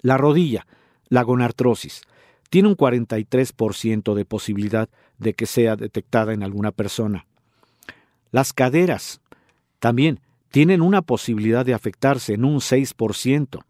La 0.01 0.17
rodilla, 0.17 0.67
la 1.07 1.23
gonartrosis, 1.23 2.01
tiene 2.49 2.67
un 2.67 2.77
43% 2.77 4.13
de 4.13 4.25
posibilidad 4.25 4.89
de 5.17 5.33
que 5.33 5.45
sea 5.45 5.75
detectada 5.75 6.33
en 6.33 6.43
alguna 6.43 6.71
persona. 6.71 7.25
Las 8.31 8.53
caderas 8.53 9.21
también 9.79 10.19
tienen 10.51 10.81
una 10.81 11.01
posibilidad 11.01 11.65
de 11.65 11.73
afectarse 11.73 12.33
en 12.33 12.45
un 12.45 12.57
6%. 12.57 13.63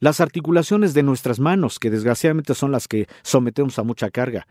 Las 0.00 0.20
articulaciones 0.20 0.94
de 0.94 1.02
nuestras 1.02 1.40
manos, 1.40 1.78
que 1.78 1.90
desgraciadamente 1.90 2.54
son 2.54 2.72
las 2.72 2.88
que 2.88 3.06
sometemos 3.22 3.78
a 3.78 3.82
mucha 3.82 4.08
carga, 4.08 4.46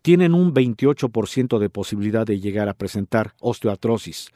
tienen 0.00 0.32
un 0.32 0.54
28% 0.54 1.58
de 1.58 1.68
posibilidad 1.68 2.24
de 2.24 2.38
llegar 2.38 2.68
a 2.68 2.74
presentar 2.74 3.34
osteoartrosis. 3.40 4.30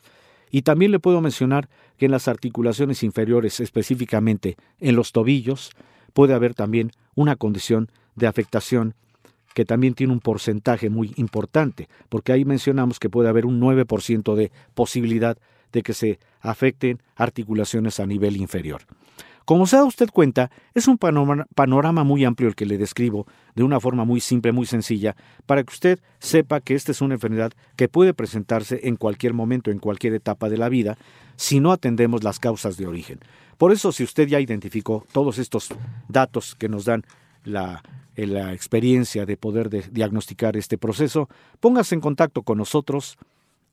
Y 0.51 0.63
también 0.63 0.91
le 0.91 0.99
puedo 0.99 1.21
mencionar 1.21 1.69
que 1.97 2.07
en 2.07 2.11
las 2.11 2.27
articulaciones 2.27 3.05
inferiores, 3.05 3.61
específicamente 3.61 4.57
en 4.81 4.97
los 4.97 5.13
tobillos, 5.13 5.71
puede 6.13 6.35
haber 6.35 6.55
también 6.55 6.91
una 7.15 7.37
condición 7.37 7.89
de 8.17 8.27
afectación 8.27 8.95
que 9.55 9.65
también 9.65 9.95
tiene 9.95 10.13
un 10.13 10.21
porcentaje 10.21 10.91
muy 10.91 11.13
importante, 11.15 11.89
porque 12.09 12.33
ahí 12.33 12.45
mencionamos 12.45 12.99
que 12.99 13.09
puede 13.09 13.29
haber 13.29 13.47
un 13.47 13.61
9% 13.61 14.35
de 14.35 14.51
posibilidad 14.75 15.39
de 15.73 15.83
que 15.83 15.95
se 15.95 16.19
afecten 16.41 17.01
articulaciones 17.15 18.01
a 18.01 18.07
nivel 18.07 18.37
inferior. 18.37 18.83
Como 19.47 19.69
se 19.69 19.77
da 19.77 19.85
usted 19.85 20.11
cuenta, 20.11 20.51
es 20.75 20.89
un 20.89 20.99
panorama 20.99 22.03
muy 22.03 22.25
amplio 22.25 22.49
el 22.49 22.57
que 22.57 22.67
le 22.67 22.79
describo 22.79 23.29
de 23.55 23.63
una 23.63 23.79
forma 23.79 24.05
muy 24.05 24.19
simple, 24.19 24.51
muy 24.51 24.67
sencilla, 24.67 25.15
para 25.47 25.63
que 25.63 25.73
usted 25.73 26.01
sepa 26.19 26.61
que 26.61 26.75
esta 26.75 26.91
es 26.91 27.01
una 27.01 27.15
enfermedad 27.15 27.53
que 27.77 27.89
puede 27.89 28.13
presentarse 28.13 28.81
en 28.89 28.97
cualquier 28.97 29.35
momento, 29.35 29.71
en 29.71 29.79
cualquier 29.79 30.15
etapa 30.15 30.49
de 30.49 30.59
la 30.59 30.69
vida, 30.69 30.99
si 31.37 31.61
no 31.61 31.71
atendemos 31.71 32.25
las 32.25 32.41
causas 32.41 32.77
de 32.77 32.89
origen. 32.89 33.21
Por 33.57 33.71
eso, 33.71 33.93
si 33.93 34.03
usted 34.03 34.27
ya 34.27 34.41
identificó 34.41 35.07
todos 35.13 35.39
estos 35.39 35.69
datos 36.09 36.57
que 36.57 36.69
nos 36.69 36.85
dan 36.85 37.05
la, 37.45 37.85
eh, 38.17 38.51
experiencia 38.53 39.27
de 39.27 39.37
poder 39.37 39.71
diagnosticar 39.93 40.57
este 40.57 40.77
proceso, 40.77 41.29
póngase 41.61 41.95
en 41.95 42.01
contacto 42.01 42.43
con 42.43 42.59
nosotros 42.59 43.17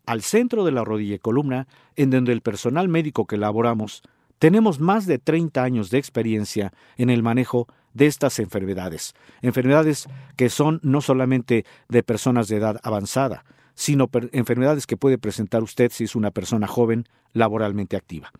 al 0.05 0.21
centro 0.21 0.65
de 0.65 0.71
la 0.71 0.83
rodilla 0.83 1.15
y 1.15 1.19
columna, 1.19 1.67
en 1.95 2.11
donde 2.11 2.31
el 2.31 2.41
personal 2.41 2.89
médico 2.89 3.25
que 3.25 3.37
elaboramos 3.37 4.03
tenemos 4.39 4.79
más 4.79 5.05
de 5.05 5.19
30 5.19 5.63
años 5.63 5.89
de 5.89 5.97
experiencia 5.97 6.73
en 6.97 7.09
el 7.09 7.23
manejo 7.23 7.67
de 7.93 8.07
estas 8.07 8.39
enfermedades, 8.39 9.13
enfermedades 9.41 10.07
que 10.35 10.49
son 10.49 10.79
no 10.83 11.01
solamente 11.01 11.65
de 11.89 12.03
personas 12.03 12.47
de 12.47 12.57
edad 12.57 12.79
avanzada, 12.83 13.45
sino 13.75 14.09
enfermedades 14.31 14.87
que 14.87 14.97
puede 14.97 15.17
presentar 15.17 15.63
usted 15.63 15.91
si 15.91 16.03
es 16.03 16.15
una 16.15 16.31
persona 16.31 16.67
joven 16.67 17.05
laboralmente 17.33 17.95
activa. 17.95 18.31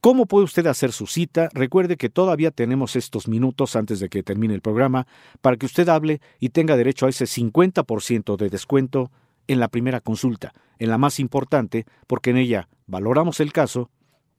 ¿Cómo 0.00 0.24
puede 0.24 0.44
usted 0.44 0.66
hacer 0.66 0.92
su 0.92 1.06
cita? 1.06 1.50
Recuerde 1.52 1.98
que 1.98 2.08
todavía 2.08 2.50
tenemos 2.50 2.96
estos 2.96 3.28
minutos 3.28 3.76
antes 3.76 4.00
de 4.00 4.08
que 4.08 4.22
termine 4.22 4.54
el 4.54 4.62
programa 4.62 5.06
para 5.42 5.58
que 5.58 5.66
usted 5.66 5.88
hable 5.90 6.22
y 6.38 6.50
tenga 6.50 6.76
derecho 6.76 7.04
a 7.04 7.10
ese 7.10 7.26
50% 7.26 8.36
de 8.36 8.48
descuento 8.48 9.10
en 9.46 9.60
la 9.60 9.68
primera 9.68 10.00
consulta, 10.00 10.54
en 10.78 10.88
la 10.88 10.96
más 10.96 11.20
importante, 11.20 11.84
porque 12.06 12.30
en 12.30 12.38
ella 12.38 12.68
valoramos 12.86 13.40
el 13.40 13.52
caso 13.52 13.90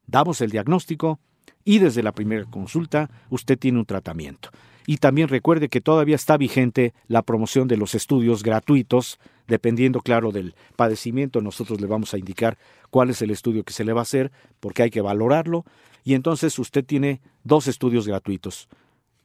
damos 0.08 0.41
el 0.41 0.52
diagnóstico 0.52 1.20
y 1.64 1.80
desde 1.80 2.04
la 2.04 2.12
primera 2.12 2.45
consulta 2.45 3.10
usted 3.30 3.58
tiene 3.58 3.80
un 3.80 3.86
tratamiento. 3.86 4.49
Y 4.88 4.97
también 4.97 5.28
recuerde 5.28 5.70
que 5.70 5.82
todavía 5.82 6.16
está 6.16 6.38
vigente 6.38 6.93
la 7.08 7.22
promoción 7.22 7.68
de 7.68 7.78
los 7.78 7.93
estudios 7.93 8.41
gratuitos, 8.41 9.20
dependiendo, 9.47 10.02
claro, 10.02 10.32
del 10.32 10.56
padecimiento, 10.76 11.41
nosotros 11.41 11.80
le 11.80 11.88
vamos 11.88 12.14
a 12.14 12.18
indicar 12.18 12.58
cuál 12.89 13.10
es 13.12 13.22
el 13.22 13.30
estudio 13.30 13.64
que 13.64 13.74
se 13.74 13.86
le 13.86 13.93
va 13.93 14.02
a 14.02 14.04
hacer, 14.04 14.32
porque 14.60 14.84
hay 14.84 14.89
que 14.89 15.02
valorarlo, 15.02 15.66
y 16.04 16.16
entonces 16.16 16.58
usted 16.58 16.84
tiene 16.84 17.22
dos 17.43 17.68
estudios 17.68 18.08
gratuitos. 18.08 18.70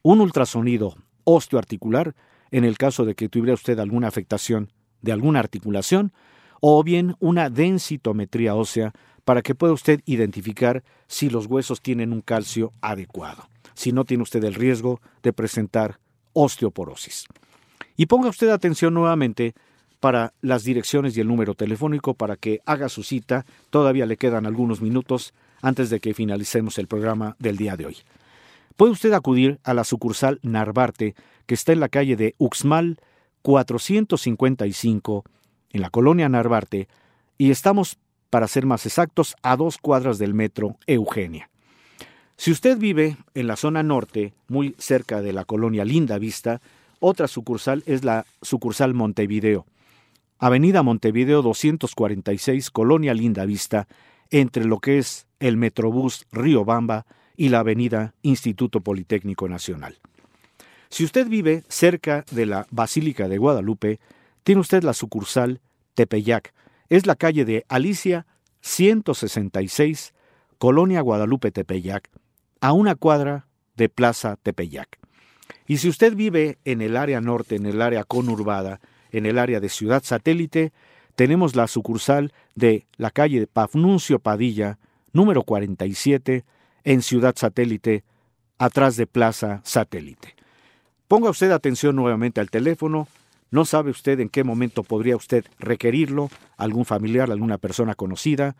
Un 0.03 0.20
ultrasonido 0.20 0.95
osteoarticular, 1.24 2.14
en 2.51 2.64
el 2.64 2.77
caso 2.77 3.05
de 3.05 3.14
que 3.14 3.29
tuviera 3.29 3.55
usted 3.55 3.79
alguna 3.79 4.09
afectación 4.09 4.70
de 5.01 5.12
alguna 5.12 5.41
articulación, 5.41 6.12
o 6.61 6.83
bien 6.83 7.16
una 7.18 7.51
densitometría 7.51 8.55
ósea 8.55 8.93
para 9.27 9.43
que 9.43 9.57
pueda 9.57 9.72
usted 9.72 10.03
identificar 10.05 10.85
si 11.09 11.29
los 11.29 11.47
huesos 11.47 11.83
tienen 11.83 12.12
un 12.12 12.20
calcio 12.20 12.72
adecuado, 12.81 13.49
si 13.74 13.91
no 13.91 14.05
tiene 14.05 14.22
usted 14.22 14.43
el 14.45 14.55
riesgo 14.55 15.01
de 15.24 15.33
presentar 15.33 15.99
osteoporosis. 16.33 17.27
Y 17.97 18.07
ponga 18.07 18.29
usted 18.29 18.51
atención 18.51 18.95
nuevamente 18.95 19.53
para 19.99 20.33
las 20.43 20.62
direcciones 20.62 21.16
y 21.16 21.22
el 21.22 21.27
número 21.27 21.57
telefónico 21.57 22.14
para 22.14 22.37
que 22.37 22.61
haga 22.66 22.89
su 22.89 23.03
cita. 23.03 23.45
Todavía 23.70 24.07
le 24.07 24.16
quedan 24.16 24.47
algunos 24.47 24.81
minutos 24.81 25.35
antes 25.61 25.91
de 25.91 25.99
que 25.99 26.14
finalicemos 26.14 26.79
el 26.79 26.87
programa 26.87 27.35
del 27.41 27.57
día 27.57 27.77
de 27.77 27.87
hoy. 27.87 27.97
Puede 28.77 28.93
usted 28.93 29.12
acudir 29.12 29.59
a 29.64 29.74
la 29.74 29.83
sucursal 29.83 30.39
Narvarte, 30.43 31.16
que 31.47 31.55
está 31.55 31.72
en 31.72 31.81
la 31.81 31.89
calle 31.89 32.14
de 32.14 32.37
Uxmal 32.39 33.01
455, 33.43 35.24
en 35.72 35.81
la 35.81 35.91
colonia 35.91 36.29
Narvarte, 36.29 36.87
y 37.39 37.51
estamos, 37.51 37.99
para 38.31 38.49
ser 38.49 38.66
más 38.66 38.87
exactos, 38.87 39.37
a 39.43 39.57
dos 39.57 39.79
cuadras 39.79 40.18
del 40.18 40.35
metro 40.35 40.77
Eugenia. 40.87 41.51
Si 42.37 42.51
usted 42.51 42.77
vive 42.77 43.16
en 43.35 43.47
la 43.47 43.57
zona 43.57 43.83
norte, 43.83 44.35
muy 44.49 44.74
cerca 44.79 45.22
de 45.22 45.33
la 45.33 45.45
colonia 45.45 45.85
Linda 45.85 46.18
Vista, 46.18 46.61
otra 47.01 47.29
sucursal 47.29 47.83
es 47.87 48.05
la 48.05 48.27
sucursal 48.43 48.95
Montevideo. 48.95 49.66
Avenida 50.39 50.83
Montevideo 50.83 51.41
246, 51.41 52.70
Colonia 52.70 53.14
Linda 53.14 53.47
Vista, 53.47 53.89
entre 54.31 54.64
lo 54.64 54.81
que 54.81 54.99
es 54.99 55.27
el 55.41 55.57
Metrobús 55.57 56.27
Río 56.31 56.64
Bamba 56.64 57.07
y 57.37 57.49
la 57.49 57.61
Avenida 57.61 58.14
Instituto 58.22 58.81
Politécnico 58.81 59.49
Nacional. 59.49 59.99
Si 60.89 61.05
usted 61.05 61.27
vive 61.29 61.64
cerca 61.68 62.24
de 62.31 62.47
la 62.47 62.66
Basílica 62.70 63.29
de 63.29 63.39
Guadalupe, 63.39 63.99
tiene 64.43 64.61
usted 64.61 64.83
la 64.83 64.93
sucursal 64.93 65.61
Tepeyac. 65.95 66.53
Es 66.89 67.07
la 67.07 67.16
calle 67.16 67.45
de 67.45 67.64
Alicia 67.68 68.26
166, 68.61 70.14
Colonia 70.59 71.01
Guadalupe 71.01 71.51
Tepeyac, 71.51 72.11
a 72.61 72.72
una 72.72 72.95
cuadra 72.95 73.47
de 73.76 73.89
Plaza 73.89 74.37
Tepeyac. 74.43 74.99
Y 75.66 75.78
si 75.78 75.89
usted 75.89 76.14
vive 76.14 76.59
en 76.64 76.80
el 76.80 76.97
área 76.97 77.20
norte, 77.20 77.57
en 77.57 77.66
el 77.66 77.82
área 77.82 78.05
conurbada, 78.05 78.80
en 79.11 79.26
el 79.26 79.39
área 79.39 79.61
de 79.61 79.68
Ciudad 79.68 80.03
Satélite, 80.05 80.72
tenemos 81.16 81.57
la 81.57 81.66
sucursal 81.66 82.32
de 82.55 82.87
la 82.97 83.11
calle 83.11 83.47
Pafnuncio 83.47 84.18
Padilla, 84.18 84.78
número 85.12 85.43
47, 85.43 86.45
en 86.84 87.03
Ciudad 87.03 87.34
Satélite, 87.37 88.05
atrás 88.59 88.97
de 88.97 89.07
Plaza 89.07 89.61
Satélite. 89.64 90.34
Ponga 91.09 91.30
usted 91.30 91.51
atención 91.51 91.97
nuevamente 91.97 92.41
al 92.41 92.51
teléfono, 92.51 93.09
no 93.51 93.65
sabe 93.65 93.91
usted 93.91 94.21
en 94.21 94.29
qué 94.29 94.45
momento 94.45 94.83
podría 94.83 95.17
usted 95.17 95.45
requerirlo, 95.59 96.31
algún 96.57 96.85
familiar, 96.85 97.31
alguna 97.31 97.59
persona 97.59 97.95
conocida, 97.95 98.57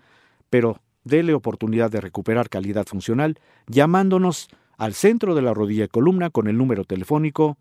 pero 0.51 0.81
dele 1.05 1.35
oportunidad 1.35 1.91
de 1.91 2.01
recuperar 2.01 2.49
calidad 2.49 2.87
funcional 2.87 3.39
llamándonos 3.67 4.49
al 4.77 4.95
centro 4.95 5.35
de 5.35 5.43
la 5.43 5.55
rodilla 5.55 5.85
y 5.85 5.89
columna 5.89 6.31
con 6.31 6.49
el 6.49 6.57
número 6.57 6.85
telefónico 6.85 7.57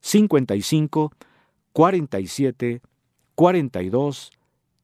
55 0.00 1.12
47 1.72 2.80
42 3.34 4.30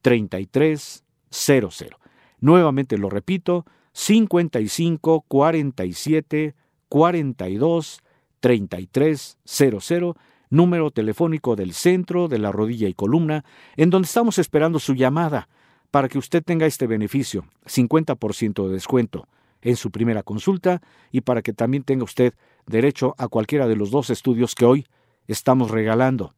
33 0.03 1.05
00. 1.31 1.99
Nuevamente 2.41 2.99
lo 2.99 3.11
repito, 3.11 3.65
55 3.93 5.25
47 5.27 6.55
42 6.89 8.03
33 8.41 9.39
00, 9.45 10.17
número 10.51 10.91
telefónico 10.91 11.57
del 11.57 11.73
centro 11.73 12.29
de 12.29 12.39
la 12.39 12.53
rodilla 12.53 12.89
y 12.89 12.95
columna, 12.95 13.45
en 13.77 13.91
donde 13.91 14.07
estamos 14.07 14.39
esperando 14.39 14.79
su 14.79 14.95
llamada 14.95 15.49
para 15.91 16.09
que 16.09 16.19
usted 16.19 16.43
tenga 16.43 16.67
este 16.67 16.87
beneficio, 16.87 17.47
50% 17.67 18.67
de 18.67 18.73
descuento 18.73 19.29
en 19.63 19.77
su 19.77 19.91
primera 19.91 20.23
consulta 20.23 20.83
y 21.11 21.23
para 21.23 21.43
que 21.43 21.53
también 21.53 21.83
tenga 21.83 22.05
usted 22.05 22.35
derecho 22.67 23.15
a 23.19 23.29
cualquiera 23.29 23.67
de 23.67 23.77
los 23.77 23.91
dos 23.91 24.11
estudios 24.11 24.55
que 24.55 24.65
hoy 24.65 24.87
estamos 25.27 25.71
regalando, 25.71 26.35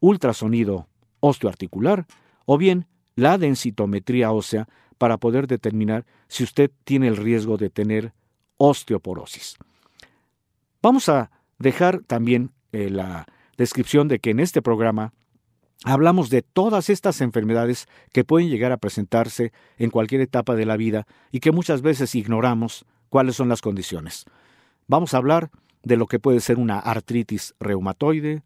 ultrasonido 0.00 0.86
osteoarticular 1.20 2.06
o 2.46 2.58
bien 2.58 2.86
la 3.16 3.38
densitometría 3.38 4.32
ósea 4.32 4.68
para 4.98 5.18
poder 5.18 5.46
determinar 5.46 6.04
si 6.28 6.44
usted 6.44 6.70
tiene 6.84 7.08
el 7.08 7.16
riesgo 7.16 7.56
de 7.56 7.70
tener 7.70 8.12
osteoporosis. 8.56 9.56
Vamos 10.82 11.08
a 11.08 11.30
dejar 11.58 12.02
también 12.06 12.52
eh, 12.72 12.90
la 12.90 13.26
descripción 13.60 14.08
de 14.08 14.18
que 14.18 14.30
en 14.30 14.40
este 14.40 14.60
programa 14.60 15.12
hablamos 15.84 16.30
de 16.30 16.42
todas 16.42 16.90
estas 16.90 17.20
enfermedades 17.20 17.88
que 18.12 18.24
pueden 18.24 18.48
llegar 18.48 18.72
a 18.72 18.76
presentarse 18.76 19.52
en 19.78 19.90
cualquier 19.90 20.20
etapa 20.20 20.54
de 20.54 20.66
la 20.66 20.76
vida 20.76 21.06
y 21.30 21.40
que 21.40 21.52
muchas 21.52 21.80
veces 21.80 22.14
ignoramos 22.14 22.84
cuáles 23.08 23.36
son 23.36 23.48
las 23.48 23.62
condiciones. 23.62 24.24
Vamos 24.88 25.14
a 25.14 25.18
hablar 25.18 25.50
de 25.82 25.96
lo 25.96 26.06
que 26.06 26.18
puede 26.18 26.40
ser 26.40 26.58
una 26.58 26.78
artritis 26.78 27.54
reumatoide, 27.60 28.42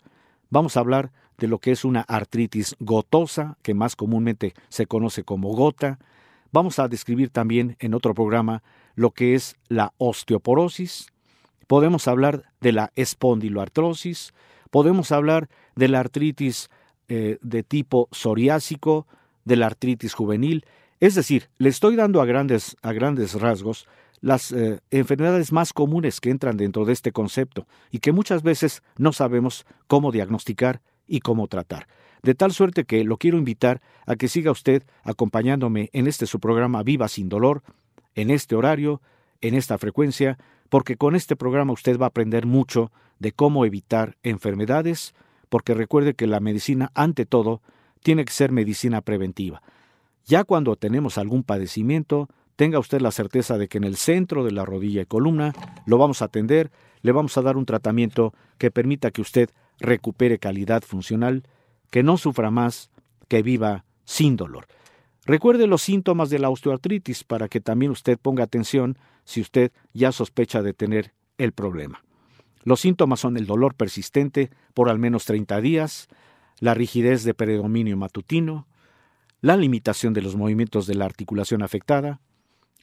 vamos 0.51 0.77
a 0.77 0.81
hablar 0.81 1.11
de 1.39 1.49
lo 1.49 1.59
que 1.59 1.73
es 1.73 1.85
una 1.85 2.03
artritis 2.03 2.77
gotosa, 2.79 3.57
que 3.63 3.75
más 3.75 3.97
comúnmente 3.97 4.55
se 4.69 4.87
conoce 4.87 5.25
como 5.25 5.49
gota, 5.55 5.99
Vamos 6.55 6.79
a 6.79 6.87
describir 6.87 7.31
también 7.31 7.77
en 7.81 7.95
otro 7.95 8.15
programa 8.15 8.63
lo 8.95 9.11
que 9.11 9.35
es 9.35 9.57
la 9.67 9.93
osteoporosis. 9.99 11.09
Podemos 11.67 12.07
hablar 12.07 12.45
de 12.61 12.71
la 12.71 12.93
espondiloartrosis. 12.95 14.33
Podemos 14.75 15.13
hablar 15.13 15.49
de 15.77 15.87
la 15.87 16.01
artritis 16.01 16.69
eh, 17.07 17.39
de 17.43 17.63
tipo 17.63 18.09
psoriásico, 18.11 19.07
de 19.45 19.55
la 19.55 19.67
artritis 19.67 20.15
juvenil. 20.15 20.65
Es 20.99 21.15
decir, 21.15 21.49
le 21.59 21.69
estoy 21.69 21.95
dando 21.95 22.21
a 22.21 22.25
grandes, 22.25 22.77
a 22.83 22.93
grandes 22.93 23.41
rasgos 23.41 23.87
las 24.21 24.51
eh, 24.51 24.81
enfermedades 24.91 25.53
más 25.53 25.73
comunes 25.73 26.21
que 26.21 26.31
entran 26.31 26.57
dentro 26.57 26.85
de 26.85 26.93
este 26.93 27.13
concepto 27.13 27.69
y 27.93 28.01
que 28.01 28.11
muchas 28.11 28.43
veces 28.43 28.83
no 28.99 29.13
sabemos 29.13 29.65
cómo 29.87 30.11
diagnosticar 30.11 30.83
y 31.07 31.21
cómo 31.21 31.47
tratar 31.47 31.87
de 32.25 32.35
tal 32.35 32.51
suerte 32.51 32.83
que 32.83 33.05
lo 33.05 33.17
quiero 33.17 33.39
invitar 33.39 33.81
a 34.07 34.17
que 34.17 34.27
siga 34.27 34.51
usted 34.51 34.83
acompañándome 35.05 35.89
en 35.93 36.09
este 36.09 36.27
su 36.27 36.41
programa 36.41 36.83
Viva 36.83 37.07
sin 37.07 37.29
dolor, 37.29 37.63
en 38.17 38.31
este 38.31 38.57
horario, 38.57 39.01
en 39.41 39.55
esta 39.55 39.79
frecuencia, 39.79 40.37
porque 40.75 40.97
con 40.97 41.15
este 41.15 41.37
programa 41.37 41.73
usted 41.73 42.01
va 42.01 42.07
a 42.07 42.09
aprender 42.09 42.47
mucho 42.47 42.91
de 43.21 43.31
cómo 43.31 43.65
evitar 43.65 44.17
enfermedades, 44.25 45.15
porque 45.49 45.73
recuerde 45.73 46.15
que 46.15 46.27
la 46.27 46.41
medicina, 46.41 46.91
ante 46.95 47.27
todo, 47.27 47.63
tiene 48.03 48.25
que 48.25 48.33
ser 48.33 48.51
medicina 48.51 49.01
preventiva. 49.01 49.63
Ya 50.27 50.43
cuando 50.43 50.75
tenemos 50.75 51.17
algún 51.17 51.45
padecimiento, 51.45 52.29
tenga 52.57 52.81
usted 52.81 53.01
la 53.01 53.13
certeza 53.13 53.57
de 53.57 53.69
que 53.69 53.79
en 53.79 53.85
el 53.85 53.95
centro 53.95 54.43
de 54.43 54.51
la 54.51 54.65
rodilla 54.65 55.03
y 55.03 55.07
columna 55.07 55.53
lo 55.87 55.97
vamos 55.97 56.23
a 56.23 56.25
atender, 56.25 56.73
le 57.03 57.13
vamos 57.13 57.39
a 57.39 57.43
dar 57.43 57.57
un 57.57 57.67
tratamiento 57.67 58.35
que 58.59 58.73
permita 58.73 59.13
que 59.13 59.21
usted 59.21 59.51
recupere 59.79 60.41
calidad 60.41 60.83
funcional 60.83 61.45
que 61.91 62.03
no 62.03 62.17
sufra 62.19 62.51
más, 62.51 62.91
que 63.29 63.45
viva 63.45 63.85
sin 64.05 64.35
dolor. 64.35 64.67
Recuerde 65.27 65.67
los 65.67 65.83
síntomas 65.83 66.29
de 66.31 66.39
la 66.39 66.51
osteoartritis 66.51 67.25
para 67.25 67.49
que 67.49 67.61
también 67.61 67.91
usted 67.91 68.19
ponga 68.19 68.45
atención 68.45 68.99
si 69.25 69.41
usted 69.41 69.73
ya 69.95 70.13
sospecha 70.13 70.63
de 70.63 70.75
tener 70.75 71.15
el 71.39 71.53
problema. 71.53 72.05
Los 72.63 72.81
síntomas 72.81 73.21
son 73.21 73.37
el 73.37 73.47
dolor 73.47 73.75
persistente 73.75 74.51
por 74.75 74.89
al 74.89 74.99
menos 74.99 75.25
30 75.25 75.61
días, 75.61 76.09
la 76.61 76.75
rigidez 76.75 77.25
de 77.25 77.35
predominio 77.35 77.97
matutino, 77.97 78.67
la 79.41 79.57
limitación 79.57 80.15
de 80.15 80.23
los 80.23 80.37
movimientos 80.37 80.87
de 80.87 80.95
la 80.95 81.05
articulación 81.05 81.63
afectada, 81.63 82.21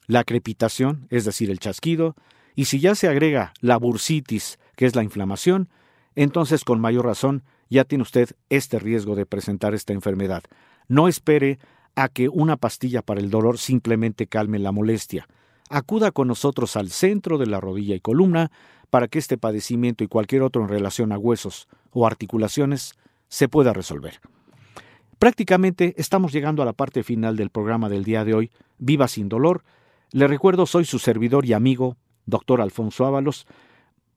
la 0.07 0.23
crepitación, 0.23 1.07
es 1.09 1.25
decir, 1.25 1.49
el 1.49 1.59
chasquido, 1.59 2.15
y 2.55 2.65
si 2.65 2.79
ya 2.79 2.95
se 2.95 3.07
agrega 3.07 3.53
la 3.61 3.77
bursitis, 3.77 4.59
que 4.75 4.85
es 4.85 4.95
la 4.95 5.03
inflamación, 5.03 5.69
entonces 6.15 6.63
con 6.63 6.79
mayor 6.79 7.05
razón 7.05 7.43
ya 7.69 7.85
tiene 7.85 8.01
usted 8.03 8.29
este 8.49 8.77
riesgo 8.79 9.15
de 9.15 9.25
presentar 9.25 9.73
esta 9.73 9.93
enfermedad. 9.93 10.43
No 10.87 11.07
espere 11.07 11.59
a 11.95 12.09
que 12.09 12.29
una 12.29 12.57
pastilla 12.57 13.01
para 13.01 13.19
el 13.19 13.29
dolor 13.29 13.57
simplemente 13.57 14.27
calme 14.27 14.59
la 14.59 14.71
molestia. 14.71 15.27
Acuda 15.69 16.11
con 16.11 16.27
nosotros 16.27 16.75
al 16.75 16.89
centro 16.89 17.37
de 17.37 17.47
la 17.47 17.59
rodilla 17.59 17.95
y 17.95 17.99
columna 17.99 18.51
para 18.89 19.07
que 19.07 19.19
este 19.19 19.37
padecimiento 19.37 20.03
y 20.03 20.07
cualquier 20.07 20.43
otro 20.43 20.61
en 20.61 20.69
relación 20.69 21.11
a 21.11 21.17
huesos 21.17 21.67
o 21.91 22.05
articulaciones 22.05 22.95
se 23.29 23.47
pueda 23.47 23.73
resolver. 23.73 24.19
Prácticamente 25.17 25.93
estamos 25.97 26.33
llegando 26.33 26.61
a 26.61 26.65
la 26.65 26.73
parte 26.73 27.03
final 27.03 27.37
del 27.37 27.51
programa 27.51 27.89
del 27.89 28.03
día 28.03 28.25
de 28.25 28.33
hoy, 28.33 28.51
Viva 28.79 29.07
sin 29.07 29.29
dolor. 29.29 29.63
Le 30.11 30.27
recuerdo, 30.27 30.65
soy 30.65 30.83
su 30.83 30.97
servidor 30.97 31.45
y 31.45 31.53
amigo, 31.53 31.95
doctor 32.25 32.59
Alfonso 32.59 33.05
Ábalos. 33.05 33.45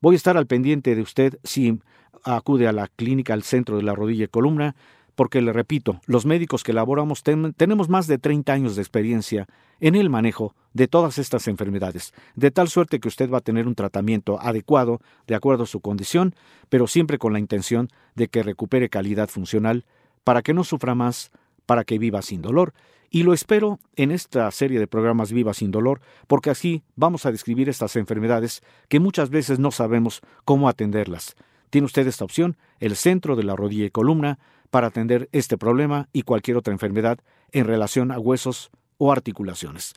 Voy 0.00 0.14
a 0.14 0.16
estar 0.16 0.36
al 0.36 0.46
pendiente 0.46 0.94
de 0.94 1.02
usted 1.02 1.38
si 1.44 1.78
acude 2.24 2.66
a 2.66 2.72
la 2.72 2.88
clínica 2.88 3.34
al 3.34 3.42
centro 3.42 3.76
de 3.76 3.82
la 3.82 3.94
rodilla 3.94 4.24
y 4.24 4.28
columna, 4.28 4.74
porque 5.14 5.40
le 5.40 5.52
repito, 5.52 6.00
los 6.06 6.26
médicos 6.26 6.64
que 6.64 6.72
elaboramos 6.72 7.22
tenemos 7.22 7.88
más 7.88 8.06
de 8.06 8.18
30 8.18 8.52
años 8.52 8.76
de 8.76 8.82
experiencia 8.82 9.46
en 9.80 9.94
el 9.94 10.10
manejo 10.10 10.54
de 10.72 10.88
todas 10.88 11.18
estas 11.18 11.46
enfermedades, 11.48 12.12
de 12.34 12.50
tal 12.50 12.68
suerte 12.68 13.00
que 13.00 13.08
usted 13.08 13.30
va 13.30 13.38
a 13.38 13.42
tener 13.42 13.66
un 13.66 13.74
tratamiento 13.74 14.40
adecuado 14.40 15.00
de 15.26 15.34
acuerdo 15.34 15.64
a 15.64 15.68
su 15.68 15.80
condición, 15.80 16.34
pero 16.68 16.86
siempre 16.86 17.18
con 17.18 17.32
la 17.32 17.38
intención 17.38 17.88
de 18.14 18.28
que 18.28 18.42
recupere 18.42 18.88
calidad 18.88 19.28
funcional 19.28 19.84
para 20.24 20.42
que 20.42 20.54
no 20.54 20.64
sufra 20.64 20.94
más, 20.94 21.30
para 21.66 21.84
que 21.84 21.98
viva 21.98 22.22
sin 22.22 22.42
dolor. 22.42 22.72
Y 23.10 23.22
lo 23.22 23.32
espero 23.32 23.78
en 23.94 24.10
esta 24.10 24.50
serie 24.50 24.80
de 24.80 24.88
programas 24.88 25.30
Viva 25.30 25.54
sin 25.54 25.70
dolor, 25.70 26.00
porque 26.26 26.50
así 26.50 26.82
vamos 26.96 27.26
a 27.26 27.30
describir 27.30 27.68
estas 27.68 27.94
enfermedades 27.94 28.62
que 28.88 28.98
muchas 28.98 29.30
veces 29.30 29.60
no 29.60 29.70
sabemos 29.70 30.20
cómo 30.44 30.68
atenderlas 30.68 31.36
tiene 31.74 31.86
usted 31.86 32.06
esta 32.06 32.22
opción, 32.22 32.56
el 32.78 32.94
centro 32.94 33.34
de 33.34 33.42
la 33.42 33.56
rodilla 33.56 33.86
y 33.86 33.90
columna, 33.90 34.38
para 34.74 34.88
atender 34.88 35.28
este 35.30 35.56
problema 35.56 36.08
y 36.12 36.22
cualquier 36.22 36.56
otra 36.56 36.72
enfermedad 36.72 37.20
en 37.52 37.64
relación 37.64 38.10
a 38.10 38.18
huesos 38.18 38.72
o 38.98 39.12
articulaciones. 39.12 39.94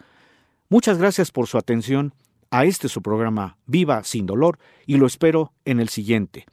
Muchas 0.69 0.99
gracias 0.99 1.31
por 1.31 1.47
su 1.47 1.57
atención 1.57 2.13
a 2.51 2.63
este 2.63 2.87
su 2.87 3.01
programa 3.01 3.57
Viva 3.65 4.03
sin 4.03 4.27
dolor 4.27 4.59
y 4.85 4.97
lo 4.97 5.07
espero 5.07 5.51
en 5.65 5.79
el 5.79 5.89
siguiente. 5.89 6.45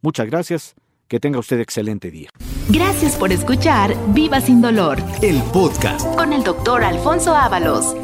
Muchas 0.00 0.26
gracias, 0.26 0.74
que 1.06 1.20
tenga 1.20 1.38
usted 1.38 1.60
excelente 1.60 2.10
día. 2.10 2.30
Gracias 2.70 3.14
por 3.14 3.30
escuchar 3.30 3.94
Viva 4.14 4.40
sin 4.40 4.62
dolor 4.62 4.96
El 5.20 5.42
podcast. 5.52 6.16
con 6.16 6.32
el 6.32 6.44
doctor 6.44 6.82
Alfonso 6.82 7.36
Ábalos. 7.36 7.94